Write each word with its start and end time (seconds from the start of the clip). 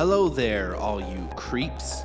Hello 0.00 0.30
there, 0.30 0.76
all 0.76 0.98
you 0.98 1.28
creeps. 1.36 2.04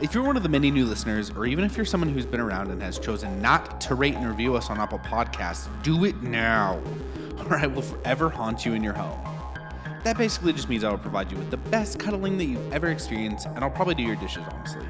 If 0.00 0.14
you're 0.14 0.24
one 0.24 0.38
of 0.38 0.42
the 0.42 0.48
many 0.48 0.70
new 0.70 0.86
listeners, 0.86 1.28
or 1.28 1.44
even 1.44 1.62
if 1.62 1.76
you're 1.76 1.84
someone 1.84 2.08
who's 2.08 2.24
been 2.24 2.40
around 2.40 2.70
and 2.70 2.80
has 2.80 2.98
chosen 2.98 3.42
not 3.42 3.82
to 3.82 3.94
rate 3.94 4.14
and 4.14 4.26
review 4.26 4.56
us 4.56 4.70
on 4.70 4.80
Apple 4.80 4.98
Podcasts, 5.00 5.68
do 5.82 6.06
it 6.06 6.22
now, 6.22 6.80
or 7.40 7.58
I 7.58 7.66
will 7.66 7.82
forever 7.82 8.30
haunt 8.30 8.64
you 8.64 8.72
in 8.72 8.82
your 8.82 8.94
home. 8.94 9.20
That 10.04 10.16
basically 10.16 10.54
just 10.54 10.70
means 10.70 10.84
I 10.84 10.90
will 10.90 10.96
provide 10.96 11.30
you 11.30 11.36
with 11.36 11.50
the 11.50 11.58
best 11.58 11.98
cuddling 11.98 12.38
that 12.38 12.46
you've 12.46 12.72
ever 12.72 12.86
experienced, 12.86 13.44
and 13.44 13.58
I'll 13.58 13.68
probably 13.68 13.94
do 13.94 14.04
your 14.04 14.16
dishes, 14.16 14.44
honestly. 14.50 14.86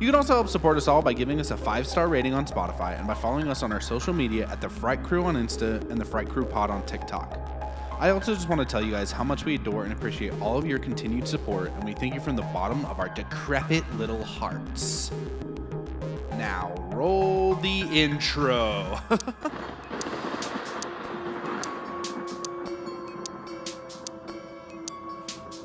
You 0.00 0.06
can 0.06 0.16
also 0.16 0.34
help 0.34 0.48
support 0.48 0.76
us 0.76 0.88
all 0.88 1.02
by 1.02 1.12
giving 1.12 1.38
us 1.38 1.52
a 1.52 1.56
five 1.56 1.86
star 1.86 2.08
rating 2.08 2.34
on 2.34 2.46
Spotify 2.46 2.98
and 2.98 3.06
by 3.06 3.14
following 3.14 3.46
us 3.46 3.62
on 3.62 3.70
our 3.70 3.80
social 3.80 4.12
media 4.12 4.48
at 4.50 4.60
the 4.60 4.68
Fright 4.68 5.04
Crew 5.04 5.22
on 5.22 5.36
Insta 5.36 5.88
and 5.88 6.00
the 6.00 6.04
Fright 6.04 6.28
Crew 6.28 6.46
Pod 6.46 6.68
on 6.68 6.84
TikTok. 6.84 7.39
I 8.00 8.10
also 8.12 8.34
just 8.34 8.48
want 8.48 8.62
to 8.62 8.66
tell 8.66 8.82
you 8.82 8.92
guys 8.92 9.12
how 9.12 9.22
much 9.24 9.44
we 9.44 9.56
adore 9.56 9.84
and 9.84 9.92
appreciate 9.92 10.32
all 10.40 10.56
of 10.56 10.64
your 10.64 10.78
continued 10.78 11.28
support, 11.28 11.70
and 11.72 11.84
we 11.84 11.92
thank 11.92 12.14
you 12.14 12.20
from 12.20 12.34
the 12.34 12.40
bottom 12.44 12.82
of 12.86 12.98
our 12.98 13.10
decrepit 13.10 13.84
little 13.98 14.24
hearts. 14.24 15.10
Now, 16.38 16.72
roll 16.94 17.56
the 17.56 17.82
intro. 17.92 18.98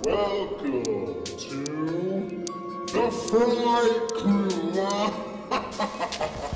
Welcome 0.04 1.24
to 1.24 2.46
the 2.92 3.12
Fright 3.30 4.10
Crew. 4.12 4.52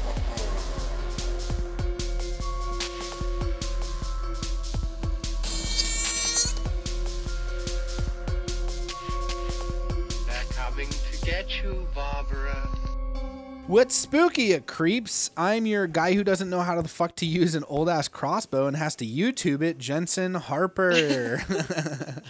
What's 13.70 13.94
spooky, 13.94 14.46
you 14.46 14.62
creeps? 14.62 15.30
I'm 15.38 15.68
your 15.68 15.86
guy 15.86 16.16
who 16.16 16.24
doesn't 16.24 16.50
know 16.50 16.62
how 16.62 16.82
the 16.82 16.90
fuck 16.90 17.16
to 17.18 17.26
use 17.28 17.54
an 17.54 17.64
old 17.66 17.88
ass 17.88 18.08
crossbow 18.08 18.66
and 18.66 18.76
has 18.76 18.96
to 18.96 19.06
YouTube 19.06 19.62
it, 19.62 19.78
Jensen 19.78 20.34
Harper. 20.34 21.44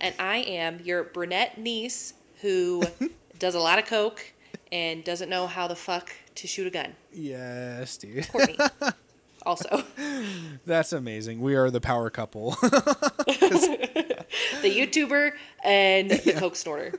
and 0.00 0.12
I 0.18 0.38
am 0.38 0.80
your 0.80 1.04
brunette 1.04 1.56
niece 1.56 2.14
who 2.40 2.82
does 3.38 3.54
a 3.54 3.60
lot 3.60 3.78
of 3.78 3.86
coke 3.86 4.32
and 4.72 5.04
doesn't 5.04 5.28
know 5.28 5.46
how 5.46 5.68
the 5.68 5.76
fuck 5.76 6.10
to 6.34 6.48
shoot 6.48 6.66
a 6.66 6.70
gun. 6.70 6.96
yes, 7.12 7.96
dude. 7.96 8.26
Courtney. 8.26 8.58
also, 9.46 9.84
That's 10.66 10.92
amazing. 10.92 11.40
We 11.40 11.54
are 11.54 11.70
the 11.70 11.80
power 11.80 12.10
couple. 12.10 12.56
the 12.60 14.26
YouTuber 14.64 15.30
and 15.62 16.10
the 16.10 16.32
coke 16.32 16.56
snorter. 16.56 16.98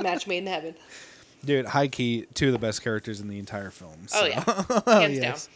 Match 0.00 0.26
made 0.26 0.38
in 0.38 0.46
heaven. 0.46 0.76
Dude, 1.44 1.66
high 1.66 1.88
key, 1.88 2.26
two 2.34 2.46
of 2.46 2.52
the 2.52 2.58
best 2.58 2.82
characters 2.82 3.20
in 3.20 3.28
the 3.28 3.38
entire 3.38 3.70
film. 3.70 4.06
Oh 4.14 4.24
yeah, 4.24 4.44
hands 5.00 5.18
yes. 5.18 5.48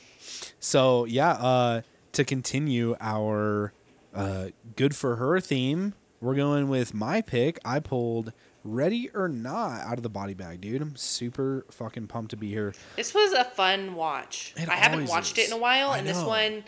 So 0.59 1.05
yeah, 1.05 1.31
uh, 1.33 1.83
to 2.13 2.25
continue 2.25 2.97
our 3.01 3.73
uh, 4.15 4.49
good 4.77 4.97
for 4.97 5.17
her 5.17 5.41
theme, 5.41 5.95
we're 6.21 6.35
going 6.35 6.69
with 6.69 6.95
my 6.95 7.21
pick. 7.21 7.59
I 7.65 7.81
pulled 7.81 8.33
Ready 8.65 9.11
or 9.15 9.29
Not 9.29 9.83
out 9.83 9.97
of 9.97 10.03
the 10.03 10.09
body 10.09 10.35
bag, 10.35 10.61
dude. 10.61 10.83
I'm 10.83 10.97
super 10.97 11.65
fucking 11.71 12.09
pumped 12.09 12.31
to 12.31 12.37
be 12.37 12.49
here. 12.49 12.75
This 12.97 13.15
was 13.15 13.33
a 13.33 13.45
fun 13.45 13.95
watch. 13.95 14.55
It 14.57 14.69
I 14.69 14.75
haven't 14.75 15.07
watched 15.07 15.39
is. 15.39 15.45
it 15.45 15.51
in 15.51 15.57
a 15.57 15.61
while, 15.61 15.91
I 15.91 15.99
and 15.99 16.07
this 16.07 16.23
one, 16.23 16.65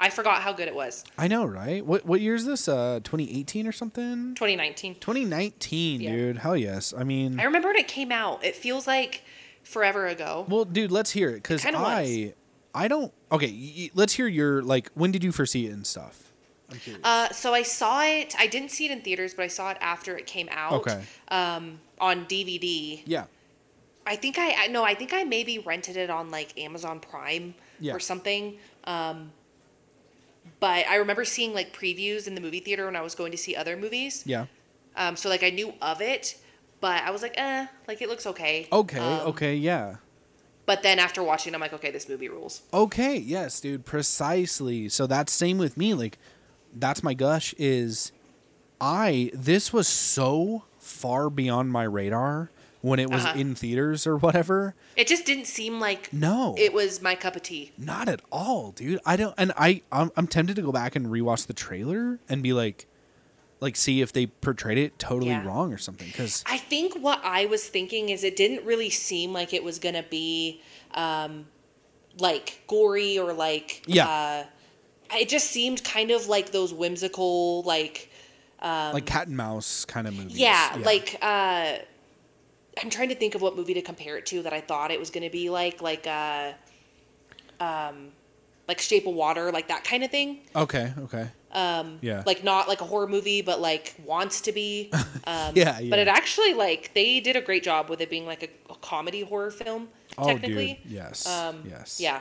I 0.00 0.10
forgot 0.10 0.42
how 0.42 0.52
good 0.52 0.68
it 0.68 0.74
was. 0.74 1.04
I 1.18 1.26
know, 1.28 1.44
right? 1.44 1.84
What 1.84 2.04
what 2.06 2.20
year 2.20 2.34
is 2.34 2.44
this? 2.46 2.68
Uh, 2.68 3.00
2018 3.04 3.66
or 3.66 3.72
something? 3.72 4.34
2019. 4.36 4.94
2019, 4.96 6.00
Yeah. 6.00 6.10
dude. 6.12 6.38
Hell 6.38 6.56
yes. 6.56 6.94
I 6.96 7.04
mean, 7.04 7.40
I 7.40 7.44
remember 7.44 7.68
when 7.68 7.76
it 7.76 7.88
came 7.88 8.12
out. 8.12 8.44
It 8.44 8.54
feels 8.56 8.86
like 8.86 9.22
forever 9.64 10.06
ago. 10.06 10.46
well, 10.48 10.64
dude, 10.64 10.90
let's 10.92 11.10
hear 11.10 11.30
it 11.30 11.42
because 11.42 11.64
I 11.66 11.70
was. 11.72 12.32
I 12.74 12.86
don't. 12.88 13.12
Okay, 13.32 13.50
y- 13.50 13.90
let's 13.94 14.12
hear 14.14 14.28
your 14.28 14.62
like. 14.62 14.90
When 14.94 15.10
did 15.10 15.24
you 15.24 15.32
first 15.32 15.52
see 15.52 15.66
it 15.66 15.72
and 15.72 15.86
stuff? 15.86 16.32
I'm 16.70 16.78
curious. 16.78 17.02
Uh, 17.04 17.30
so 17.30 17.54
I 17.54 17.62
saw 17.62 18.02
it. 18.04 18.34
I 18.38 18.46
didn't 18.46 18.70
see 18.70 18.84
it 18.84 18.90
in 18.90 19.00
theaters, 19.00 19.34
but 19.34 19.44
I 19.44 19.48
saw 19.48 19.70
it 19.70 19.78
after 19.80 20.16
it 20.16 20.26
came 20.26 20.48
out. 20.52 20.72
Okay. 20.74 21.02
Um, 21.28 21.80
on 22.00 22.26
DVD. 22.26 23.02
yeah. 23.06 23.24
I 24.06 24.16
think 24.16 24.38
I, 24.38 24.54
I 24.64 24.66
no, 24.68 24.84
I 24.84 24.94
think 24.94 25.12
I 25.12 25.24
maybe 25.24 25.58
rented 25.58 25.96
it 25.98 26.08
on 26.08 26.30
like 26.30 26.58
Amazon 26.58 27.00
Prime 27.00 27.54
Yeah. 27.80 27.94
or 27.94 28.00
something. 28.00 28.56
Um, 28.84 29.32
but 30.60 30.86
I 30.86 30.96
remember 30.96 31.24
seeing 31.24 31.54
like 31.54 31.76
previews 31.76 32.26
in 32.26 32.34
the 32.34 32.40
movie 32.40 32.60
theater 32.60 32.86
when 32.86 32.96
I 32.96 33.02
was 33.02 33.14
going 33.14 33.32
to 33.32 33.38
see 33.38 33.56
other 33.56 33.76
movies. 33.76 34.22
Yeah. 34.26 34.46
Um, 34.96 35.16
so 35.16 35.28
like 35.28 35.42
I 35.42 35.50
knew 35.50 35.72
of 35.80 36.00
it, 36.00 36.36
but 36.80 37.02
I 37.02 37.10
was 37.10 37.22
like, 37.22 37.34
eh, 37.36 37.66
like 37.86 38.02
it 38.02 38.08
looks 38.08 38.26
okay. 38.26 38.68
Okay. 38.72 38.98
Um, 38.98 39.28
okay. 39.28 39.54
Yeah. 39.54 39.96
But 40.66 40.82
then 40.82 40.98
after 40.98 41.22
watching, 41.22 41.54
I'm 41.54 41.62
like, 41.62 41.72
okay, 41.72 41.90
this 41.90 42.10
movie 42.10 42.28
rules. 42.28 42.60
Okay, 42.74 43.16
yes, 43.16 43.58
dude, 43.58 43.86
precisely. 43.86 44.90
So 44.90 45.06
that's 45.06 45.32
same 45.32 45.56
with 45.56 45.78
me. 45.78 45.94
Like, 45.94 46.18
that's 46.74 47.02
my 47.02 47.14
gush. 47.14 47.54
Is 47.56 48.12
I 48.78 49.30
this 49.32 49.72
was 49.72 49.88
so 49.88 50.64
far 50.78 51.30
beyond 51.30 51.72
my 51.72 51.84
radar 51.84 52.50
when 52.80 52.98
it 53.00 53.10
was 53.10 53.24
Uh-huh. 53.24 53.38
in 53.38 53.54
theaters 53.54 54.06
or 54.06 54.16
whatever. 54.16 54.74
It 54.96 55.06
just 55.08 55.24
didn't 55.26 55.46
seem 55.46 55.80
like 55.80 56.12
No, 56.12 56.54
it 56.58 56.72
was 56.72 57.02
my 57.02 57.14
cup 57.14 57.34
of 57.36 57.42
tea. 57.42 57.72
not 57.76 58.08
at 58.08 58.20
all, 58.30 58.70
dude. 58.72 59.00
I 59.04 59.16
don't, 59.16 59.34
and 59.36 59.52
I 59.56 59.82
I'm, 59.90 60.10
I'm 60.16 60.26
tempted 60.28 60.56
to 60.56 60.62
go 60.62 60.70
back 60.72 60.94
and 60.96 61.06
rewatch 61.06 61.46
the 61.46 61.52
trailer 61.54 62.20
and 62.28 62.42
be 62.42 62.52
like, 62.52 62.86
like 63.60 63.74
see 63.74 64.00
if 64.00 64.12
they 64.12 64.26
portrayed 64.26 64.78
it 64.78 64.98
totally 65.00 65.30
Yeah. 65.30 65.44
wrong 65.44 65.72
or 65.72 65.78
something. 65.78 66.06
Because 66.06 66.44
I 66.46 66.58
think 66.58 66.94
what 66.94 67.20
I 67.24 67.46
was 67.46 67.66
thinking 67.66 68.08
is 68.10 68.22
it 68.22 68.36
didn't 68.36 68.64
really 68.64 68.90
seem 68.90 69.32
like 69.32 69.52
it 69.52 69.64
was 69.64 69.80
gonna 69.80 70.04
be 70.08 70.62
um, 70.94 71.46
like 72.18 72.62
gory 72.68 73.18
or 73.18 73.32
like 73.32 73.82
Yeah. 73.86 74.06
Uh, 74.08 74.44
it 75.16 75.28
just 75.28 75.50
seemed 75.50 75.82
kind 75.84 76.10
of 76.12 76.28
like 76.28 76.52
those 76.52 76.72
whimsical 76.72 77.62
like 77.62 78.10
um, 78.60 78.92
like 78.92 79.06
cat 79.06 79.26
and 79.28 79.36
mouse 79.36 79.84
kind 79.84 80.06
of 80.06 80.14
movies. 80.14 80.32
um, 80.32 80.38
yeah, 80.38 80.76
like 80.84 81.16
uh, 81.22 81.78
I'm 82.82 82.90
trying 82.90 83.08
to 83.08 83.14
think 83.14 83.34
of 83.34 83.42
what 83.42 83.56
movie 83.56 83.74
to 83.74 83.82
compare 83.82 84.16
it 84.16 84.26
to 84.26 84.42
that 84.42 84.52
I 84.52 84.60
thought 84.60 84.90
it 84.90 84.98
was 85.00 85.10
gonna 85.10 85.30
be 85.30 85.50
like 85.50 85.80
like 85.82 86.06
uh, 86.06 86.52
um, 87.60 88.08
like 88.66 88.80
Shape 88.80 89.06
of 89.06 89.14
Water 89.14 89.50
like 89.52 89.68
that 89.68 89.84
kind 89.84 90.04
of 90.04 90.10
thing. 90.10 90.40
okay, 90.54 90.92
okay. 90.98 91.28
Um, 91.50 91.98
yeah, 92.02 92.22
like 92.26 92.44
not 92.44 92.68
like 92.68 92.82
a 92.82 92.84
horror 92.84 93.06
movie 93.06 93.40
but 93.40 93.60
like 93.60 93.94
wants 94.04 94.42
to 94.42 94.52
be. 94.52 94.90
Um, 95.26 95.52
Yeah, 95.54 95.78
yeah. 95.78 95.90
but 95.90 95.98
it 95.98 96.08
actually 96.08 96.54
like 96.54 96.92
they 96.94 97.20
did 97.20 97.36
a 97.36 97.42
great 97.42 97.62
job 97.62 97.90
with 97.90 98.00
it 98.00 98.08
being 98.08 98.24
like 98.24 98.42
a, 98.44 98.72
a 98.72 98.76
comedy 98.76 99.20
horror 99.20 99.50
film 99.50 99.88
oh, 100.16 100.26
technically. 100.26 100.80
Dude, 100.82 100.92
yes, 100.92 101.26
um, 101.26 101.64
yes, 101.68 102.00
yeah. 102.00 102.20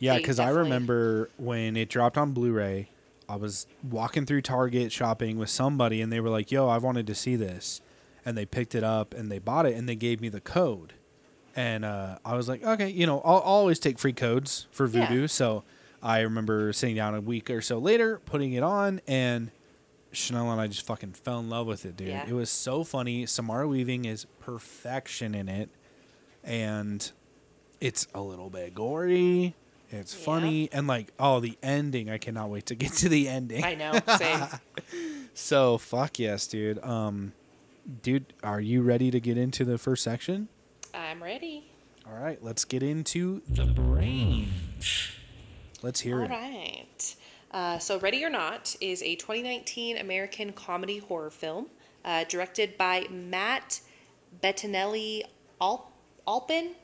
Yeah, 0.00 0.16
because 0.16 0.40
I 0.40 0.48
remember 0.50 1.30
when 1.36 1.76
it 1.76 1.88
dropped 1.88 2.18
on 2.18 2.32
Blu-ray, 2.32 2.90
I 3.28 3.36
was 3.36 3.68
walking 3.88 4.26
through 4.26 4.42
Target 4.42 4.90
shopping 4.90 5.38
with 5.38 5.50
somebody, 5.50 6.00
and 6.00 6.12
they 6.12 6.18
were 6.18 6.28
like, 6.28 6.50
"Yo, 6.50 6.66
I 6.68 6.78
wanted 6.78 7.06
to 7.06 7.14
see 7.14 7.36
this," 7.36 7.80
and 8.26 8.36
they 8.36 8.44
picked 8.44 8.74
it 8.74 8.84
up 8.84 9.14
and 9.14 9.32
they 9.32 9.38
bought 9.38 9.64
it, 9.64 9.74
and 9.74 9.88
they 9.88 9.96
gave 9.96 10.20
me 10.20 10.28
the 10.28 10.40
code, 10.42 10.92
and 11.54 11.82
uh, 11.84 12.18
I 12.24 12.34
was 12.34 12.48
like, 12.48 12.62
"Okay, 12.62 12.90
you 12.90 13.06
know, 13.06 13.20
I'll, 13.24 13.36
I'll 13.36 13.40
always 13.42 13.78
take 13.78 13.98
free 13.98 14.12
codes 14.12 14.66
for 14.70 14.86
Yeah. 14.86 15.08
Voodoo." 15.08 15.26
So 15.28 15.64
I 16.02 16.20
remember 16.20 16.72
sitting 16.74 16.96
down 16.96 17.14
a 17.14 17.20
week 17.22 17.48
or 17.48 17.62
so 17.62 17.78
later, 17.78 18.20
putting 18.26 18.52
it 18.52 18.62
on, 18.62 19.00
and 19.06 19.50
Chanel 20.12 20.50
and 20.50 20.60
I 20.60 20.66
just 20.66 20.84
fucking 20.86 21.12
fell 21.12 21.40
in 21.40 21.48
love 21.48 21.66
with 21.66 21.84
it, 21.86 21.96
dude. 21.96 22.08
Yeah. 22.08 22.26
It 22.28 22.32
was 22.32 22.50
so 22.50 22.84
funny. 22.84 23.26
Samara 23.26 23.66
Weaving 23.68 24.04
is 24.04 24.26
perfection 24.40 25.34
in 25.34 25.48
it, 25.48 25.68
and 26.44 27.10
it's 27.80 28.06
a 28.14 28.20
little 28.20 28.50
bit 28.50 28.74
gory. 28.74 29.54
It's 29.90 30.16
Yeah. 30.18 30.24
funny 30.24 30.68
and 30.72 30.86
like 30.88 31.12
oh 31.18 31.38
the 31.40 31.56
ending. 31.62 32.10
I 32.10 32.18
cannot 32.18 32.50
wait 32.50 32.66
to 32.66 32.74
get 32.74 32.92
to 32.94 33.08
the 33.08 33.28
ending. 33.28 33.62
i 33.64 33.74
know 33.76 33.92
same 34.18 34.48
So 35.34 35.78
fuck 35.78 36.18
yes, 36.18 36.46
dude. 36.46 36.82
Um, 36.82 37.32
dude, 38.02 38.32
are 38.42 38.60
you 38.60 38.82
ready 38.82 39.10
to 39.10 39.20
get 39.20 39.36
into 39.38 39.64
the 39.64 39.78
first 39.78 40.02
section? 40.02 40.48
i'm 40.94 41.22
ready 41.22 41.64
All 42.06 42.16
right, 42.18 42.42
let's 42.42 42.64
get 42.64 42.82
into 42.82 43.42
the 43.48 43.66
brains. 43.66 45.10
Let's 45.82 46.00
hear 46.00 46.18
all 46.20 46.24
it. 46.24 46.30
right 46.30 47.14
uh, 47.52 47.78
so 47.78 47.98
ready 48.00 48.24
or 48.24 48.30
not 48.30 48.74
is 48.80 49.02
a 49.02 49.14
2019 49.16 49.98
american 49.98 50.52
comedy 50.52 50.98
horror 50.98 51.30
film 51.30 51.66
uh, 52.04 52.24
directed 52.24 52.76
by 52.78 53.06
matt 53.10 53.80
bettinelli 54.42 55.22
Al- 55.60 55.92
alpin 56.26 56.74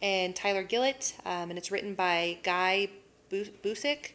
and 0.00 0.34
tyler 0.36 0.62
gillett 0.64 1.14
um, 1.24 1.50
and 1.50 1.58
it's 1.58 1.70
written 1.72 1.94
by 1.94 2.38
guy 2.42 2.88
Bu- 3.28 3.46
busick 3.64 4.12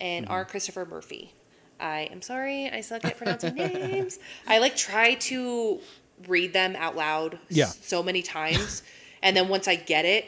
and 0.00 0.26
R. 0.28 0.44
Christopher 0.46 0.86
Murphy. 0.86 1.34
I 1.80 2.08
am 2.12 2.22
sorry, 2.22 2.68
I 2.70 2.80
suck 2.80 3.04
at 3.04 3.16
pronouncing 3.16 3.54
names. 3.54 4.18
I 4.46 4.58
like 4.58 4.76
try 4.76 5.14
to 5.14 5.80
read 6.28 6.52
them 6.52 6.76
out 6.76 6.96
loud 6.96 7.38
Yeah. 7.48 7.66
so 7.66 8.02
many 8.02 8.22
times, 8.22 8.82
and 9.22 9.36
then 9.36 9.48
once 9.48 9.66
I 9.68 9.74
get 9.76 10.04
it, 10.04 10.26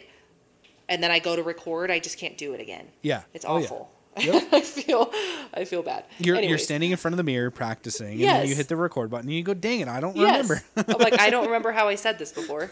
and 0.89 1.03
then 1.03 1.11
I 1.11 1.19
go 1.19 1.37
to 1.37 1.43
record, 1.43 1.91
I 1.91 1.99
just 1.99 2.19
can't 2.19 2.37
do 2.39 2.55
it 2.55 2.61
again. 2.61 2.89
Yeah, 3.03 3.23
It's 3.35 3.45
Oh, 3.47 3.59
yeah. 3.59 3.65
awful. 3.65 3.91
Yep. 4.19 4.43
I 4.53 4.61
feel 4.61 5.11
I 5.55 5.65
feel 5.65 5.83
bad. 5.83 6.05
You're, 6.19 6.39
you're 6.39 6.59
standing 6.59 6.91
in 6.91 6.99
front 6.99 7.15
of 7.15 7.17
the 7.17 7.23
mirror 7.23 7.51
practicing, 7.51 8.13
and 8.21 8.23
then 8.23 8.47
you 8.49 8.55
hit 8.55 8.69
the 8.69 8.77
record 8.77 9.09
button, 9.11 9.27
and 9.29 9.35
you 9.35 9.43
go, 9.43 9.55
"Dang 9.55 9.81
it, 9.81 9.89
I 9.89 10.01
don't 10.01 10.15
Yes. 10.17 10.49
remember." 10.51 10.63
I'm 10.77 10.99
like, 11.01 11.19
I 11.19 11.31
don't 11.31 11.47
remember 11.47 11.73
how 11.79 11.89
I 11.89 11.95
said 11.95 12.19
this 12.19 12.31
before. 12.31 12.69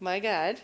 My 0.00 0.18
God. 0.18 0.60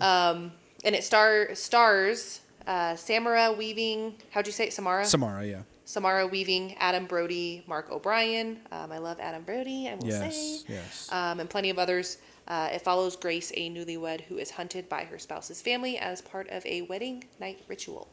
Um, 0.00 0.52
and 0.86 0.94
it 0.94 1.04
star 1.04 1.54
stars 1.54 2.40
uh, 2.66 2.96
Samara 2.96 3.52
Weaving. 3.52 4.14
How'd 4.30 4.46
you 4.46 4.52
say 4.54 4.68
it? 4.68 4.72
Samara. 4.72 5.04
Samara, 5.04 5.44
yeah. 5.46 5.62
Samara 5.92 6.26
Weaving, 6.26 6.74
Adam 6.78 7.04
Brody, 7.04 7.62
Mark 7.66 7.90
O'Brien. 7.92 8.60
Um, 8.72 8.90
I 8.90 8.96
love 8.96 9.20
Adam 9.20 9.42
Brody. 9.42 9.88
I 9.90 9.96
will 9.96 10.06
Yes, 10.06 10.34
say. 10.62 10.64
yes. 10.72 11.12
Um, 11.12 11.38
and 11.38 11.50
plenty 11.50 11.68
of 11.68 11.78
others. 11.78 12.16
Uh, 12.48 12.70
it 12.72 12.80
follows 12.80 13.14
Grace, 13.14 13.52
a 13.54 13.68
newlywed 13.70 14.22
who 14.22 14.38
is 14.38 14.52
hunted 14.52 14.88
by 14.88 15.04
her 15.04 15.18
spouse's 15.18 15.60
family 15.60 15.98
as 15.98 16.22
part 16.22 16.48
of 16.48 16.64
a 16.64 16.80
wedding 16.82 17.24
night 17.38 17.60
ritual. 17.68 18.08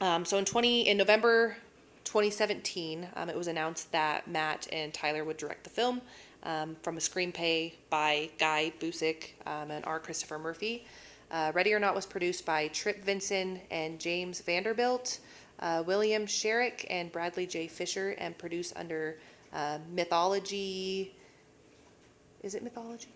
Um, 0.00 0.24
so 0.24 0.38
in 0.38 0.44
twenty 0.44 0.82
in 0.88 0.96
November 0.96 1.56
2017, 2.04 3.08
um, 3.16 3.28
it 3.28 3.36
was 3.36 3.48
announced 3.48 3.90
that 3.90 4.28
Matt 4.28 4.68
and 4.70 4.94
Tyler 4.94 5.24
would 5.24 5.36
direct 5.36 5.64
the 5.64 5.70
film 5.70 6.02
um, 6.44 6.76
from 6.82 6.96
a 6.96 7.00
screenplay 7.00 7.72
by 7.90 8.30
Guy 8.38 8.72
Busick 8.78 9.30
um, 9.44 9.72
and 9.72 9.84
R. 9.84 9.98
Christopher 9.98 10.38
Murphy. 10.38 10.86
Uh, 11.32 11.50
Ready 11.52 11.72
or 11.74 11.80
Not 11.80 11.94
was 11.96 12.06
produced 12.06 12.46
by 12.46 12.68
Trip 12.68 13.02
Vinson 13.02 13.60
and 13.70 13.98
James 13.98 14.40
Vanderbilt, 14.40 15.18
uh, 15.60 15.82
William 15.86 16.26
Sherrick 16.26 16.84
and 16.90 17.10
Bradley 17.12 17.46
J. 17.46 17.68
Fisher, 17.68 18.10
and 18.18 18.36
produced 18.36 18.74
under 18.76 19.18
uh, 19.52 19.78
Mythology. 19.92 21.14
Is 22.42 22.54
it 22.54 22.62
Mythology? 22.62 23.08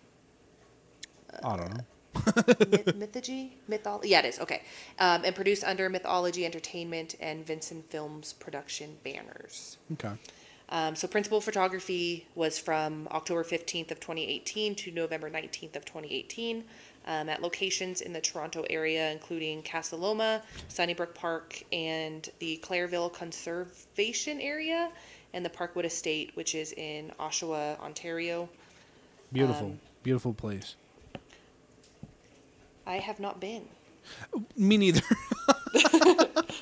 I 1.43 1.57
don't 1.57 1.73
know. 1.77 1.83
Myth- 2.69 2.95
Mythology? 2.95 3.57
Mythol- 3.69 4.01
yeah, 4.03 4.19
it 4.19 4.25
is. 4.25 4.39
Okay. 4.39 4.63
Um, 4.99 5.23
and 5.23 5.35
produced 5.35 5.63
under 5.63 5.89
Mythology 5.89 6.45
Entertainment 6.45 7.15
and 7.19 7.45
Vinson 7.45 7.83
Films 7.87 8.33
production 8.33 8.97
banners. 9.03 9.77
Okay. 9.93 10.11
Um, 10.69 10.95
so 10.95 11.07
principal 11.07 11.41
photography 11.41 12.27
was 12.35 12.59
from 12.59 13.07
October 13.11 13.43
15th 13.43 13.91
of 13.91 13.99
2018 13.99 14.75
to 14.75 14.91
November 14.91 15.29
19th 15.29 15.75
of 15.75 15.85
2018 15.85 16.63
um, 17.07 17.29
at 17.29 17.41
locations 17.41 18.01
in 18.01 18.13
the 18.13 18.21
Toronto 18.21 18.63
area, 18.69 19.11
including 19.11 19.63
Casa 19.63 19.95
Loma, 19.95 20.41
Sunnybrook 20.67 21.15
Park, 21.15 21.63
and 21.71 22.29
the 22.39 22.59
Claireville 22.63 23.11
Conservation 23.13 24.39
Area, 24.39 24.91
and 25.33 25.45
the 25.45 25.49
Parkwood 25.49 25.85
Estate, 25.85 26.31
which 26.35 26.55
is 26.55 26.73
in 26.73 27.11
Oshawa, 27.19 27.79
Ontario. 27.79 28.49
Beautiful, 29.31 29.67
Um, 29.67 29.79
beautiful 30.03 30.33
place. 30.33 30.75
I 32.85 32.95
have 32.97 33.19
not 33.19 33.39
been. 33.39 33.65
Me 34.57 34.77
neither. 34.77 35.01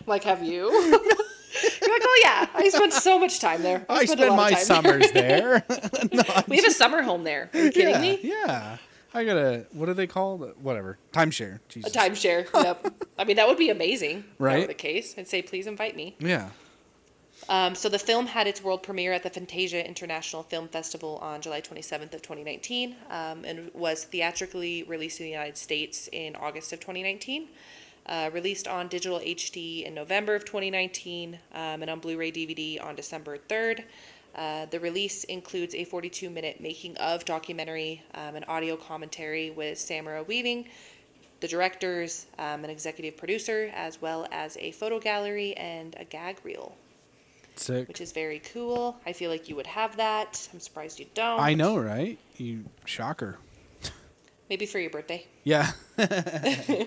Like, 0.05 0.23
have 0.23 0.41
you? 0.41 0.71
You're 0.71 1.91
like, 1.91 2.01
oh 2.03 2.19
yeah, 2.23 2.47
I 2.53 2.69
spent 2.69 2.93
so 2.93 3.19
much 3.19 3.39
time 3.39 3.61
there. 3.61 3.85
I 3.89 4.05
spent 4.05 4.21
a 4.21 4.23
spend 4.23 4.29
lot 4.29 4.51
my 4.51 4.51
of 4.51 4.67
time 4.67 4.83
there." 4.83 5.01
summers 5.01 5.11
there. 5.11 5.65
we 6.47 6.55
have 6.57 6.65
a 6.65 6.71
summer 6.71 7.01
home 7.01 7.23
there. 7.25 7.49
Are 7.53 7.59
you 7.59 7.71
kidding 7.71 7.95
yeah, 7.95 8.01
me? 8.01 8.19
yeah. 8.23 8.77
I 9.13 9.23
got 9.23 9.37
a 9.37 9.65
what 9.71 9.89
are 9.89 9.93
they 9.93 10.07
called? 10.07 10.53
Whatever. 10.61 10.97
Timeshare. 11.13 11.55
A 11.55 11.59
Jesus. 11.69 11.95
timeshare. 11.95 12.47
Yep. 12.63 12.93
I 13.17 13.23
mean, 13.23 13.37
that 13.37 13.47
would 13.47 13.57
be 13.57 13.69
amazing. 13.69 14.19
If 14.19 14.25
Right? 14.39 14.67
the 14.67 14.73
case. 14.73 15.15
I'd 15.17 15.27
say, 15.27 15.41
please 15.41 15.67
invite 15.67 15.95
me. 15.95 16.15
Yeah. 16.19 16.49
Um, 17.49 17.75
so 17.75 17.87
the 17.87 17.99
film 17.99 18.27
had 18.27 18.47
its 18.47 18.61
world 18.63 18.83
premiere 18.83 19.13
at 19.13 19.23
the 19.23 19.29
Fantasia 19.29 19.85
International 19.87 20.43
Film 20.43 20.67
Festival 20.67 21.17
on 21.21 21.39
July 21.39 21.61
27th 21.61 22.13
of 22.13 22.21
2019, 22.21 22.95
um, 23.09 23.45
and 23.45 23.71
was 23.73 24.03
theatrically 24.03 24.83
released 24.83 25.19
in 25.21 25.27
the 25.27 25.31
United 25.31 25.57
States 25.57 26.09
in 26.11 26.35
August 26.35 26.73
of 26.73 26.79
2019. 26.79 27.47
Uh, 28.07 28.29
released 28.33 28.67
on 28.67 28.87
digital 28.87 29.19
HD 29.19 29.83
in 29.85 29.93
November 29.93 30.33
of 30.33 30.45
2019, 30.45 31.37
um, 31.53 31.81
and 31.81 31.89
on 31.89 31.99
Blu-ray 31.99 32.31
DVD 32.31 32.83
on 32.83 32.95
December 32.95 33.37
3rd. 33.37 33.83
Uh, 34.37 34.65
the 34.67 34.79
release 34.79 35.23
includes 35.23 35.73
a 35.73 35.83
42-minute 35.85 36.61
making-of 36.61 37.25
documentary, 37.25 38.03
um, 38.13 38.35
an 38.35 38.43
audio 38.45 38.75
commentary 38.75 39.49
with 39.49 39.79
Samara 39.79 40.23
Weaving, 40.23 40.67
the 41.39 41.47
directors, 41.47 42.27
um, 42.37 42.63
an 42.63 42.69
executive 42.69 43.17
producer, 43.17 43.71
as 43.73 44.01
well 44.01 44.27
as 44.31 44.57
a 44.57 44.71
photo 44.71 44.99
gallery 44.99 45.55
and 45.55 45.95
a 45.99 46.03
gag 46.05 46.37
reel 46.43 46.75
Sick. 47.55 47.87
which 47.87 48.01
is 48.01 48.11
very 48.11 48.39
cool. 48.53 48.97
I 49.05 49.13
feel 49.13 49.31
like 49.31 49.49
you 49.49 49.55
would 49.55 49.67
have 49.67 49.97
that. 49.97 50.47
I'm 50.53 50.59
surprised 50.59 50.99
you 50.99 51.07
don't. 51.13 51.39
I 51.39 51.53
know, 51.53 51.77
right? 51.77 52.19
You 52.37 52.65
shocker. 52.85 53.37
Maybe 54.49 54.65
for 54.65 54.79
your 54.79 54.89
birthday. 54.89 55.25
Yeah. 55.43 55.71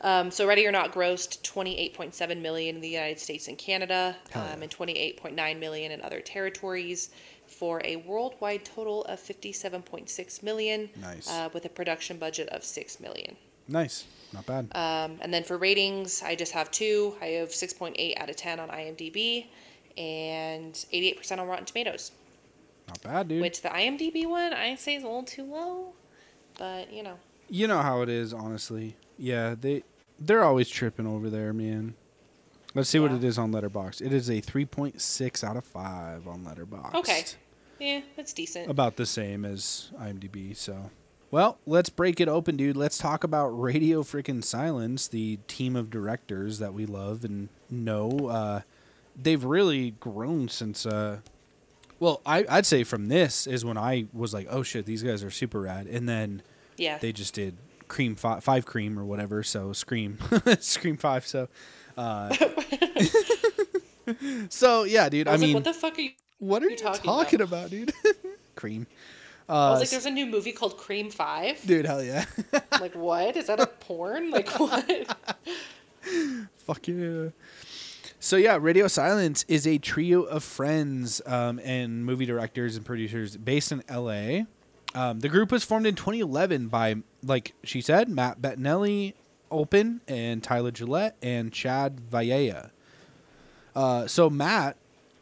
Um, 0.00 0.32
so 0.32 0.48
Ready 0.48 0.66
or 0.66 0.72
Not 0.72 0.92
grossed 0.92 1.42
28.7 1.42 2.40
million 2.40 2.74
in 2.74 2.80
the 2.80 2.88
United 2.88 3.20
States 3.20 3.46
and 3.46 3.56
Canada, 3.56 4.16
um, 4.34 4.42
yeah. 4.42 4.56
and 4.62 4.68
28.9 4.70 5.58
million 5.60 5.92
in 5.92 6.02
other 6.02 6.20
territories, 6.20 7.10
for 7.46 7.80
a 7.84 7.96
worldwide 7.96 8.64
total 8.64 9.04
of 9.04 9.20
57.6 9.20 10.42
million. 10.42 10.90
Nice. 11.00 11.30
Uh, 11.30 11.50
with 11.54 11.64
a 11.64 11.68
production 11.68 12.18
budget 12.18 12.48
of 12.48 12.64
6 12.64 12.98
million. 12.98 13.36
nice. 13.68 14.04
Not 14.32 14.46
bad. 14.46 14.64
Um, 14.74 15.18
and 15.20 15.32
then 15.32 15.44
for 15.44 15.56
ratings, 15.58 16.20
I 16.22 16.34
just 16.34 16.52
have 16.52 16.70
two. 16.70 17.14
I 17.20 17.26
have 17.26 17.50
6.8 17.50 18.18
out 18.18 18.28
of 18.30 18.36
10 18.36 18.58
on 18.58 18.70
IMDb, 18.70 19.46
and 19.96 20.72
88% 20.74 21.38
on 21.38 21.46
Rotten 21.46 21.66
Tomatoes. 21.66 22.12
Not 22.88 23.02
bad, 23.02 23.28
dude. 23.28 23.42
Which 23.42 23.60
the 23.62 23.68
IMDb 23.68 24.26
one 24.26 24.52
I 24.52 24.74
say 24.76 24.96
is 24.96 25.02
a 25.04 25.06
little 25.06 25.22
too 25.22 25.44
low, 25.44 25.92
but 26.62 26.92
you 26.92 27.02
know. 27.02 27.18
you 27.50 27.66
know 27.66 27.82
how 27.82 28.02
it 28.02 28.08
is, 28.08 28.32
honestly. 28.32 28.94
Yeah, 29.18 29.56
they 29.60 29.82
they're 30.20 30.44
always 30.44 30.68
tripping 30.68 31.08
over 31.08 31.28
there, 31.28 31.52
man. 31.52 31.94
Let's 32.72 32.88
see 32.88 33.00
what 33.00 33.10
it 33.10 33.24
is 33.24 33.36
on 33.36 33.50
Letterboxd. 33.50 34.00
It 34.00 34.12
is 34.12 34.30
a 34.30 34.40
3.6 34.40 35.44
out 35.44 35.56
of 35.56 35.64
5 35.64 36.28
on 36.28 36.44
Letterboxd. 36.44 36.94
Okay. 36.94 37.24
Yeah, 37.80 38.00
that's 38.16 38.32
decent. 38.32 38.70
About 38.70 38.94
the 38.96 39.04
same 39.04 39.44
as 39.44 39.90
IMDb, 39.98 40.56
so. 40.56 40.90
Well, 41.32 41.58
let's 41.66 41.90
break 41.90 42.20
it 42.20 42.28
open, 42.28 42.56
dude. 42.56 42.76
Let's 42.76 42.96
talk 42.96 43.24
about 43.24 43.48
Radio 43.48 44.02
Freaking 44.02 44.42
Silence, 44.44 45.08
the 45.08 45.38
team 45.48 45.74
of 45.74 45.90
directors 45.90 46.60
that 46.60 46.72
we 46.72 46.86
love 46.86 47.24
and 47.24 47.48
know. 47.68 48.28
Uh, 48.28 48.60
they've 49.20 49.44
really 49.44 49.90
grown 49.98 50.48
since. 50.48 50.86
Uh, 50.86 51.18
well, 51.98 52.22
I, 52.24 52.46
I'd 52.48 52.66
say 52.66 52.84
from 52.84 53.08
this 53.08 53.46
is 53.46 53.64
when 53.64 53.76
I 53.76 54.06
was 54.12 54.32
like, 54.32 54.46
oh 54.48 54.62
shit, 54.62 54.86
these 54.86 55.02
guys 55.02 55.24
are 55.24 55.30
super 55.30 55.62
rad. 55.62 55.86
And 55.88 56.08
then 56.08 56.42
yeah. 56.76 56.98
they 56.98 57.12
just 57.12 57.34
did 57.34 57.56
Cream 57.92 58.14
five, 58.14 58.42
five 58.42 58.64
Cream 58.64 58.98
or 58.98 59.04
whatever. 59.04 59.42
So 59.42 59.74
Scream, 59.74 60.16
Scream 60.60 60.96
Five. 60.96 61.26
So, 61.26 61.48
uh, 61.96 62.34
so 64.48 64.84
yeah, 64.84 65.10
dude. 65.10 65.28
I 65.28 65.34
I, 65.34 65.36
mean, 65.36 65.50
like, 65.50 65.56
what 65.56 65.64
the 65.64 65.78
fuck 65.78 65.98
are 65.98 66.00
you? 66.00 66.10
what 66.38 66.62
are 66.62 66.70
you 66.70 66.76
talking 66.76 67.02
talking, 67.02 67.42
about? 67.42 67.70
dude? 67.70 67.92
Cream, 68.56 68.86
I 69.48 69.52
was 69.52 69.76
uh, 69.76 69.80
like, 69.80 69.90
there's 69.90 70.06
a 70.06 70.10
new 70.10 70.24
movie 70.24 70.52
called 70.52 70.78
Cream 70.78 71.10
Five. 71.10 71.60
dude. 71.66 71.84
Hell 71.84 72.02
yeah, 72.02 72.24
like, 72.80 72.94
what? 72.94 73.36
Is 73.36 73.48
that 73.48 73.60
a 73.60 73.66
porn? 73.66 74.30
Like, 74.30 74.48
what? 74.58 75.16
fuck 76.56 76.88
yeah. 76.88 77.28
So 78.20 78.36
yeah, 78.36 78.56
Radio 78.58 78.86
Silence 78.86 79.44
is 79.48 79.66
a 79.66 79.78
trio 79.78 80.22
of 80.22 80.44
friends 80.44 81.20
um, 81.26 81.60
and 81.62 82.06
movie 82.06 82.24
directors 82.24 82.76
and 82.76 82.86
producers 82.86 83.36
based 83.36 83.72
in 83.72 83.82
L.A. 83.88 84.46
Um, 84.94 85.20
the 85.20 85.28
group 85.28 85.50
was 85.50 85.64
formed 85.64 85.86
in 85.86 85.94
2011 85.94 86.68
by, 86.68 86.96
like 87.22 87.54
she 87.64 87.80
said, 87.80 88.08
Matt 88.08 88.42
Bettinelli, 88.42 89.14
Open, 89.50 90.00
and 90.06 90.42
Tyler 90.42 90.70
Gillett, 90.70 91.12
and 91.22 91.52
Chad 91.52 92.00
Villella. 92.00 92.70
Uh, 93.74 94.06
so 94.06 94.28
Matt 94.28 94.76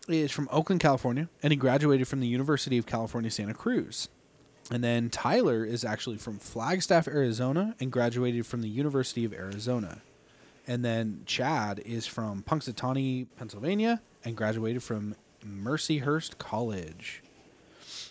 is 0.08 0.32
from 0.32 0.48
Oakland, 0.50 0.80
California, 0.80 1.28
and 1.42 1.52
he 1.52 1.56
graduated 1.56 2.08
from 2.08 2.20
the 2.20 2.26
University 2.26 2.78
of 2.78 2.86
California, 2.86 3.30
Santa 3.30 3.54
Cruz. 3.54 4.08
And 4.70 4.84
then 4.84 5.10
Tyler 5.10 5.64
is 5.64 5.84
actually 5.84 6.16
from 6.16 6.38
Flagstaff, 6.38 7.08
Arizona, 7.08 7.74
and 7.80 7.90
graduated 7.90 8.46
from 8.46 8.62
the 8.62 8.68
University 8.68 9.24
of 9.24 9.32
Arizona. 9.32 10.00
And 10.66 10.84
then 10.84 11.22
Chad 11.26 11.80
is 11.84 12.06
from 12.06 12.44
Punxsutawney, 12.44 13.26
Pennsylvania, 13.36 14.00
and 14.24 14.36
graduated 14.36 14.82
from 14.82 15.16
Mercyhurst 15.44 16.38
College. 16.38 17.22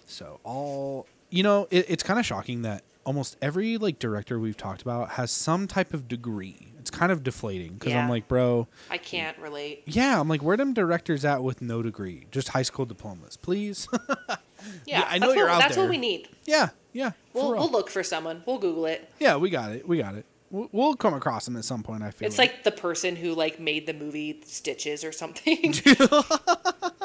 So 0.05 0.39
all 0.43 1.07
you 1.29 1.43
know, 1.43 1.67
it, 1.71 1.85
it's 1.89 2.03
kind 2.03 2.19
of 2.19 2.25
shocking 2.25 2.61
that 2.63 2.83
almost 3.05 3.37
every 3.41 3.77
like 3.77 3.97
director 3.99 4.39
we've 4.39 4.57
talked 4.57 4.81
about 4.81 5.11
has 5.11 5.31
some 5.31 5.67
type 5.67 5.93
of 5.93 6.07
degree. 6.07 6.67
It's 6.79 6.89
kind 6.91 7.11
of 7.11 7.23
deflating 7.23 7.73
because 7.73 7.93
I'm 7.93 8.09
like, 8.09 8.27
bro, 8.27 8.67
I 8.89 8.97
can't 8.97 9.37
relate. 9.37 9.83
yeah, 9.85 10.19
I'm 10.19 10.27
like, 10.29 10.41
where 10.41 10.55
them 10.57 10.73
directors 10.73 11.25
at 11.25 11.43
with 11.43 11.61
no 11.61 11.81
degree, 11.83 12.25
just 12.31 12.49
high 12.49 12.61
school 12.63 12.85
diplomas, 12.85 13.37
please? 13.37 13.87
Yeah, 14.85 15.05
I 15.07 15.19
know 15.19 15.27
that's 15.27 15.37
you're 15.37 15.45
what, 15.47 15.53
out 15.55 15.61
That's 15.61 15.75
there. 15.75 15.85
what 15.85 15.89
we 15.89 15.97
need. 15.97 16.27
yeah, 16.45 16.69
yeah, 16.91 17.11
We'll 17.31 17.51
we'll 17.53 17.71
look 17.71 17.89
for 17.89 18.03
someone. 18.03 18.43
We'll 18.45 18.57
Google 18.57 18.87
it. 18.87 19.09
yeah, 19.17 19.37
we 19.37 19.49
got 19.49 19.71
it, 19.71 19.87
we 19.87 19.99
got 19.99 20.15
it. 20.15 20.25
We'll, 20.51 20.67
we'll 20.73 20.95
come 20.95 21.13
across 21.13 21.45
them 21.45 21.55
at 21.55 21.63
some 21.63 21.81
point. 21.81 22.03
I 22.03 22.11
feel 22.11 22.27
It's 22.27 22.37
like 22.37 22.63
the 22.65 22.71
person 22.71 23.15
who 23.15 23.33
like 23.35 23.57
made 23.61 23.85
the 23.87 23.93
movie 23.93 24.41
Stitches 24.45 25.05
or 25.05 25.13
something. 25.13 25.73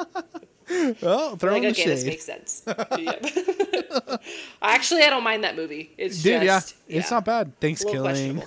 oh, 1.03 1.35
throw 1.35 1.53
like, 1.53 1.63
okay, 1.63 1.83
the 1.85 1.89
this 1.89 2.05
makes 2.05 2.25
sense. 2.25 2.63
Actually, 4.61 5.03
I 5.03 5.09
don't 5.09 5.23
mind 5.23 5.43
that 5.43 5.55
movie. 5.55 5.91
It's 5.97 6.21
Dude, 6.21 6.43
yeah, 6.43 6.59
just 6.59 6.75
it's 6.87 7.11
not 7.11 7.25
bad. 7.25 7.47
Little 7.61 8.03
Thanksgiving. 8.05 8.43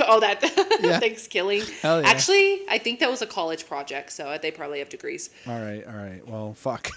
oh, 0.00 0.20
that 0.20 0.42
Yeah. 0.80 0.98
Thanksgiving. 0.98 1.62
Hell 1.82 2.02
yeah. 2.02 2.08
Actually, 2.08 2.62
I 2.68 2.78
think 2.78 3.00
that 3.00 3.10
was 3.10 3.22
a 3.22 3.26
college 3.26 3.66
project, 3.66 4.12
so 4.12 4.38
they 4.40 4.50
probably 4.50 4.80
have 4.80 4.88
degrees. 4.88 5.30
All 5.46 5.60
right, 5.60 5.84
all 5.86 5.96
right. 5.96 6.26
Well, 6.26 6.54
fuck. 6.54 6.88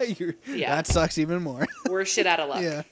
Yeah. 0.00 0.74
That 0.74 0.86
sucks 0.86 1.16
even 1.18 1.42
more. 1.42 1.66
We're 1.88 2.04
shit 2.04 2.26
out 2.26 2.38
of 2.40 2.48
luck. 2.50 2.62
yeah. 2.62 2.82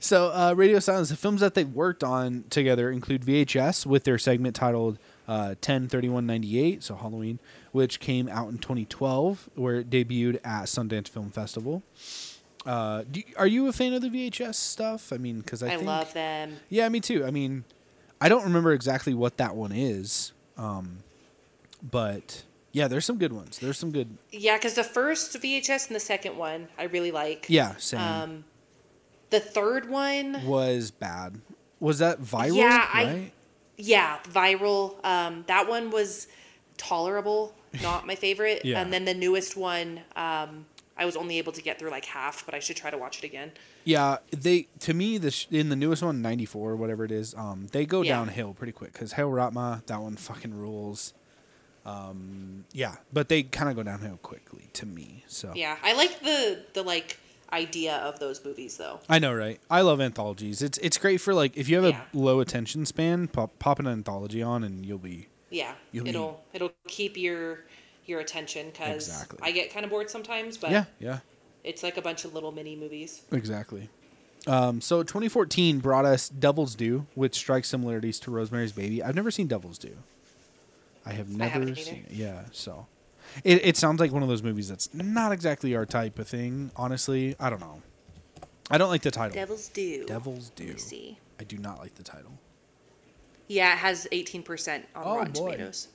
So, 0.00 0.28
uh, 0.32 0.54
Radio 0.56 0.78
Silence, 0.78 1.08
the 1.08 1.16
films 1.16 1.40
that 1.40 1.54
they 1.54 1.64
worked 1.64 2.04
on 2.04 2.44
together 2.50 2.90
include 2.90 3.22
VHS 3.22 3.84
with 3.84 4.04
their 4.04 4.16
segment 4.16 4.54
titled 4.54 4.98
uh, 5.26 5.56
10 5.60 5.88
31 5.88 6.24
98, 6.24 6.82
so 6.82 6.94
Halloween, 6.94 7.40
which 7.78 8.00
came 8.00 8.28
out 8.28 8.48
in 8.48 8.58
2012, 8.58 9.50
where 9.54 9.76
it 9.76 9.88
debuted 9.88 10.40
at 10.44 10.64
Sundance 10.64 11.06
Film 11.08 11.30
Festival. 11.30 11.84
Uh, 12.66 13.04
do, 13.08 13.22
are 13.36 13.46
you 13.46 13.68
a 13.68 13.72
fan 13.72 13.92
of 13.92 14.02
the 14.02 14.08
VHS 14.08 14.56
stuff? 14.56 15.12
I 15.12 15.16
mean, 15.16 15.38
because 15.38 15.62
I, 15.62 15.68
I 15.68 15.70
think, 15.76 15.86
love 15.86 16.12
them. 16.12 16.56
Yeah, 16.70 16.88
me 16.88 16.98
too. 16.98 17.24
I 17.24 17.30
mean, 17.30 17.62
I 18.20 18.28
don't 18.28 18.42
remember 18.42 18.72
exactly 18.72 19.14
what 19.14 19.36
that 19.36 19.54
one 19.54 19.70
is, 19.70 20.32
um, 20.56 20.98
but 21.80 22.42
yeah, 22.72 22.88
there's 22.88 23.04
some 23.04 23.16
good 23.16 23.32
ones. 23.32 23.60
There's 23.60 23.78
some 23.78 23.92
good. 23.92 24.18
Yeah, 24.32 24.56
because 24.56 24.74
the 24.74 24.82
first 24.82 25.40
VHS 25.40 25.86
and 25.86 25.94
the 25.94 26.00
second 26.00 26.36
one 26.36 26.66
I 26.76 26.84
really 26.84 27.12
like. 27.12 27.46
Yeah, 27.48 27.76
same. 27.76 28.00
Um, 28.00 28.44
the 29.30 29.38
third 29.38 29.88
one, 29.88 30.44
was 30.44 30.90
bad. 30.90 31.40
Was 31.78 32.00
that 32.00 32.20
viral? 32.20 32.56
Yeah, 32.56 32.88
I- 32.92 33.30
yeah, 33.76 34.18
viral. 34.24 34.96
Um, 35.06 35.44
that 35.46 35.68
one 35.68 35.90
was 35.90 36.26
tolerable, 36.76 37.54
not 37.82 38.06
my 38.06 38.14
favorite. 38.14 38.64
Yeah. 38.64 38.80
And 38.80 38.92
then 38.92 39.04
the 39.04 39.14
newest 39.14 39.56
one, 39.56 40.00
um, 40.16 40.66
I 40.96 41.04
was 41.04 41.16
only 41.16 41.38
able 41.38 41.52
to 41.52 41.62
get 41.62 41.78
through 41.78 41.90
like 41.90 42.06
half, 42.06 42.44
but 42.44 42.54
I 42.54 42.58
should 42.58 42.76
try 42.76 42.90
to 42.90 42.98
watch 42.98 43.18
it 43.18 43.24
again. 43.24 43.52
Yeah, 43.84 44.18
they 44.30 44.66
to 44.80 44.92
me 44.94 45.16
the 45.18 45.30
sh- 45.30 45.46
in 45.50 45.68
the 45.68 45.76
newest 45.76 46.02
one, 46.02 46.20
94 46.22 46.70
or 46.72 46.76
whatever 46.76 47.04
it 47.04 47.12
is, 47.12 47.34
um, 47.34 47.68
they 47.72 47.86
go 47.86 48.02
Yeah. 48.02 48.16
downhill 48.16 48.52
pretty 48.54 48.72
quick 48.72 48.92
because 48.92 49.12
Hail 49.12 49.30
Raatma, 49.30 49.86
that 49.86 50.00
one 50.02 50.16
fucking 50.16 50.52
rules. 50.54 51.14
Um, 51.86 52.64
yeah, 52.72 52.96
but 53.12 53.28
they 53.28 53.42
kind 53.44 53.70
of 53.70 53.76
go 53.76 53.82
downhill 53.82 54.18
quickly 54.22 54.68
to 54.74 54.84
me. 54.86 55.24
So 55.26 55.52
Yeah, 55.54 55.76
I 55.82 55.94
like 55.94 56.20
the 56.20 56.64
the 56.74 56.82
like 56.82 57.18
idea 57.50 57.96
of 57.96 58.18
those 58.18 58.44
movies 58.44 58.76
though. 58.76 59.00
I 59.08 59.18
know, 59.18 59.32
right? 59.32 59.58
I 59.70 59.80
love 59.80 60.00
anthologies. 60.00 60.60
It's 60.60 60.76
it's 60.78 60.98
great 60.98 61.18
for 61.20 61.32
like 61.32 61.56
if 61.56 61.68
you 61.68 61.76
have 61.80 61.86
Yeah. 61.94 62.02
a 62.12 62.16
low 62.16 62.40
attention 62.40 62.84
span, 62.84 63.28
pop, 63.28 63.58
pop 63.58 63.78
an 63.78 63.86
anthology 63.86 64.42
on 64.42 64.64
and 64.64 64.84
you'll 64.84 64.98
be 64.98 65.28
Yeah, 65.50 65.72
You'll 65.92 66.08
it'll 66.08 66.44
it'll 66.52 66.72
keep 66.86 67.16
your 67.16 67.64
your 68.06 68.20
attention 68.20 68.70
because 68.70 69.08
Exactly. 69.08 69.38
I 69.42 69.52
get 69.52 69.72
kind 69.72 69.84
of 69.84 69.90
bored 69.90 70.10
sometimes, 70.10 70.56
but 70.56 70.70
yeah, 70.70 70.84
yeah. 70.98 71.18
it's 71.64 71.82
like 71.82 71.96
a 71.96 72.02
bunch 72.02 72.24
of 72.24 72.34
little 72.34 72.52
mini 72.52 72.76
movies. 72.76 73.22
Exactly. 73.32 73.88
Um, 74.46 74.80
so 74.80 75.02
2014 75.02 75.78
brought 75.80 76.04
us 76.04 76.28
Devil's 76.28 76.74
Due, 76.74 77.06
which 77.14 77.34
strikes 77.34 77.68
similarities 77.68 78.18
to 78.20 78.30
Rosemary's 78.30 78.72
Baby. 78.72 79.02
I've 79.02 79.14
never 79.14 79.30
seen 79.30 79.46
Devil's 79.46 79.78
Due. 79.78 79.96
I 81.04 81.12
have 81.12 81.28
never 81.28 81.50
haven't 81.50 81.76
seen 81.76 82.06
it. 82.08 82.12
Yeah, 82.12 82.44
so 82.52 82.86
it, 83.44 83.64
it 83.64 83.76
sounds 83.76 84.00
like 84.00 84.12
one 84.12 84.22
of 84.22 84.28
those 84.28 84.42
movies 84.42 84.68
that's 84.68 84.92
not 84.94 85.32
exactly 85.32 85.74
our 85.74 85.84
type 85.86 86.18
of 86.18 86.28
thing. 86.28 86.70
Honestly, 86.76 87.34
I 87.38 87.50
don't 87.50 87.60
know. 87.60 87.82
I 88.70 88.78
don't 88.78 88.90
like 88.90 89.02
the 89.02 89.10
title. 89.10 89.34
Devil's 89.34 89.68
Due. 89.68 90.06
Devil's 90.06 90.50
Let 90.58 90.66
me 90.66 90.72
Due. 90.72 90.78
see. 90.78 91.18
I 91.40 91.44
do 91.44 91.58
not 91.58 91.78
like 91.78 91.94
the 91.94 92.02
title. 92.02 92.32
Yeah, 93.48 93.72
it 93.72 93.78
has 93.78 94.06
18% 94.12 94.74
on 94.74 94.82
Oh, 95.04 95.16
Rotten 95.16 95.32
boy. 95.32 95.52
Tomatoes. 95.52 95.88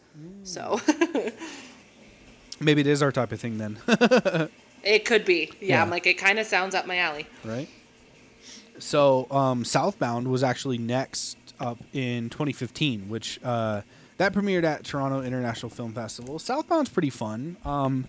So 0.44 0.80
Maybe 2.60 2.82
it 2.82 2.88
is 2.88 3.02
our 3.02 3.12
type 3.12 3.32
of 3.32 3.40
thing 3.40 3.58
then, 3.58 3.78
it 4.84 5.06
could 5.06 5.26
be. 5.26 5.52
Yeah, 5.60 5.68
Yeah. 5.78 5.82
I'm 5.84 5.90
like, 5.90 6.06
it 6.08 6.16
kind 6.18 6.40
of 6.40 6.46
sounds 6.46 6.76
up 6.76 6.86
my 6.86 6.98
alley. 6.98 7.26
right? 7.44 7.68
So 8.80 9.28
um, 9.32 9.66
Southbound 9.66 10.28
was 10.28 10.44
actually 10.44 10.78
next 10.78 11.38
up 11.60 11.78
in 11.94 12.30
2015, 12.30 13.10
which 13.10 13.40
uh, 13.44 13.82
that 14.18 14.34
premiered 14.34 14.64
at 14.64 14.84
Toronto 14.84 15.22
International 15.22 15.70
Film 15.70 15.94
Festival. 15.94 16.40
Southbound's 16.40 16.90
pretty 16.90 17.10
fun. 17.10 17.58
Um, 17.66 18.08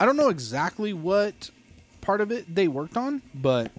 I 0.00 0.06
don't 0.06 0.16
know 0.16 0.28
exactly 0.28 0.92
what 0.92 1.50
part 2.00 2.20
of 2.20 2.30
it 2.32 2.52
they 2.54 2.66
worked 2.68 2.96
on, 2.96 3.22
but 3.34 3.70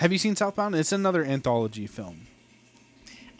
have 0.00 0.12
you 0.12 0.18
seen 0.18 0.36
Southbound? 0.36 0.74
It's 0.74 0.92
another 0.92 1.24
anthology 1.24 1.86
film. 1.86 2.26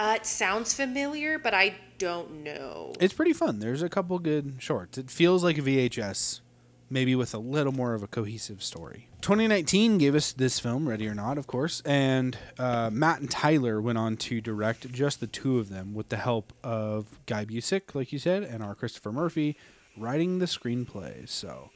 Uh, 0.01 0.15
it 0.17 0.25
sounds 0.25 0.73
familiar, 0.73 1.39
but 1.39 1.53
I 1.53 1.75
don't 1.99 2.43
know. 2.43 2.95
It's 2.99 3.13
pretty 3.13 3.35
fun. 3.35 3.59
There's 3.59 3.83
a 3.83 3.91
couple 3.91 4.19
good 4.19 4.55
shorts. 4.59 4.97
It 4.97 5.11
feels 5.11 5.45
like 5.45 5.59
a 5.59 5.61
VHS, 5.61 6.41
maybe 6.89 7.15
with 7.15 7.35
a 7.35 7.39
little 7.39 7.73
more 7.75 7.93
of 7.93 8.03
a 8.03 8.07
cohesive 8.07 8.63
story. 8.63 9.09
2019 9.21 9.99
gave 9.99 10.15
us 10.15 10.33
this 10.33 10.59
film, 10.59 10.89
Ready 10.89 11.07
or 11.07 11.15
Not, 11.15 11.37
of 11.37 11.47
course, 11.47 11.83
and 11.85 12.39
uh, 12.59 12.89
Matt 12.91 13.21
and 13.21 13.31
Tyler 13.31 13.79
went 13.79 13.99
on 13.99 14.17
to 14.17 14.41
direct 14.41 14.91
just 14.91 15.21
the 15.21 15.27
two 15.27 15.59
of 15.59 15.69
them 15.69 15.93
with 15.93 16.09
the 16.09 16.17
help 16.17 16.55
of 16.65 17.21
Guy 17.27 17.45
Busick, 17.45 17.95
like 17.95 18.11
you 18.11 18.19
said, 18.19 18.43
and 18.43 18.63
R. 18.63 18.75
Christopher 18.75 19.13
Murphy 19.13 19.55
writing 19.99 20.39
the 20.39 20.47
screenplay. 20.47 21.29
So, 21.29 21.73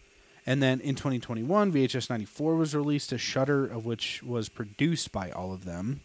and 0.46 0.62
then 0.62 0.80
in 0.80 0.94
2021, 0.94 1.70
VHS 1.70 2.08
94 2.08 2.56
was 2.56 2.74
released 2.74 3.10
to 3.10 3.18
Shudder, 3.18 3.66
of 3.66 3.84
which 3.84 4.22
was 4.22 4.48
produced 4.48 5.12
by 5.12 5.30
all 5.30 5.52
of 5.52 5.66
them. 5.66 6.00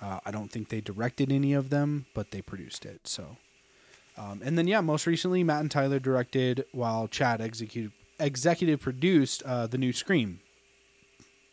Uh, 0.00 0.20
I 0.24 0.30
don't 0.30 0.50
think 0.50 0.68
they 0.68 0.80
directed 0.80 1.30
any 1.30 1.52
of 1.52 1.70
them, 1.70 2.06
but 2.14 2.30
they 2.30 2.40
produced 2.42 2.84
it. 2.86 3.06
So. 3.06 3.36
Um, 4.16 4.40
and 4.44 4.58
then, 4.58 4.66
yeah, 4.66 4.80
most 4.80 5.06
recently, 5.06 5.42
Matt 5.44 5.60
and 5.60 5.70
Tyler 5.70 5.98
directed, 5.98 6.64
while 6.72 7.08
Chad 7.08 7.40
executive 7.40 7.92
executive 8.18 8.80
produced 8.80 9.42
uh, 9.44 9.66
the 9.66 9.78
new 9.78 9.92
Scream. 9.94 10.40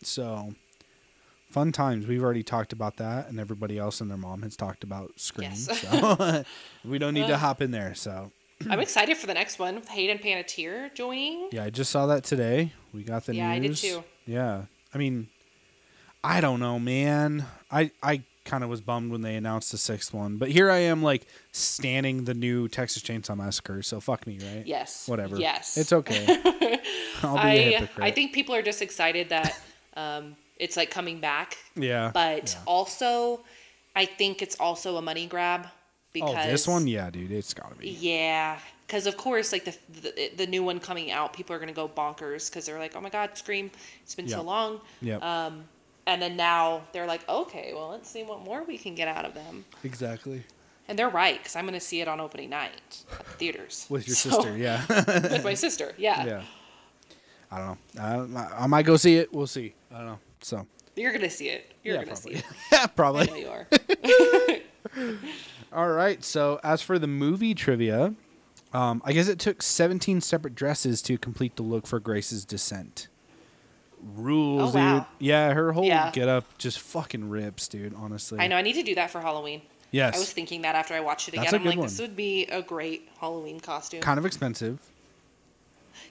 So, 0.03 0.53
fun 1.49 1.71
times. 1.71 2.07
We've 2.07 2.21
already 2.21 2.43
talked 2.43 2.73
about 2.73 2.97
that, 2.97 3.29
and 3.29 3.39
everybody 3.39 3.77
else 3.77 4.01
and 4.01 4.09
their 4.09 4.17
mom 4.17 4.41
has 4.41 4.55
talked 4.57 4.83
about 4.83 5.13
Scream. 5.19 5.51
Yes. 5.51 5.79
So, 5.81 6.43
we 6.85 6.97
don't 6.99 7.13
need 7.13 7.27
to 7.27 7.37
hop 7.37 7.61
in 7.61 7.71
there. 7.71 7.95
So, 7.95 8.31
I'm 8.69 8.79
excited 8.79 9.15
for 9.17 9.27
the 9.27 9.33
next 9.33 9.59
one 9.59 9.75
with 9.75 9.87
Hayden 9.87 10.17
Panettiere 10.17 10.93
joining. 10.93 11.49
yeah, 11.51 11.63
I 11.63 11.69
just 11.69 11.91
saw 11.91 12.07
that 12.07 12.23
today. 12.23 12.73
We 12.93 13.03
got 13.03 13.25
the 13.25 13.35
Yeah, 13.35 13.49
I 13.49 13.59
did 13.59 13.69
news. 13.69 13.81
too. 13.81 14.03
Yeah, 14.25 14.63
I 14.93 14.97
mean, 14.97 15.29
I 16.23 16.41
don't 16.41 16.59
know, 16.59 16.79
man. 16.79 17.45
I 17.71 17.91
I 18.03 18.23
kind 18.47 18.63
of 18.63 18.69
was 18.69 18.81
bummed 18.81 19.11
when 19.11 19.21
they 19.21 19.35
announced 19.35 19.71
the 19.71 19.77
sixth 19.77 20.13
one, 20.13 20.37
but 20.37 20.49
here 20.49 20.71
I 20.71 20.77
am, 20.79 21.03
like 21.03 21.27
standing 21.51 22.23
the 22.23 22.33
new 22.33 22.67
Texas 22.67 23.03
Chainsaw 23.03 23.37
Massacre. 23.37 23.83
So 23.83 23.99
fuck 23.99 24.25
me, 24.25 24.39
right? 24.39 24.65
Yes. 24.65 25.07
Whatever. 25.07 25.37
Yes. 25.37 25.77
It's 25.77 25.93
okay. 25.93 26.25
I'll 27.23 27.35
be 27.35 27.39
a 27.39 27.43
I 27.43 27.57
hypocrite. 27.57 28.03
I 28.05 28.11
think 28.11 28.33
people 28.33 28.55
are 28.55 28.61
just 28.63 28.81
excited 28.81 29.29
that 29.29 29.59
um, 29.95 30.35
it's 30.55 30.75
like 30.77 30.89
coming 30.89 31.19
back, 31.19 31.57
Yeah. 31.75 32.09
but 32.13 32.53
yeah. 32.53 32.63
also 32.65 33.41
I 33.95 34.05
think 34.05 34.41
it's 34.41 34.55
also 34.59 34.97
a 34.97 35.01
money 35.01 35.25
grab 35.27 35.67
because 36.13 36.35
oh, 36.45 36.49
this 36.51 36.67
one, 36.67 36.87
yeah, 36.87 37.09
dude, 37.09 37.31
it's 37.31 37.53
gotta 37.53 37.75
be. 37.75 37.89
Yeah, 37.89 38.59
because 38.85 39.07
of 39.07 39.17
course, 39.17 39.51
like 39.51 39.65
the, 39.65 39.75
the 40.01 40.31
the 40.37 40.47
new 40.47 40.63
one 40.63 40.79
coming 40.79 41.11
out, 41.11 41.33
people 41.33 41.55
are 41.55 41.59
gonna 41.59 41.73
go 41.73 41.87
bonkers 41.87 42.49
because 42.49 42.65
they're 42.65 42.79
like, 42.79 42.95
"Oh 42.95 43.01
my 43.01 43.09
God, 43.09 43.35
Scream! 43.37 43.71
It's 44.03 44.15
been 44.15 44.27
Yeah. 44.27 44.37
so 44.37 44.41
long." 44.43 44.81
Yeah. 45.01 45.17
Um, 45.17 45.65
and 46.07 46.19
then 46.21 46.35
now 46.35 46.81
they're 46.93 47.05
like, 47.05 47.27
"Okay, 47.29 47.73
well, 47.75 47.89
let's 47.89 48.09
see 48.09 48.23
what 48.23 48.43
more 48.43 48.63
we 48.63 48.77
can 48.79 48.95
get 48.95 49.07
out 49.07 49.25
of 49.25 49.35
them." 49.35 49.65
exactly. 49.83 50.43
And 50.89 50.97
they're 50.97 51.09
right 51.09 51.37
because 51.37 51.55
I'm 51.57 51.65
gonna 51.65 51.79
see 51.81 51.99
it 52.01 52.07
on 52.07 52.19
opening 52.21 52.49
night 52.49 52.71
at 53.11 53.17
the 53.19 53.31
theaters 53.33 53.85
With 53.89 54.07
your 54.07 54.15
So- 54.23 54.29
sister, 54.31 54.57
yeah. 54.57 54.83
with 54.89 55.43
my 55.43 55.53
sister. 55.53 55.93
Yeah. 55.97 56.25
yeah. 56.25 56.41
I 57.51 57.57
don't 57.59 58.33
know. 58.33 58.39
I, 58.39 58.63
I 58.63 58.67
might 58.67 58.85
go 58.85 58.95
see 58.97 59.17
it. 59.17 59.31
We'll 59.33 59.47
see. 59.47 59.73
I 59.93 59.97
don't 59.97 60.05
know. 60.07 60.19
So. 60.41 60.65
you're 60.95 61.11
gonna 61.11 61.29
see 61.29 61.49
it. 61.49 61.73
You're 61.83 61.95
yeah, 61.95 62.05
gonna 62.05 62.15
probably. 62.15 62.35
see 62.35 62.39
it. 62.39 62.45
yeah, 62.71 62.83
I 62.83 62.87
probably. 62.87 63.27
know 63.27 63.35
you 63.35 63.49
are. 63.49 63.67
All 65.73 65.89
right. 65.89 66.23
So 66.23 66.59
as 66.63 66.81
for 66.81 66.97
the 66.97 67.07
movie 67.07 67.53
trivia, 67.53 68.13
um, 68.73 69.01
I 69.05 69.13
guess 69.13 69.27
it 69.27 69.39
took 69.39 69.61
17 69.61 70.21
separate 70.21 70.55
dresses 70.55 71.01
to 71.03 71.17
complete 71.17 71.55
the 71.57 71.63
look 71.63 71.85
for 71.87 71.99
Grace's 71.99 72.45
descent. 72.45 73.07
Rules, 74.15 74.75
Oh, 74.75 74.77
wow. 74.79 74.93
dude. 74.99 75.05
Yeah, 75.19 75.53
her 75.53 75.71
whole 75.71 75.85
Yeah. 75.85 76.11
get 76.11 76.27
up 76.29 76.57
just 76.57 76.79
fucking 76.79 77.29
rips, 77.29 77.67
dude. 77.67 77.93
Honestly. 77.95 78.39
I 78.39 78.47
know. 78.47 78.55
I 78.57 78.61
need 78.61 78.73
to 78.73 78.83
do 78.83 78.95
that 78.95 79.09
for 79.09 79.21
Halloween. 79.21 79.61
Yes. 79.91 80.15
I 80.15 80.19
was 80.19 80.31
thinking 80.31 80.61
that 80.63 80.75
after 80.75 80.93
I 80.93 80.99
watched 80.99 81.27
it 81.29 81.33
again. 81.35 81.53
I'm 81.55 81.63
like, 81.65 81.77
one. 81.77 81.87
this 81.87 81.99
would 81.99 82.15
be 82.15 82.45
a 82.47 82.61
great 82.61 83.07
Halloween 83.19 83.59
costume. 83.59 84.01
kind 84.01 84.19
of 84.19 84.25
expensive. 84.25 84.79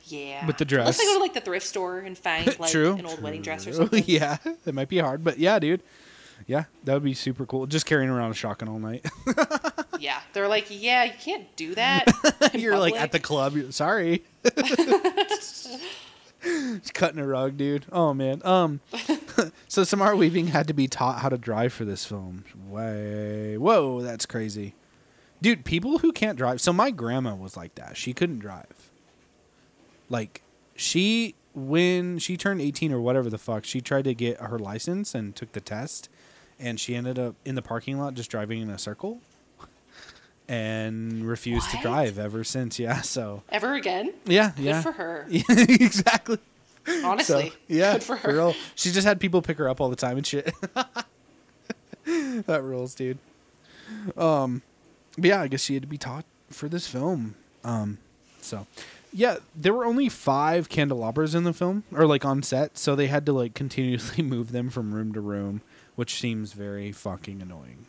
Yeah. 0.05 0.47
With 0.47 0.57
the 0.59 0.65
dress. 0.65 0.83
Unless 0.87 1.01
I 1.01 1.05
go 1.05 1.15
to 1.15 1.21
like 1.21 1.35
the 1.35 1.41
thrift 1.41 1.67
store 1.67 1.99
and 1.99 2.17
find 2.17 2.47
like 2.59 2.71
True. 2.71 2.95
an 2.95 3.07
old 3.07 3.21
wedding 3.23 3.43
dress 3.43 3.67
or 3.67 3.73
something. 3.75 4.05
yeah, 4.07 4.39
it 4.65 4.75
might 4.75 4.89
be 4.89 4.99
hard, 4.99 5.23
but 5.25 5.39
yeah, 5.39 5.59
dude. 5.59 5.83
Yeah, 6.47 6.65
that 6.85 6.95
would 6.95 7.03
be 7.05 7.15
super 7.15 7.47
cool. 7.47 7.67
Just 7.67 7.87
carrying 7.87 8.11
around 8.11 8.31
a 8.31 8.35
shotgun 8.35 8.69
all 8.69 8.79
night. 8.79 9.05
Yeah. 9.99 10.21
They're 10.35 10.47
like, 10.47 10.67
yeah, 10.69 11.05
you 11.05 11.13
can't 11.19 11.57
do 11.57 11.75
that. 11.75 12.05
You're 12.53 12.79
like 12.79 12.95
at 12.97 13.13
the 13.13 13.19
club. 13.19 13.57
Sorry. 13.73 14.23
Just 16.81 16.95
cutting 16.95 17.19
a 17.19 17.27
rug, 17.27 17.57
dude. 17.57 17.87
Oh 17.93 18.15
man. 18.15 18.43
Um. 18.45 18.81
so 19.69 19.85
Samara 19.85 20.17
Weaving 20.17 20.49
had 20.49 20.69
to 20.69 20.75
be 20.75 20.89
taught 20.89 21.21
how 21.21 21.29
to 21.29 21.39
drive 21.39 21.73
for 21.73 21.85
this 21.85 22.05
film. 22.05 22.45
Way. 22.69 23.57
Whoa, 23.59 24.01
that's 24.01 24.27
crazy, 24.27 24.75
dude. 25.43 25.65
People 25.65 25.99
who 25.99 26.13
can't 26.13 26.39
drive. 26.39 26.61
So 26.61 26.73
my 26.73 26.91
grandma 26.91 27.35
was 27.35 27.57
like 27.57 27.75
that. 27.77 27.97
She 27.97 28.13
couldn't 28.13 28.39
drive. 28.39 28.91
Like, 30.09 30.43
she 30.75 31.35
when 31.55 32.19
she 32.19 32.37
turned 32.37 32.61
18 32.61 32.93
or 32.93 33.01
whatever 33.01 33.31
the 33.31 33.39
fuck, 33.39 33.65
she 33.65 33.81
tried 33.81 34.05
to 34.05 34.15
get 34.15 34.39
her 34.39 34.59
license 34.59 35.15
and 35.15 35.35
took 35.35 35.53
the 35.53 35.61
test, 35.61 36.09
and 36.59 36.79
she 36.79 36.95
ended 36.95 37.19
up 37.19 37.35
in 37.45 37.55
the 37.55 37.63
parking 37.63 37.99
lot 37.99 38.15
just 38.15 38.31
driving 38.31 38.61
in 38.61 38.71
a 38.71 38.79
circle 38.79 39.21
and 40.49 41.27
refused 41.27 41.71
to 41.71 41.79
drive 41.83 42.19
ever 42.19 42.45
since. 42.45 42.79
Yeah, 42.87 43.01
so 43.03 43.43
Ever 43.49 43.75
again? 43.75 44.13
yeah, 44.25 44.53
Good 44.57 44.65
yeah, 44.65 44.83
for 44.83 44.93
her. 44.93 45.27
Exactly. 45.31 46.39
Honestly. 47.05 47.51
So, 47.51 47.57
yeah, 47.69 47.95
Good 47.95 48.03
for 48.05 48.17
her. 48.17 48.33
real. 48.33 48.55
She 48.77 48.93
just 48.93 49.07
had 49.07 49.19
people 49.21 49.43
pick 49.43 49.59
her 49.59 49.69
up 49.69 49.81
all 49.81 49.89
the 49.89 49.97
time 49.97 50.17
and 50.19 50.27
shit. 50.27 50.55
that 52.05 52.63
rules, 52.63 52.95
dude. 52.95 53.19
Um, 54.17 54.63
but 55.19 55.25
yeah, 55.27 55.41
I 55.43 55.49
guess 55.49 55.63
she 55.63 55.75
had 55.75 55.83
to 55.83 55.89
be 55.89 55.99
taught 55.99 56.25
for 56.51 56.69
this 56.69 56.87
film. 56.87 57.35
Um, 57.65 57.99
so 58.41 58.67
yeah, 59.13 59.37
there 59.55 59.73
were 59.75 59.85
only 59.85 60.09
five 60.09 60.69
candelabras 60.69 61.35
in 61.35 61.45
the 61.45 61.53
film, 61.53 61.85
or 61.93 62.07
like 62.07 62.25
on 62.25 62.43
set, 62.43 62.77
so 62.79 62.95
they 62.95 63.07
had 63.09 63.27
to 63.27 63.33
like 63.33 63.55
continuously 63.55 64.23
move 64.23 64.53
them 64.53 64.71
from 64.71 64.95
room 64.95 65.13
to 65.15 65.21
room, 65.21 65.63
which 65.97 66.15
seems 66.21 66.53
very 66.53 66.93
fucking 66.93 67.41
annoying. 67.43 67.87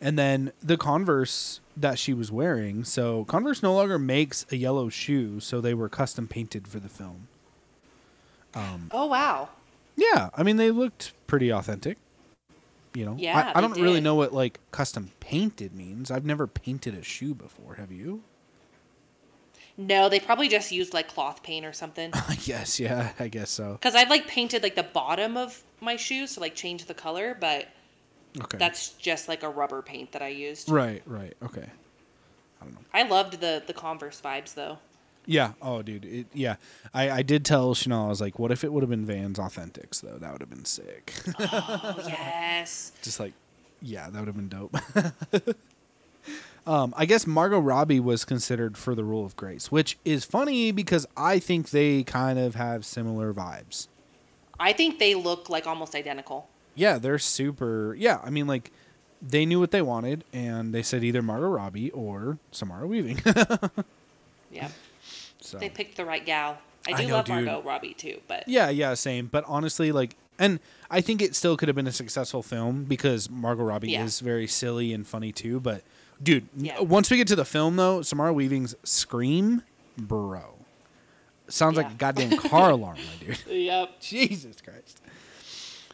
And 0.00 0.18
then 0.18 0.52
the 0.62 0.76
Converse 0.76 1.60
that 1.76 1.98
she 1.98 2.14
was 2.14 2.30
wearing, 2.30 2.84
so 2.84 3.24
Converse 3.24 3.62
no 3.62 3.74
longer 3.74 3.98
makes 3.98 4.46
a 4.50 4.56
yellow 4.56 4.88
shoe, 4.88 5.40
so 5.40 5.60
they 5.60 5.74
were 5.74 5.88
custom 5.88 6.28
painted 6.28 6.68
for 6.68 6.78
the 6.78 6.88
film. 6.88 7.28
Um, 8.54 8.90
oh 8.92 9.06
wow. 9.06 9.50
Yeah, 9.96 10.30
I 10.34 10.42
mean 10.42 10.56
they 10.56 10.70
looked 10.70 11.12
pretty 11.26 11.50
authentic. 11.50 11.98
You 12.94 13.04
know, 13.04 13.16
Yeah, 13.18 13.52
I, 13.54 13.58
I 13.58 13.60
don't 13.60 13.78
really 13.80 14.00
know 14.00 14.14
what 14.14 14.32
like 14.32 14.60
custom 14.70 15.10
painted 15.20 15.74
means. 15.74 16.10
I've 16.10 16.24
never 16.24 16.46
painted 16.46 16.94
a 16.94 17.02
shoe 17.02 17.34
before. 17.34 17.74
Have 17.74 17.92
you? 17.92 18.22
No, 19.76 20.08
they 20.08 20.18
probably 20.18 20.48
just 20.48 20.72
used 20.72 20.92
like 20.92 21.06
cloth 21.06 21.42
paint 21.42 21.64
or 21.64 21.72
something. 21.72 22.10
I 22.28 22.34
guess, 22.36 22.80
yeah, 22.80 23.12
I 23.20 23.28
guess 23.28 23.50
so. 23.50 23.74
Because 23.74 23.94
I've 23.94 24.10
like 24.10 24.26
painted 24.26 24.62
like 24.62 24.74
the 24.74 24.82
bottom 24.82 25.36
of 25.36 25.62
my 25.80 25.96
shoes 25.96 26.34
to 26.34 26.40
like 26.40 26.56
change 26.56 26.86
the 26.86 26.94
color, 26.94 27.36
but 27.38 27.68
Okay, 28.40 28.58
that's 28.58 28.90
just 28.90 29.28
like 29.28 29.42
a 29.42 29.48
rubber 29.48 29.82
paint 29.82 30.12
that 30.12 30.22
I 30.22 30.28
used. 30.28 30.68
right, 30.70 31.02
right, 31.06 31.34
okay. 31.42 31.70
I 32.60 32.64
don't 32.64 32.74
know. 32.74 32.80
I 32.92 33.02
loved 33.04 33.40
the 33.40 33.62
the 33.66 33.72
Converse 33.72 34.20
vibes 34.20 34.54
though. 34.54 34.78
Yeah. 35.28 35.52
Oh, 35.60 35.82
dude. 35.82 36.06
It, 36.06 36.26
yeah. 36.32 36.56
I, 36.94 37.10
I 37.10 37.22
did 37.22 37.44
tell 37.44 37.74
Chanel. 37.74 38.06
I 38.06 38.08
was 38.08 38.20
like, 38.20 38.38
"What 38.38 38.50
if 38.50 38.64
it 38.64 38.72
would 38.72 38.82
have 38.82 38.88
been 38.88 39.04
Vans 39.04 39.38
Authentics 39.38 40.00
though? 40.00 40.16
That 40.16 40.32
would 40.32 40.40
have 40.40 40.48
been 40.48 40.64
sick." 40.64 41.12
Oh 41.38 41.96
yes. 42.06 42.92
Just 43.02 43.20
like, 43.20 43.34
yeah, 43.82 44.08
that 44.08 44.18
would 44.18 44.26
have 44.26 44.36
been 44.36 44.48
dope. 44.48 44.74
um, 46.66 46.94
I 46.96 47.04
guess 47.04 47.26
Margot 47.26 47.58
Robbie 47.58 48.00
was 48.00 48.24
considered 48.24 48.78
for 48.78 48.94
the 48.94 49.04
Rule 49.04 49.26
of 49.26 49.36
Grace, 49.36 49.70
which 49.70 49.98
is 50.02 50.24
funny 50.24 50.72
because 50.72 51.06
I 51.14 51.38
think 51.38 51.70
they 51.70 52.04
kind 52.04 52.38
of 52.38 52.54
have 52.54 52.86
similar 52.86 53.34
vibes. 53.34 53.88
I 54.58 54.72
think 54.72 54.98
they 54.98 55.14
look 55.14 55.50
like 55.50 55.66
almost 55.66 55.94
identical. 55.94 56.48
Yeah, 56.78 56.98
they're 56.98 57.18
super. 57.18 57.94
Yeah, 57.98 58.20
I 58.24 58.30
mean, 58.30 58.46
like, 58.46 58.70
they 59.20 59.44
knew 59.44 59.58
what 59.60 59.70
they 59.72 59.82
wanted, 59.82 60.24
and 60.32 60.72
they 60.72 60.82
said 60.82 61.02
either 61.04 61.20
Margot 61.22 61.48
Robbie 61.48 61.90
or 61.90 62.38
Samara 62.52 62.86
Weaving. 62.86 63.20
Yeah. 64.50 64.68
so 65.40 65.58
They 65.58 65.68
picked 65.68 65.96
the 65.96 66.04
right 66.06 66.24
gal. 66.24 66.58
I 66.86 66.92
I 66.92 67.02
do 67.02 67.08
know, 67.08 67.14
love 67.16 67.26
dude. 67.26 67.44
Margot 67.44 67.62
Robbie 67.62 67.92
too, 67.94 68.20
but 68.26 68.48
yeah, 68.48 68.70
yeah, 68.70 68.94
same. 68.94 69.26
But 69.26 69.44
honestly, 69.46 69.92
like, 69.92 70.16
and 70.38 70.58
I 70.90 71.00
think 71.02 71.20
it 71.20 71.34
still 71.36 71.56
could 71.56 71.68
have 71.68 71.76
been 71.76 71.86
a 71.86 71.92
successful 71.92 72.42
film 72.42 72.84
because 72.84 73.28
Margot 73.28 73.64
Robbie 73.64 73.90
Yeah. 73.90 74.04
is 74.04 74.20
very 74.20 74.46
silly 74.46 74.94
and 74.94 75.06
funny 75.06 75.32
too. 75.32 75.60
But 75.60 75.82
dude, 76.22 76.48
Yeah. 76.56 76.80
once 76.80 77.10
we 77.10 77.18
get 77.18 77.26
to 77.28 77.36
the 77.36 77.44
film 77.44 77.76
though, 77.76 78.00
Samara 78.00 78.32
Weaving's 78.32 78.74
scream, 78.84 79.62
bro, 79.98 80.54
sounds 81.48 81.76
like 81.76 81.90
a 81.90 81.94
goddamn 81.94 82.38
car 82.38 82.70
alarm, 82.78 82.96
my 82.96 83.26
dude. 83.26 83.38
yep. 83.48 83.90
Jesus 84.00 84.56
Christ. 84.62 85.02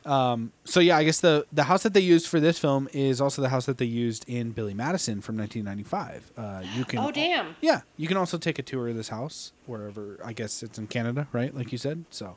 Um, 0.07 0.53
so 0.65 0.81
yeah, 0.81 0.99
I 0.99 1.05
guess 1.05 1.21
the 1.21 1.47
the 1.53 1.65
house 1.65 1.83
that 1.85 1.95
they 1.95 2.01
used 2.01 2.27
for 2.29 2.39
this 2.39 2.59
film 2.59 2.89
is 2.93 3.21
also 3.21 3.41
the 3.41 3.49
house 3.49 3.65
that 3.67 3.79
they 3.79 3.87
used 3.87 4.25
in 4.29 4.51
Billy 4.51 4.75
Madison 4.75 5.21
from 5.23 5.39
1995. 5.39 6.33
Uh, 6.37 6.63
you 6.77 6.85
can 6.85 6.99
Oh 6.99 7.11
damn. 7.11 7.57
yeah, 7.63 7.81
you 7.97 8.07
can 8.07 8.17
also 8.19 8.37
take 8.37 8.59
a 8.59 8.63
tour 8.63 8.89
of 8.89 8.97
this 8.97 9.09
house 9.09 9.53
wherever. 9.67 10.19
I 10.25 10.33
guess 10.35 10.63
it's 10.63 10.79
in 10.79 10.89
Canada, 10.89 11.27
right? 11.33 11.55
Like 11.55 11.73
you 11.73 11.79
said. 11.79 12.05
So 12.11 12.37